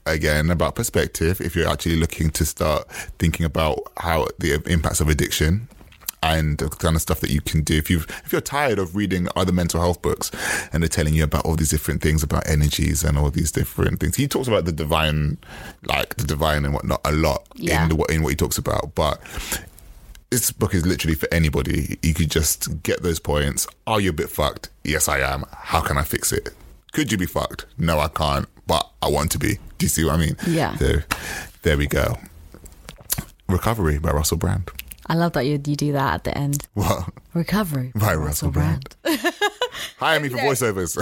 again 0.06 0.50
about 0.50 0.74
perspective, 0.74 1.40
if 1.40 1.54
you're 1.54 1.68
actually 1.68 1.96
looking 1.96 2.30
to 2.30 2.44
start 2.44 2.90
thinking 3.18 3.44
about 3.46 3.78
how 3.98 4.26
the 4.38 4.60
impacts 4.66 5.00
of 5.00 5.08
addiction 5.08 5.68
and 6.22 6.58
the 6.58 6.68
kind 6.68 6.94
of 6.96 7.02
stuff 7.02 7.20
that 7.20 7.30
you 7.30 7.40
can 7.40 7.62
do 7.62 7.76
if 7.76 7.90
you 7.90 7.98
if 8.24 8.30
you're 8.32 8.40
tired 8.40 8.78
of 8.78 8.94
reading 8.94 9.26
other 9.34 9.52
mental 9.52 9.80
health 9.80 10.00
books 10.02 10.30
and 10.72 10.82
they're 10.82 10.88
telling 10.88 11.14
you 11.14 11.24
about 11.24 11.44
all 11.44 11.56
these 11.56 11.70
different 11.70 12.00
things 12.00 12.22
about 12.22 12.46
energies 12.48 13.02
and 13.02 13.18
all 13.18 13.30
these 13.30 13.50
different 13.50 13.98
things 14.00 14.14
he 14.16 14.28
talks 14.28 14.46
about 14.48 14.64
the 14.64 14.72
divine 14.72 15.36
like 15.84 16.14
the 16.16 16.24
divine 16.24 16.64
and 16.64 16.72
whatnot 16.74 17.00
a 17.04 17.12
lot 17.12 17.46
Yeah. 17.56 17.82
in 17.82 17.88
the 17.88 17.96
in 18.04 18.22
what 18.22 18.30
he 18.30 18.36
talks 18.36 18.56
about 18.58 18.94
but 18.94 19.20
this 20.30 20.50
book 20.50 20.72
is 20.74 20.86
literally 20.86 21.14
for 21.14 21.28
anybody. 21.30 21.98
You 22.02 22.14
could 22.14 22.30
just 22.30 22.82
get 22.82 23.02
those 23.02 23.18
points. 23.18 23.66
Are 23.86 24.00
you 24.00 24.08
a 24.08 24.12
bit 24.14 24.30
fucked? 24.30 24.70
Yes, 24.82 25.06
I 25.06 25.18
am. 25.18 25.44
How 25.52 25.82
can 25.82 25.98
I 25.98 26.04
fix 26.04 26.32
it? 26.32 26.48
Could 26.92 27.12
you 27.12 27.18
be 27.18 27.26
fucked? 27.26 27.66
No, 27.76 27.98
I 28.00 28.08
can't, 28.08 28.48
but 28.66 28.88
I 29.02 29.08
want 29.10 29.30
to 29.32 29.38
be. 29.38 29.56
Do 29.76 29.84
you 29.84 29.88
see 29.90 30.04
what 30.06 30.14
I 30.14 30.16
mean? 30.16 30.36
Yeah. 30.46 30.74
So 30.78 30.94
there 31.64 31.76
we 31.76 31.86
go. 31.86 32.16
Recovery 33.46 33.98
by 33.98 34.10
Russell 34.12 34.38
Brand. 34.38 34.70
I 35.12 35.14
love 35.14 35.34
that 35.34 35.44
you 35.44 35.60
you 35.66 35.76
do 35.76 35.92
that 35.92 36.14
at 36.14 36.24
the 36.24 36.36
end. 36.38 36.66
What? 36.72 37.06
Recovery 37.34 37.92
By 37.94 38.14
Russell 38.14 38.50
Brand. 38.50 38.96
Hire 39.98 40.18
me 40.20 40.30
for 40.30 40.38
voiceovers. 40.38 40.96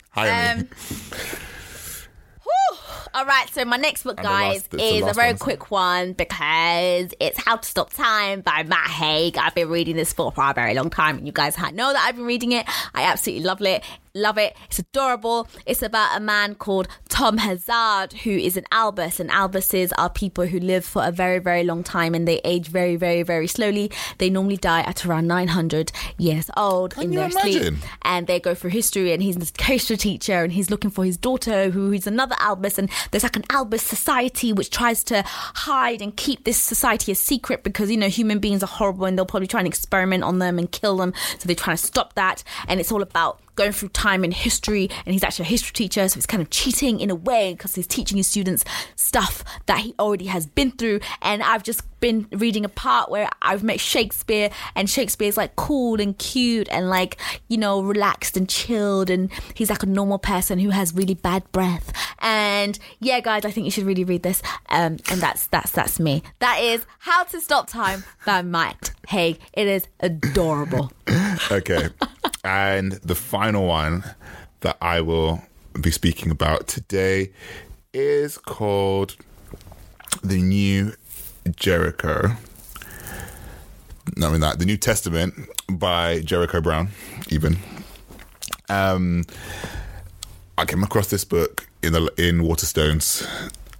Hire 0.10 0.56
me. 0.56 0.60
Um, 0.60 0.68
whew. 2.42 2.78
All 3.14 3.24
right, 3.24 3.48
so 3.54 3.64
my 3.64 3.78
next 3.78 4.02
book, 4.02 4.18
And 4.18 4.26
guys, 4.26 4.68
last- 4.70 4.82
is 4.82 5.06
a 5.06 5.14
very 5.14 5.30
one. 5.32 5.38
quick 5.38 5.70
one 5.70 6.12
because 6.12 7.14
it's 7.18 7.42
How 7.42 7.56
to 7.56 7.66
Stop 7.66 7.94
Time 7.94 8.42
by 8.42 8.64
Matt 8.64 8.90
Haig. 8.90 9.38
I've 9.38 9.54
been 9.54 9.70
reading 9.70 9.96
this 9.96 10.12
for, 10.12 10.30
for 10.30 10.44
a 10.50 10.52
very 10.52 10.74
long 10.74 10.90
time, 10.90 11.16
and 11.16 11.26
you 11.26 11.32
guys 11.32 11.56
know 11.58 11.90
that 11.92 12.04
I've 12.06 12.16
been 12.16 12.26
reading 12.26 12.52
it. 12.52 12.66
I 12.94 13.04
absolutely 13.04 13.44
love 13.46 13.62
it. 13.62 13.82
Love 14.16 14.38
it. 14.38 14.56
It's 14.66 14.78
adorable. 14.78 15.48
It's 15.66 15.82
about 15.82 16.16
a 16.16 16.20
man 16.20 16.54
called 16.54 16.86
Tom 17.08 17.38
Hazard, 17.38 18.12
who 18.22 18.30
is 18.30 18.56
an 18.56 18.64
albus, 18.70 19.18
and 19.18 19.28
albuses 19.28 19.92
are 19.94 20.08
people 20.08 20.46
who 20.46 20.60
live 20.60 20.84
for 20.84 21.04
a 21.04 21.10
very, 21.10 21.40
very 21.40 21.64
long 21.64 21.82
time 21.82 22.14
and 22.14 22.28
they 22.28 22.40
age 22.44 22.68
very, 22.68 22.94
very, 22.94 23.24
very 23.24 23.48
slowly. 23.48 23.90
They 24.18 24.30
normally 24.30 24.56
die 24.56 24.82
at 24.82 25.04
around 25.04 25.26
900 25.26 25.90
years 26.16 26.48
old 26.56 26.96
in 26.96 27.12
you 27.12 27.18
their 27.18 27.28
imagine? 27.28 27.80
sleep 27.80 27.90
and 28.02 28.28
they 28.28 28.38
go 28.38 28.54
through 28.54 28.70
history 28.70 29.12
and 29.12 29.20
he's 29.20 29.36
a 29.36 29.62
history 29.64 29.96
teacher 29.96 30.44
and 30.44 30.52
he's 30.52 30.70
looking 30.70 30.90
for 30.90 31.04
his 31.04 31.16
daughter 31.16 31.70
who 31.70 31.92
is 31.92 32.06
another 32.06 32.36
albus 32.38 32.78
and 32.78 32.88
there's 33.10 33.24
like 33.24 33.34
an 33.34 33.44
albus 33.50 33.82
society 33.82 34.52
which 34.52 34.70
tries 34.70 35.02
to 35.02 35.24
hide 35.26 36.00
and 36.00 36.16
keep 36.16 36.44
this 36.44 36.56
society 36.56 37.10
a 37.10 37.16
secret 37.16 37.64
because 37.64 37.90
you 37.90 37.96
know 37.96 38.08
human 38.08 38.38
beings 38.38 38.62
are 38.62 38.68
horrible 38.68 39.06
and 39.06 39.18
they'll 39.18 39.26
probably 39.26 39.48
try 39.48 39.58
and 39.58 39.66
experiment 39.66 40.22
on 40.22 40.38
them 40.38 40.56
and 40.56 40.70
kill 40.70 40.98
them 40.98 41.12
so 41.38 41.46
they're 41.46 41.56
trying 41.56 41.76
to 41.76 41.84
stop 41.84 42.14
that 42.14 42.44
and 42.68 42.78
it's 42.78 42.92
all 42.92 43.02
about 43.02 43.40
going 43.54 43.72
through 43.72 43.88
time 43.90 44.24
in 44.24 44.32
history 44.32 44.88
and 45.04 45.12
he's 45.12 45.22
actually 45.22 45.44
a 45.44 45.48
history 45.48 45.72
teacher 45.72 46.08
so 46.08 46.14
he's 46.16 46.26
kind 46.26 46.42
of 46.42 46.50
cheating 46.50 47.00
in 47.00 47.10
a 47.10 47.14
way 47.14 47.52
because 47.54 47.74
he's 47.74 47.86
teaching 47.86 48.16
his 48.16 48.26
students 48.26 48.64
stuff 48.96 49.44
that 49.66 49.80
he 49.80 49.94
already 49.98 50.26
has 50.26 50.46
been 50.46 50.70
through. 50.70 51.00
And 51.22 51.42
i've 51.42 51.62
just 51.62 51.82
been 52.00 52.26
reading 52.32 52.64
a 52.64 52.68
part 52.68 53.10
where 53.10 53.28
i've 53.40 53.62
met 53.62 53.80
shakespeare 53.80 54.50
and 54.74 54.90
shakespeare's 54.90 55.38
like 55.38 55.56
cool 55.56 56.00
and 56.02 56.18
cute 56.18 56.68
and 56.70 56.90
like 56.90 57.16
you 57.48 57.56
know 57.56 57.80
relaxed 57.80 58.36
and 58.36 58.46
chilled 58.46 59.08
and 59.08 59.30
he's 59.54 59.70
like 59.70 59.82
a 59.82 59.86
normal 59.86 60.18
person 60.18 60.58
who 60.58 60.68
has 60.70 60.92
really 60.94 61.14
bad 61.14 61.50
breath. 61.52 61.92
And 62.20 62.78
yeah 63.00 63.20
guys 63.20 63.44
i 63.44 63.50
think 63.50 63.64
you 63.64 63.70
should 63.70 63.84
really 63.84 64.04
read 64.04 64.22
this. 64.22 64.42
Um 64.68 64.98
and 65.10 65.20
that's 65.20 65.46
that's 65.46 65.70
that's 65.70 65.98
me. 65.98 66.22
That 66.40 66.60
is 66.60 66.84
how 66.98 67.24
to 67.24 67.40
stop 67.40 67.68
time 67.68 68.04
by 68.26 68.42
matt 68.42 68.92
haig. 69.08 69.38
It 69.52 69.66
is 69.66 69.86
adorable 70.00 70.92
Okay. 71.50 71.88
and 72.44 72.92
the 72.92 73.14
final 73.14 73.66
one 73.66 74.04
that 74.60 74.76
I 74.80 75.00
will 75.00 75.42
be 75.80 75.90
speaking 75.90 76.30
about 76.30 76.68
today 76.68 77.30
is 77.92 78.38
called 78.38 79.16
The 80.22 80.40
New 80.40 80.94
Jericho. 81.56 82.36
No, 84.16 84.28
I 84.28 84.32
mean 84.32 84.40
that. 84.40 84.58
The 84.58 84.66
New 84.66 84.76
Testament 84.76 85.34
by 85.68 86.20
Jericho 86.20 86.60
Brown, 86.60 86.88
even. 87.30 87.58
Um, 88.68 89.24
I 90.56 90.64
came 90.64 90.82
across 90.82 91.08
this 91.08 91.24
book 91.24 91.66
in 91.82 91.92
the 91.92 92.12
in 92.16 92.40
Waterstones. 92.42 93.26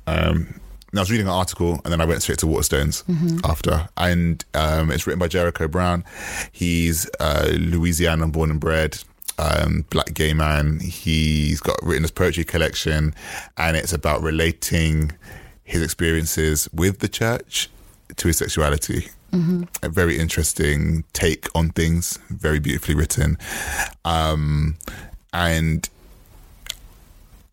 Um, 0.06 0.60
and 0.94 1.00
I 1.00 1.02
was 1.02 1.10
reading 1.10 1.26
an 1.26 1.32
article, 1.32 1.80
and 1.82 1.92
then 1.92 2.00
I 2.00 2.04
went 2.04 2.22
straight 2.22 2.38
to 2.38 2.46
Waterstones 2.46 3.02
after. 3.44 3.88
And 3.96 4.44
um, 4.54 4.92
it's 4.92 5.08
written 5.08 5.18
by 5.18 5.26
Jericho 5.26 5.66
Brown. 5.66 6.04
He's 6.52 7.10
uh, 7.18 7.50
Louisiana 7.50 8.28
born 8.28 8.48
and 8.52 8.60
bred, 8.60 9.02
um, 9.36 9.84
black 9.90 10.14
gay 10.14 10.34
man. 10.34 10.78
He's 10.78 11.58
got 11.58 11.82
written 11.82 12.02
this 12.02 12.12
poetry 12.12 12.44
collection, 12.44 13.12
and 13.56 13.76
it's 13.76 13.92
about 13.92 14.22
relating 14.22 15.10
his 15.64 15.82
experiences 15.82 16.68
with 16.72 17.00
the 17.00 17.08
church 17.08 17.68
to 18.14 18.28
his 18.28 18.38
sexuality. 18.38 19.08
A 19.82 19.88
very 19.88 20.16
interesting 20.16 21.02
take 21.12 21.48
on 21.56 21.70
things, 21.70 22.20
very 22.30 22.60
beautifully 22.60 22.94
written. 22.94 23.36
Um, 24.04 24.76
and 25.32 25.88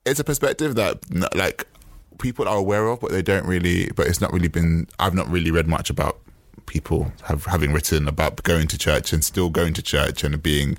it's 0.06 0.20
a 0.20 0.24
perspective 0.24 0.76
that 0.76 1.00
like 1.36 1.66
people 2.22 2.48
are 2.48 2.58
aware 2.58 2.88
of, 2.88 3.02
but 3.02 3.12
they 3.12 3.22
don't 3.22 3.46
really. 3.46 3.90
But 3.96 4.08
it's 4.08 4.22
not 4.22 4.32
really 4.32 4.48
been. 4.48 4.88
I've 5.00 5.16
not 5.16 5.28
really 5.28 5.52
read 5.52 5.68
much 5.68 5.90
about 5.90 6.20
people 6.72 7.12
have 7.24 7.44
having 7.46 7.74
written 7.74 8.08
about 8.08 8.42
going 8.44 8.66
to 8.66 8.78
church 8.78 9.12
and 9.12 9.26
still 9.26 9.50
going 9.50 9.74
to 9.74 9.82
church 9.82 10.24
and 10.24 10.42
being 10.42 10.78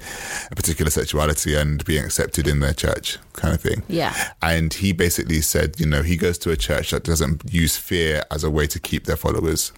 a 0.50 0.54
particular 0.54 0.90
sexuality 0.90 1.54
and 1.54 1.84
being 1.84 2.02
accepted 2.02 2.46
in 2.46 2.60
their 2.60 2.72
church 2.72 3.18
kind 3.34 3.54
of 3.54 3.60
thing. 3.60 3.82
Yeah. 3.88 4.14
And 4.40 4.72
he 4.72 4.92
basically 4.92 5.42
said, 5.42 5.78
you 5.78 5.86
know, 5.86 6.02
he 6.02 6.16
goes 6.16 6.38
to 6.38 6.50
a 6.50 6.56
church 6.56 6.92
that 6.92 7.04
doesn't 7.04 7.52
use 7.52 7.76
fear 7.76 8.22
as 8.30 8.42
a 8.42 8.50
way 8.50 8.66
to 8.68 8.80
keep 8.80 9.04
their 9.04 9.16
followers, 9.16 9.72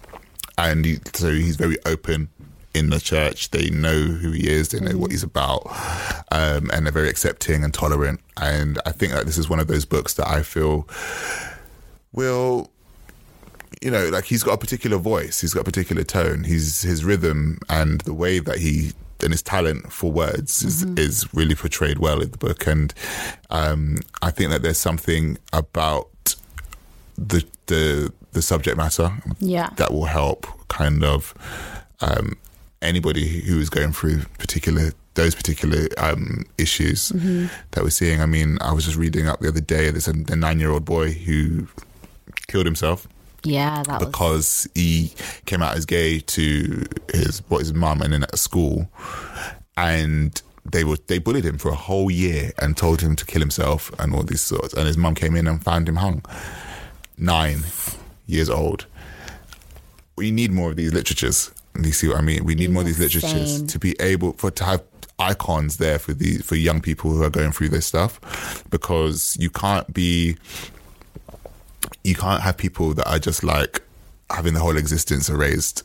and 0.57 0.85
he, 0.85 0.99
so 1.13 1.31
he's 1.31 1.57
very 1.57 1.77
open 1.85 2.29
in 2.73 2.89
the 2.89 2.99
church. 2.99 3.51
They 3.51 3.69
know 3.69 3.99
who 3.99 4.31
he 4.31 4.49
is, 4.49 4.69
they 4.69 4.79
know 4.79 4.97
what 4.97 5.11
he's 5.11 5.23
about, 5.23 5.63
um, 6.31 6.69
and 6.71 6.85
they're 6.85 6.93
very 6.93 7.09
accepting 7.09 7.63
and 7.63 7.73
tolerant. 7.73 8.21
And 8.37 8.79
I 8.85 8.91
think 8.91 9.13
that 9.13 9.25
this 9.25 9.37
is 9.37 9.49
one 9.49 9.59
of 9.59 9.67
those 9.67 9.85
books 9.85 10.13
that 10.13 10.27
I 10.27 10.43
feel 10.43 10.87
will, 12.15 12.71
you 13.81 13.91
know, 13.91 14.09
like 14.09 14.25
he's 14.25 14.43
got 14.43 14.53
a 14.53 14.57
particular 14.57 14.97
voice, 14.97 15.41
he's 15.41 15.53
got 15.53 15.61
a 15.61 15.65
particular 15.65 16.03
tone, 16.03 16.43
he's 16.43 16.81
his 16.81 17.03
rhythm 17.05 17.59
and 17.69 18.01
the 18.01 18.13
way 18.13 18.39
that 18.39 18.57
he 18.57 18.93
and 19.21 19.31
his 19.31 19.41
talent 19.41 19.91
for 19.91 20.11
words 20.11 20.61
is, 20.61 20.83
is 20.97 21.33
really 21.33 21.55
portrayed 21.55 21.99
well 21.99 22.21
in 22.21 22.31
the 22.31 22.37
book. 22.37 22.67
And 22.67 22.93
um, 23.49 23.99
I 24.21 24.29
think 24.29 24.51
that 24.51 24.61
there's 24.61 24.77
something 24.77 25.37
about 25.53 26.35
the 27.17 27.45
the 27.67 28.11
the 28.33 28.41
subject 28.41 28.75
matter 28.77 29.09
Yeah. 29.39 29.69
that 29.77 29.91
will 29.93 30.05
help 30.05 30.45
kind 30.67 31.03
of 31.03 31.33
um, 32.01 32.37
anybody 32.81 33.39
who 33.41 33.57
is 33.59 33.69
going 33.69 33.93
through 33.93 34.23
particular 34.37 34.91
those 35.13 35.33
particular 35.33 35.87
um, 35.97 36.43
issues 36.57 37.07
that 37.71 37.83
we're 37.83 37.89
seeing. 37.89 38.21
I 38.21 38.25
mean, 38.25 38.57
I 38.59 38.73
was 38.73 38.83
just 38.83 38.97
reading 38.97 39.29
up 39.29 39.39
the 39.39 39.47
other 39.47 39.61
day. 39.61 39.89
There's 39.89 40.09
a, 40.09 40.15
a 40.27 40.35
nine 40.35 40.59
year 40.59 40.71
old 40.71 40.83
boy 40.83 41.13
who 41.13 41.67
killed 42.47 42.65
himself 42.65 43.07
yeah 43.43 43.83
that 43.83 43.99
was 43.99 44.07
because 44.07 44.67
he 44.73 45.13
came 45.45 45.61
out 45.61 45.77
as 45.77 45.85
gay 45.85 46.19
to 46.19 46.83
his 47.13 47.39
what 47.49 47.59
his 47.59 47.73
mum 47.73 48.01
and 48.01 48.11
then 48.13 48.23
at 48.23 48.39
school, 48.39 48.89
and 49.77 50.41
they 50.65 50.83
were 50.83 50.97
they 51.07 51.19
bullied 51.19 51.45
him 51.45 51.57
for 51.57 51.69
a 51.69 51.75
whole 51.75 52.09
year 52.09 52.51
and 52.59 52.75
told 52.75 53.01
him 53.01 53.15
to 53.15 53.25
kill 53.25 53.39
himself 53.39 53.91
and 53.99 54.15
all 54.15 54.23
these 54.23 54.41
sorts. 54.41 54.73
And 54.73 54.87
his 54.87 54.97
mum 54.97 55.13
came 55.13 55.35
in 55.35 55.47
and 55.47 55.63
found 55.63 55.87
him 55.87 55.97
hung, 55.97 56.23
nine 57.17 57.59
years 58.25 58.49
old. 58.49 58.87
We 60.15 60.31
need 60.31 60.51
more 60.51 60.71
of 60.71 60.75
these 60.75 60.93
literatures. 60.93 61.51
You 61.79 61.91
see 61.91 62.07
what 62.07 62.17
I 62.17 62.21
mean? 62.21 62.45
We 62.45 62.55
need 62.55 62.71
more 62.71 62.81
of 62.81 62.87
these 62.87 62.99
literatures 62.99 63.59
Insane. 63.59 63.67
to 63.67 63.79
be 63.79 63.95
able 63.99 64.33
for 64.33 64.49
to 64.49 64.63
have 64.63 64.83
icons 65.19 65.77
there 65.77 65.99
for 65.99 66.13
the 66.13 66.39
for 66.39 66.55
young 66.55 66.81
people 66.81 67.11
who 67.11 67.21
are 67.21 67.29
going 67.29 67.51
through 67.51 67.69
this 67.69 67.85
stuff, 67.85 68.63
because 68.71 69.37
you 69.39 69.51
can't 69.51 69.93
be 69.93 70.37
you 72.03 72.15
can't 72.15 72.41
have 72.41 72.57
people 72.57 72.93
that 72.93 73.09
are 73.09 73.19
just 73.19 73.43
like 73.43 73.81
having 74.29 74.53
the 74.53 74.59
whole 74.59 74.77
existence 74.77 75.29
erased 75.29 75.83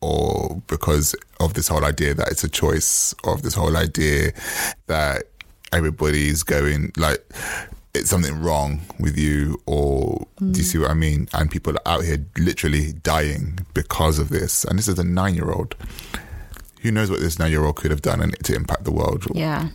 or 0.00 0.60
because 0.66 1.14
of 1.40 1.54
this 1.54 1.68
whole 1.68 1.84
idea 1.84 2.14
that 2.14 2.28
it's 2.28 2.44
a 2.44 2.48
choice 2.48 3.14
of 3.24 3.42
this 3.42 3.54
whole 3.54 3.76
idea 3.76 4.32
that 4.86 5.24
everybody's 5.72 6.42
going 6.42 6.92
like 6.96 7.24
it's 7.92 8.10
something 8.10 8.40
wrong 8.40 8.80
with 8.98 9.18
you 9.18 9.60
or 9.66 10.26
do 10.38 10.46
you 10.46 10.52
mm. 10.52 10.64
see 10.64 10.78
what 10.78 10.90
i 10.90 10.94
mean? 10.94 11.28
And 11.34 11.50
people 11.50 11.74
are 11.74 11.94
out 11.94 12.04
here 12.04 12.24
literally 12.38 12.92
dying 12.92 13.58
because 13.74 14.18
of 14.18 14.28
this. 14.28 14.64
And 14.64 14.78
this 14.78 14.86
is 14.86 14.98
a 14.98 15.04
nine-year-old. 15.04 15.74
Who 16.82 16.92
knows 16.92 17.10
what 17.10 17.20
this 17.20 17.38
nine-year-old 17.38 17.76
could 17.76 17.90
have 17.90 18.00
done 18.00 18.20
and 18.20 18.32
to 18.44 18.54
impact 18.54 18.84
the 18.84 18.92
world? 18.92 19.26
Yeah 19.34 19.70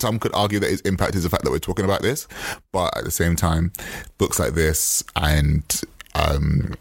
some 0.00 0.18
could 0.18 0.34
argue 0.34 0.58
that 0.60 0.70
its 0.70 0.82
impact 0.82 1.14
is 1.14 1.22
the 1.22 1.30
fact 1.30 1.44
that 1.44 1.50
we're 1.50 1.58
talking 1.58 1.84
about 1.84 2.02
this, 2.02 2.28
but 2.72 2.96
at 2.96 3.04
the 3.04 3.10
same 3.10 3.36
time, 3.36 3.72
books 4.18 4.38
like 4.38 4.54
this 4.54 5.02
and 5.16 5.82
um, 6.14 6.74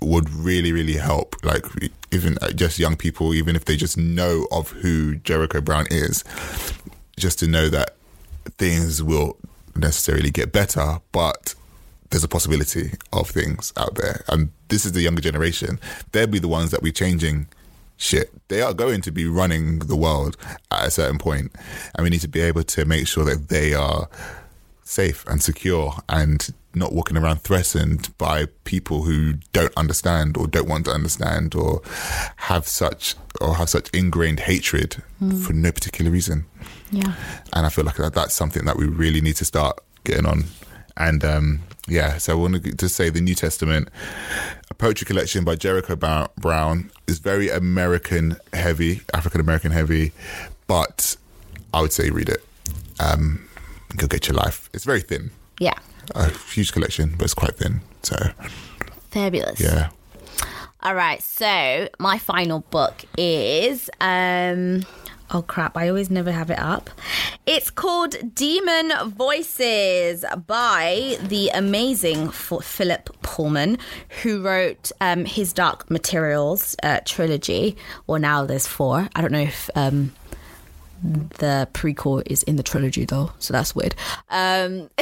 would 0.00 0.30
really, 0.30 0.72
really 0.72 0.94
help. 0.94 1.36
Like 1.44 1.64
even 2.12 2.38
uh, 2.42 2.50
just 2.52 2.78
young 2.78 2.96
people, 2.96 3.34
even 3.34 3.56
if 3.56 3.64
they 3.64 3.76
just 3.76 3.96
know 3.96 4.46
of 4.50 4.70
who 4.70 5.16
Jericho 5.16 5.60
Brown 5.60 5.86
is, 5.90 6.24
just 7.18 7.38
to 7.40 7.46
know 7.46 7.68
that 7.68 7.96
things 8.58 9.02
will 9.02 9.36
necessarily 9.74 10.30
get 10.30 10.52
better, 10.52 11.00
but 11.12 11.54
there's 12.10 12.24
a 12.24 12.28
possibility 12.28 12.92
of 13.12 13.28
things 13.28 13.72
out 13.76 13.96
there. 13.96 14.24
And 14.28 14.50
this 14.68 14.84
is 14.84 14.92
the 14.92 15.02
younger 15.02 15.20
generation. 15.20 15.80
They'll 16.12 16.26
be 16.26 16.38
the 16.38 16.48
ones 16.48 16.70
that 16.70 16.82
we're 16.82 16.92
changing 16.92 17.48
shit. 17.96 18.30
They 18.48 18.62
are 18.62 18.74
going 18.74 19.00
to 19.02 19.10
be 19.10 19.26
running 19.26 19.80
the 19.80 19.96
world 19.96 20.36
at 20.70 20.86
a 20.86 20.90
certain 20.90 21.18
point, 21.18 21.52
and 21.94 22.04
we 22.04 22.10
need 22.10 22.20
to 22.20 22.28
be 22.28 22.40
able 22.40 22.64
to 22.64 22.84
make 22.84 23.06
sure 23.06 23.24
that 23.24 23.48
they 23.48 23.74
are 23.74 24.08
safe 24.84 25.26
and 25.26 25.42
secure 25.42 25.94
and 26.08 26.52
not 26.74 26.92
walking 26.92 27.16
around 27.16 27.40
threatened 27.40 28.16
by 28.18 28.46
people 28.64 29.02
who 29.02 29.34
don't 29.52 29.72
understand 29.76 30.36
or 30.36 30.46
don't 30.46 30.68
want 30.68 30.84
to 30.84 30.92
understand 30.92 31.54
or 31.54 31.80
have 32.36 32.68
such 32.68 33.14
or 33.40 33.54
have 33.56 33.68
such 33.68 33.88
ingrained 33.90 34.40
hatred 34.40 35.02
for 35.42 35.54
no 35.54 35.72
particular 35.72 36.10
reason. 36.10 36.44
yeah 36.90 37.14
And 37.54 37.66
I 37.66 37.70
feel 37.70 37.84
like 37.84 37.96
that, 37.96 38.14
that's 38.14 38.34
something 38.34 38.64
that 38.66 38.76
we 38.76 38.86
really 38.86 39.22
need 39.22 39.36
to 39.36 39.44
start 39.44 39.80
getting 40.04 40.26
on. 40.26 40.44
And 40.98 41.24
um, 41.24 41.60
yeah, 41.88 42.18
so 42.18 42.32
I 42.32 42.36
want 42.36 42.62
to 42.62 42.72
just 42.72 42.94
say 42.94 43.10
the 43.10 43.20
New 43.20 43.34
Testament, 43.34 43.88
poetry 44.78 45.04
collection 45.06 45.44
by 45.44 45.56
Jericho 45.56 45.96
Brown, 45.96 46.90
is 47.06 47.18
very 47.18 47.48
American 47.48 48.36
heavy, 48.52 49.00
African 49.14 49.40
American 49.40 49.72
heavy, 49.72 50.12
but 50.66 51.16
I 51.72 51.80
would 51.80 51.92
say 51.92 52.10
read 52.10 52.28
it. 52.28 52.44
Um, 53.00 53.48
go 53.96 54.06
get 54.06 54.26
your 54.28 54.36
life. 54.36 54.68
It's 54.72 54.84
very 54.84 55.00
thin. 55.00 55.30
yeah 55.60 55.74
a 56.14 56.30
huge 56.54 56.72
collection, 56.72 57.14
but 57.18 57.24
it's 57.24 57.34
quite 57.34 57.56
thin. 57.56 57.80
So 58.02 58.16
Fabulous. 59.10 59.60
yeah, 59.60 59.88
All 60.82 60.94
right, 60.94 61.20
so 61.22 61.88
my 61.98 62.18
final 62.18 62.60
book 62.70 63.04
is 63.18 63.90
um 64.00 64.84
oh 65.30 65.42
crap, 65.42 65.76
I 65.76 65.88
always 65.88 66.10
never 66.10 66.30
have 66.32 66.50
it 66.50 66.58
up. 66.58 66.90
It's 67.46 67.70
called 67.70 68.16
Daemon 68.34 69.10
Voices 69.10 70.24
by 70.46 71.16
the 71.22 71.48
amazing 71.54 72.30
Philip 72.30 73.10
Pullman, 73.22 73.78
who 74.22 74.42
wrote 74.42 74.90
um 75.00 75.24
his 75.24 75.52
Dark 75.52 75.90
Materials 75.90 76.76
uh, 76.82 77.00
trilogy. 77.04 77.76
Well, 78.06 78.20
now 78.20 78.44
there's 78.46 78.66
four. 78.66 79.08
I 79.14 79.20
don't 79.20 79.32
know 79.32 79.40
if 79.40 79.68
um 79.74 80.12
the 81.02 81.68
prequel 81.74 82.22
is 82.26 82.42
in 82.44 82.56
the 82.56 82.62
trilogy 82.62 83.04
though, 83.04 83.30
so 83.38 83.52
that's 83.52 83.74
weird. 83.74 83.94
Um 84.30 84.88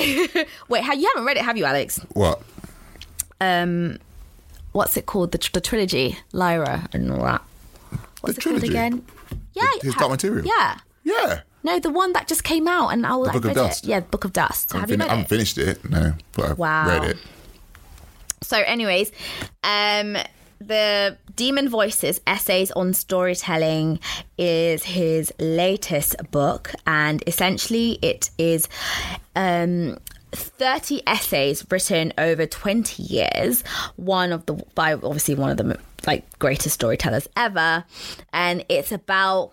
wait, 0.69 0.83
ha- 0.85 0.93
you 0.95 1.09
haven't 1.15 1.25
read 1.27 1.37
it, 1.37 1.45
have 1.45 1.57
you, 1.57 1.65
Alex? 1.65 1.99
what? 2.15 2.43
um 3.41 3.99
what's 4.73 4.97
it 4.97 5.07
called 5.07 5.33
the, 5.33 5.39
tr- 5.39 5.51
the 5.53 5.61
trilogy 5.61 6.17
lyra 6.33 6.89
and 6.93 7.11
all 7.13 7.23
that 7.23 7.43
what's 8.21 8.37
The 8.37 8.41
it 8.41 8.45
called 8.45 8.61
trilogy? 8.61 8.69
again 8.69 9.05
yeah 9.55 9.67
his 9.83 9.95
ha- 9.95 10.01
Dark 10.01 10.13
Material? 10.13 10.45
yeah 10.47 10.79
Yeah, 11.05 11.41
no 11.63 11.79
the 11.81 11.91
one 11.91 12.13
that 12.15 12.27
just 12.29 12.45
came 12.45 12.67
out 12.69 12.89
and 12.89 13.07
i, 13.07 13.11
I 13.15 13.33
Book 13.33 13.45
of 13.45 13.55
Dust? 13.55 13.85
it 13.85 13.89
yeah 13.89 14.01
book 14.01 14.25
of 14.25 14.33
dust 14.33 14.73
have 14.73 14.91
you 14.91 14.97
read 14.97 15.07
I 15.07 15.09
haven't 15.11 15.29
finished 15.29 15.59
it. 15.59 15.89
No, 15.89 16.15
but 16.33 16.51
I've 16.53 16.59
Wow. 16.59 16.89
read 16.89 17.11
it. 17.11 17.19
so 18.43 18.59
anyways 18.59 19.13
um 19.63 20.17
the 20.61 21.17
daemon 21.37 21.69
voices 21.69 22.21
essays 22.27 22.71
on 22.73 22.95
storytelling 22.95 23.99
is 24.39 24.85
his 24.85 25.33
latest 25.39 26.17
book 26.31 26.73
and 26.87 27.23
essentially 27.27 27.99
it 28.03 28.31
is 28.39 28.69
um 29.37 29.99
30 30.35 31.03
essays 31.07 31.65
written 31.71 32.13
over 32.19 32.47
20 32.47 33.03
years. 33.03 33.63
One 33.97 34.33
of 34.33 34.47
the 34.47 34.55
by 34.75 34.95
obviously 34.95 35.35
one 35.35 35.51
of 35.51 35.57
the 35.57 35.79
like 36.07 36.39
greatest 36.39 36.75
storytellers 36.75 37.29
ever. 37.37 37.85
And 38.33 38.65
it's 38.69 38.93
about 38.93 39.53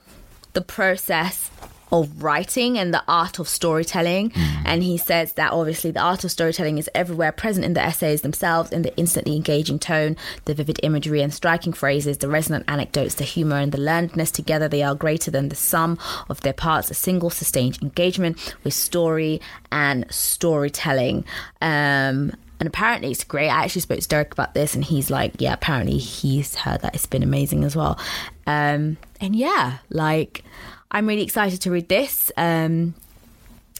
the 0.53 0.61
process 0.61 1.49
of 1.91 2.23
writing 2.23 2.77
and 2.77 2.93
the 2.93 3.03
art 3.07 3.39
of 3.39 3.47
storytelling. 3.47 4.31
And 4.65 4.83
he 4.83 4.97
says 4.97 5.33
that 5.33 5.51
obviously 5.51 5.91
the 5.91 6.01
art 6.01 6.23
of 6.23 6.31
storytelling 6.31 6.77
is 6.77 6.89
everywhere 6.95 7.31
present 7.31 7.65
in 7.65 7.73
the 7.73 7.81
essays 7.81 8.21
themselves, 8.21 8.71
in 8.71 8.83
the 8.83 8.95
instantly 8.97 9.35
engaging 9.35 9.79
tone, 9.79 10.15
the 10.45 10.53
vivid 10.53 10.79
imagery 10.83 11.21
and 11.21 11.33
striking 11.33 11.73
phrases, 11.73 12.19
the 12.19 12.29
resonant 12.29 12.65
anecdotes, 12.67 13.15
the 13.15 13.23
humor 13.23 13.57
and 13.57 13.71
the 13.71 13.77
learnedness. 13.77 14.31
Together, 14.31 14.67
they 14.67 14.83
are 14.83 14.95
greater 14.95 15.31
than 15.31 15.49
the 15.49 15.55
sum 15.55 15.99
of 16.29 16.41
their 16.41 16.53
parts, 16.53 16.89
a 16.89 16.93
single 16.93 17.29
sustained 17.29 17.81
engagement 17.81 18.55
with 18.63 18.73
story 18.73 19.41
and 19.71 20.05
storytelling. 20.09 21.25
Um, 21.61 22.33
and 22.59 22.67
apparently 22.67 23.09
it's 23.09 23.23
great. 23.23 23.49
I 23.49 23.63
actually 23.63 23.81
spoke 23.81 23.99
to 23.99 24.07
Derek 24.07 24.33
about 24.33 24.53
this, 24.53 24.75
and 24.75 24.83
he's 24.83 25.09
like, 25.09 25.33
yeah, 25.39 25.53
apparently 25.53 25.97
he's 25.97 26.53
heard 26.53 26.81
that 26.81 26.93
it's 26.93 27.07
been 27.07 27.23
amazing 27.23 27.63
as 27.63 27.75
well. 27.75 27.99
Um, 28.45 28.97
and 29.19 29.35
yeah, 29.35 29.79
like 29.89 30.43
I'm 30.91 31.07
really 31.07 31.23
excited 31.23 31.61
to 31.61 31.71
read 31.71 31.89
this. 31.89 32.31
Um, 32.37 32.93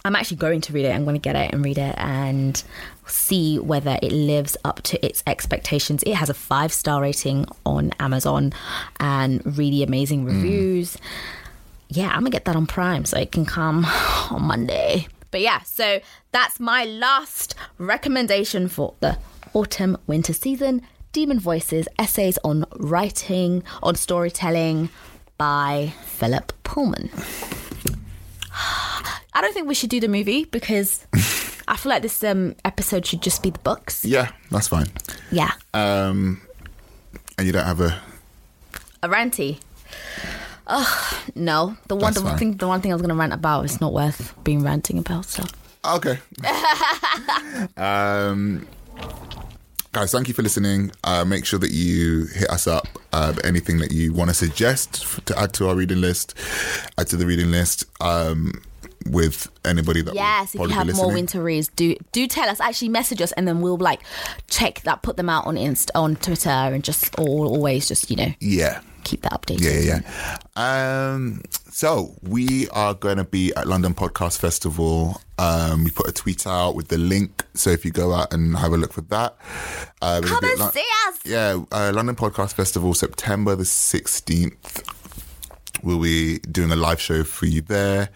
I'm 0.04 0.16
actually 0.16 0.38
going 0.38 0.62
to 0.62 0.74
read 0.74 0.86
it. 0.86 0.96
I'm 0.96 1.04
going 1.04 1.16
to 1.16 1.20
get 1.20 1.36
it 1.36 1.54
and 1.54 1.64
read 1.64 1.78
it 1.78 1.94
and 1.98 2.64
see 3.06 3.60
whether 3.60 4.00
it 4.02 4.12
lives 4.12 4.58
up 4.64 4.82
to 4.84 5.06
its 5.06 5.22
expectations. 5.28 6.02
It 6.04 6.16
has 6.16 6.30
a 6.30 6.34
five 6.34 6.74
star 6.74 7.02
rating 7.02 7.46
on 7.66 7.92
Amazon 8.00 8.54
and 9.00 9.58
really 9.58 9.84
amazing 9.84 10.26
reviews. 10.26 10.98
Yeah, 11.90 12.08
I'm 12.08 12.20
gonna 12.22 12.30
get 12.30 12.46
that 12.46 12.56
on 12.56 12.68
Prime 12.68 13.04
so 13.04 13.20
it 13.20 13.32
can 13.34 13.46
come 13.46 13.86
on 14.32 14.44
Monday. 14.44 15.08
But 15.30 15.42
yeah, 15.42 15.62
so 15.62 16.00
that's 16.32 16.60
my 16.60 16.86
last 16.86 17.54
recommendation 17.78 18.70
for 18.70 18.94
the 19.02 19.18
autumn 19.54 19.98
winter 20.08 20.34
season. 20.34 20.82
Daemon 21.12 21.40
Voices 21.40 21.90
Essays 22.00 22.38
on 22.46 22.66
Writing, 22.78 23.64
on 23.84 23.96
Storytelling 23.96 24.90
by 25.42 25.92
Philip 26.06 26.54
Pullman. 26.64 27.10
I 28.54 29.42
don't 29.42 29.52
think 29.56 29.68
we 29.68 29.74
should 29.74 29.90
do 29.90 30.00
the 30.00 30.08
movie 30.08 30.46
because 30.46 31.08
I 31.68 31.78
feel 31.78 31.90
like 31.90 32.04
this 32.04 32.24
um, 32.24 32.54
episode 32.64 33.08
should 33.08 33.24
just 33.24 33.42
be 33.42 33.50
the 33.50 33.58
books. 33.58 34.06
Yeah, 34.06 34.30
that's 34.52 34.68
fine. 34.68 34.86
Yeah. 35.32 35.50
Um, 35.74 36.42
and 37.40 37.48
you 37.48 37.54
don't 37.54 37.66
have 37.66 37.82
a. 37.82 38.00
A 39.02 39.10
ranty. 39.10 39.58
Oh 40.68 41.24
no, 41.34 41.76
the 41.88 41.96
one 41.96 42.14
the 42.14 42.22
fine. 42.22 42.38
thing 42.38 42.58
the 42.58 42.68
one 42.68 42.82
thing 42.82 42.92
I 42.92 42.94
was 42.96 43.02
gonna 43.02 43.16
rant 43.16 43.34
about 43.34 43.66
is 43.66 43.82
not 43.82 43.94
worth 43.94 44.36
being 44.44 44.62
ranting 44.62 45.00
about. 45.00 45.26
So 45.26 45.44
Okay. 45.84 46.20
um, 47.78 48.68
guys, 49.92 50.12
thank 50.12 50.28
you 50.28 50.34
for 50.34 50.42
listening. 50.42 50.92
Uh, 51.04 51.26
make 51.26 51.46
sure 51.46 51.60
that 51.60 51.72
you 51.72 52.26
hit 52.28 52.50
us 52.50 52.68
up. 52.68 52.88
Uh, 53.14 53.34
anything 53.44 53.80
that 53.80 53.92
you 53.92 54.14
want 54.14 54.30
to 54.30 54.34
suggest 54.34 55.02
f- 55.04 55.26
to 55.26 55.38
add 55.38 55.54
to 55.54 55.68
our 55.68 55.76
reading 55.76 56.02
list, 56.02 56.34
add 56.98 57.08
to 57.08 57.18
the 57.18 57.26
reading 57.26 57.52
list. 57.52 57.86
Um, 58.02 58.54
with 59.10 59.50
anybody 59.66 60.04
that 60.04 60.14
yes, 60.14 60.54
if 60.54 60.62
you 60.62 60.68
have 60.70 60.96
more 60.96 61.12
winter 61.12 61.42
reads, 61.42 61.70
do 61.70 61.96
do 62.12 62.28
tell 62.28 62.48
us. 62.48 62.60
Actually, 62.60 62.90
message 62.90 63.20
us, 63.20 63.32
and 63.32 63.48
then 63.48 63.60
we'll 63.60 63.78
like 63.78 64.00
check 64.48 64.82
that, 64.82 65.02
put 65.02 65.18
them 65.18 65.28
out 65.28 65.48
on 65.48 65.56
Insta, 65.56 65.90
on 65.96 66.16
Twitter, 66.18 66.50
and 66.50 66.84
just 66.84 67.18
all, 67.18 67.48
always 67.48 67.88
just 67.88 68.12
you 68.12 68.16
know 68.16 68.32
Yeah. 68.40 68.82
Keep 69.12 69.22
that 69.24 69.34
updated. 69.34 69.62
Yeah, 69.62 69.80
yeah, 69.80 70.02
yeah. 70.56 71.14
Um, 71.14 71.42
so 71.70 72.16
we 72.22 72.70
are 72.70 72.94
going 72.94 73.18
to 73.18 73.26
be 73.26 73.54
at 73.56 73.68
London 73.68 73.94
Podcast 73.94 74.38
Festival. 74.40 75.22
Um, 75.38 75.84
we 75.84 75.92
put 75.92 76.08
a 76.08 76.14
tweet 76.14 76.48
out 76.48 76.76
with 76.76 76.88
the 76.88 76.98
link. 76.98 77.46
So 77.54 77.70
if 77.72 77.84
you 77.84 77.92
go 77.92 78.14
out 78.14 78.34
and 78.34 78.58
have 78.58 78.72
a 78.72 78.78
look 78.78 78.94
for 78.94 79.02
that, 79.02 79.36
uh, 80.02 80.22
Come 80.24 80.44
and 80.46 80.74
see 80.74 80.86
us. 81.08 81.20
Yeah, 81.26 81.62
uh, 81.72 81.92
London 81.94 82.16
Podcast 82.16 82.54
Festival, 82.54 82.94
September 82.94 83.56
the 83.56 83.66
sixteenth. 83.66 84.82
We'll 85.84 86.02
be 86.02 86.40
doing 86.40 86.72
a 86.72 86.76
live 86.76 87.02
show 87.02 87.24
for 87.24 87.48
you 87.48 87.62
there. 87.62 88.10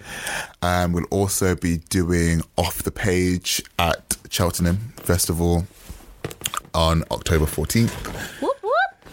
Um, 0.62 0.94
we'll 0.94 1.06
also 1.06 1.56
be 1.56 1.78
doing 1.90 2.42
off 2.58 2.84
the 2.84 2.92
page 2.92 3.62
at 3.80 4.18
Cheltenham 4.30 4.94
Festival 4.98 5.66
on 6.74 7.04
October 7.12 7.48
fourteenth. 7.48 7.94
Whoop 8.42 8.56
whoop. 8.62 8.65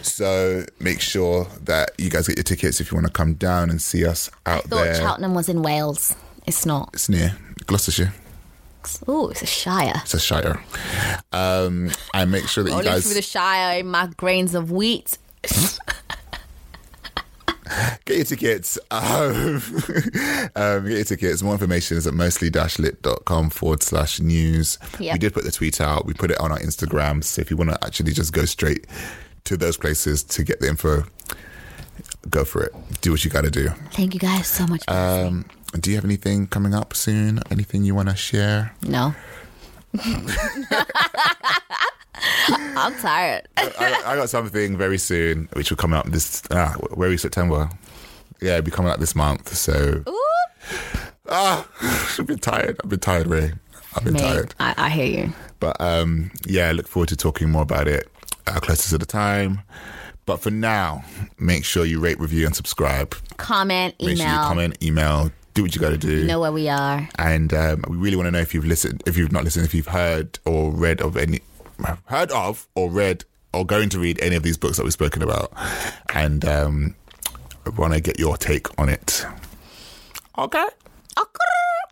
So 0.03 0.65
make 0.81 1.01
sure 1.01 1.47
that 1.63 1.93
you 1.99 2.11
guys 2.11 2.27
get 2.27 2.37
your 2.37 2.45
tickets 2.45 2.81
if 2.81 2.91
you 2.91 2.97
want 2.97 3.07
to 3.07 3.13
come 3.13 3.35
down 3.35 3.71
and 3.71 3.81
see 3.81 4.05
us 4.07 4.31
out 4.47 4.65
there. 4.65 4.79
Thought 4.79 4.85
there. 4.85 4.95
Cheltenham 4.95 5.35
was 5.35 5.49
in 5.49 5.63
Wales. 5.63 6.15
It's 6.47 6.67
not. 6.67 6.91
It's 6.93 7.09
near 7.09 7.37
Gloucestershire. 7.67 8.13
Oh, 9.07 9.29
it's 9.29 9.43
a 9.43 9.47
Shire. 9.47 9.93
It's 9.97 10.15
a 10.15 10.21
shire. 10.21 10.63
Um, 11.33 11.91
and 12.15 12.31
make 12.33 12.49
sure 12.49 12.65
that 12.65 12.71
you 12.71 12.77
Only 12.77 12.89
guys 12.91 13.05
through 13.05 13.15
the 13.15 13.23
Shire, 13.23 13.85
my 13.85 14.09
grains 14.17 14.55
of 14.55 14.73
wheat. 14.73 15.19
get 18.05 18.17
your 18.17 18.25
tickets. 18.25 18.79
Um, 18.91 19.63
um, 20.57 20.85
get 20.85 20.97
your 20.97 21.05
tickets. 21.05 21.43
More 21.43 21.53
information 21.55 21.97
is 21.97 22.07
at 22.07 22.15
mostly-lit.com 22.15 23.51
forward 23.51 23.83
slash 23.83 24.21
news. 24.21 24.79
Yep. 24.99 25.13
We 25.15 25.19
did 25.19 25.35
put 25.35 25.45
the 25.45 25.53
tweet 25.53 25.81
out. 25.81 26.07
We 26.07 26.15
put 26.15 26.31
it 26.31 26.39
on 26.41 26.53
our 26.53 26.59
Instagram. 26.59 27.25
So 27.25 27.41
if 27.41 27.51
you 27.51 27.57
want 27.57 27.71
to 27.71 27.85
actually 27.85 28.13
just 28.13 28.33
go 28.33 28.45
straight 28.45 28.87
to 29.45 29.57
those 29.57 29.77
places 29.77 30.23
to 30.23 30.43
get 30.45 30.61
the 30.61 30.69
info, 30.69 31.05
go 32.31 32.45
for 32.45 32.63
it. 32.63 32.75
Do 33.01 33.11
what 33.11 33.25
you 33.25 33.31
got 33.31 33.45
to 33.45 33.51
do. 33.51 33.69
Thank 33.93 34.15
you 34.15 34.21
guys 34.21 34.47
so 34.47 34.67
much. 34.67 34.85
For. 34.85 34.93
Um, 34.93 35.45
do 35.79 35.91
you 35.91 35.97
have 35.97 36.05
anything 36.05 36.47
coming 36.47 36.75
up 36.75 36.95
soon? 36.95 37.41
Anything 37.51 37.85
you 37.85 37.95
want 37.95 38.09
to 38.09 38.17
share? 38.17 38.75
No. 38.83 39.15
I'm 42.75 42.95
tired. 42.99 43.49
I, 43.57 44.03
I 44.07 44.17
got 44.17 44.29
something 44.31 44.77
very 44.77 44.99
soon, 44.99 45.49
which 45.55 45.71
will 45.71 45.77
come 45.77 45.93
out 45.93 46.11
this 46.11 46.43
ah, 46.51 46.75
where 46.95 47.09
we 47.09 47.17
September. 47.17 47.71
Yeah, 48.41 48.53
it'll 48.59 48.65
be 48.65 48.71
coming 48.71 48.91
out 48.91 49.01
this 49.01 49.15
month. 49.15 49.55
So 49.55 50.05
ah, 51.29 51.67
I've 52.19 52.27
been 52.27 52.39
tired. 52.39 52.79
I've 52.83 52.91
been 52.91 53.01
tired, 53.01 53.27
Ray. 53.27 53.53
I've 53.95 54.05
been 54.05 54.15
tired. 54.15 54.55
I, 54.59 54.75
I 54.77 54.89
hear 54.89 55.07
you. 55.07 55.33
But 55.61 55.81
um, 55.81 56.31
yeah, 56.47 56.69
I 56.69 56.73
look 56.73 56.89
forward 56.89 57.11
to 57.11 57.17
talking 57.17 57.51
more 57.51 57.63
about 57.63 57.87
it 57.87 58.09
uh, 58.47 58.61
closer 58.61 58.91
to 58.91 58.99
the 58.99 59.07
time. 59.07 59.61
But 60.25 60.39
for 60.41 60.51
now, 60.51 61.05
make 61.39 61.65
sure 61.65 61.85
you 61.85 61.99
rate, 62.01 62.21
review, 62.21 62.47
and 62.47 62.55
subscribe. 62.55 63.15
Comment, 63.39 63.95
email. 64.01 64.15
Make 64.15 64.19
sure 64.19 64.27
you 64.33 64.39
comment, 64.39 64.83
email, 64.83 65.31
do 65.55 65.63
what 65.63 65.75
you 65.75 65.81
got 65.81 65.91
to 65.91 65.99
do. 65.99 66.25
Know 66.25 66.39
where 66.41 66.53
we 66.53 66.69
are. 66.69 67.09
and 67.19 67.53
um, 67.53 67.85
we 67.89 67.97
really 67.97 68.17
want 68.17 68.29
to 68.29 68.31
know 68.31 68.39
if 68.39 68.55
you've 68.55 68.65
listened, 68.65 69.03
if 69.07 69.17
you've 69.17 69.33
not 69.33 69.43
listened, 69.45 69.65
if 69.65 69.75
you've 69.75 69.89
heard 69.89 70.39
or 70.45 70.71
read 70.71 71.01
of 71.01 71.17
any, 71.17 71.41
heard 72.07 72.31
of 72.31 72.69
or 72.77 72.89
read 72.89 73.25
or 73.53 73.67
going 73.67 73.89
to 73.91 73.99
read 73.99 74.21
any 74.23 74.37
of 74.37 74.43
these 74.45 74.57
books 74.57 74.77
that 74.77 74.85
we've 74.85 74.93
spoken 74.93 75.23
about, 75.23 75.53
and 76.15 76.45
um, 76.45 76.95
want 77.77 77.93
to 77.93 78.01
get 78.01 78.19
your 78.19 78.37
take 78.37 78.67
on 78.79 78.89
it. 78.89 79.27
Okay. 80.39 80.67
Okay. 81.19 81.39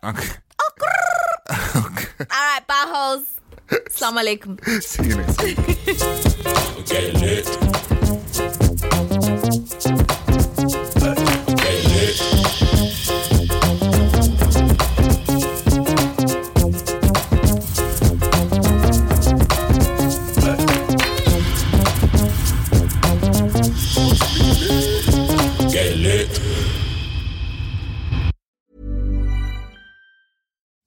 Okay. 0.73 2.05
All 2.19 2.27
right, 2.29 2.61
bye, 2.67 2.85
hoes. 2.87 3.39
Assalamu 3.71 4.19
alaikum. 4.19 4.57
See 4.81 5.03
you 5.03 5.15
next 5.15 5.41
week. 5.43 5.57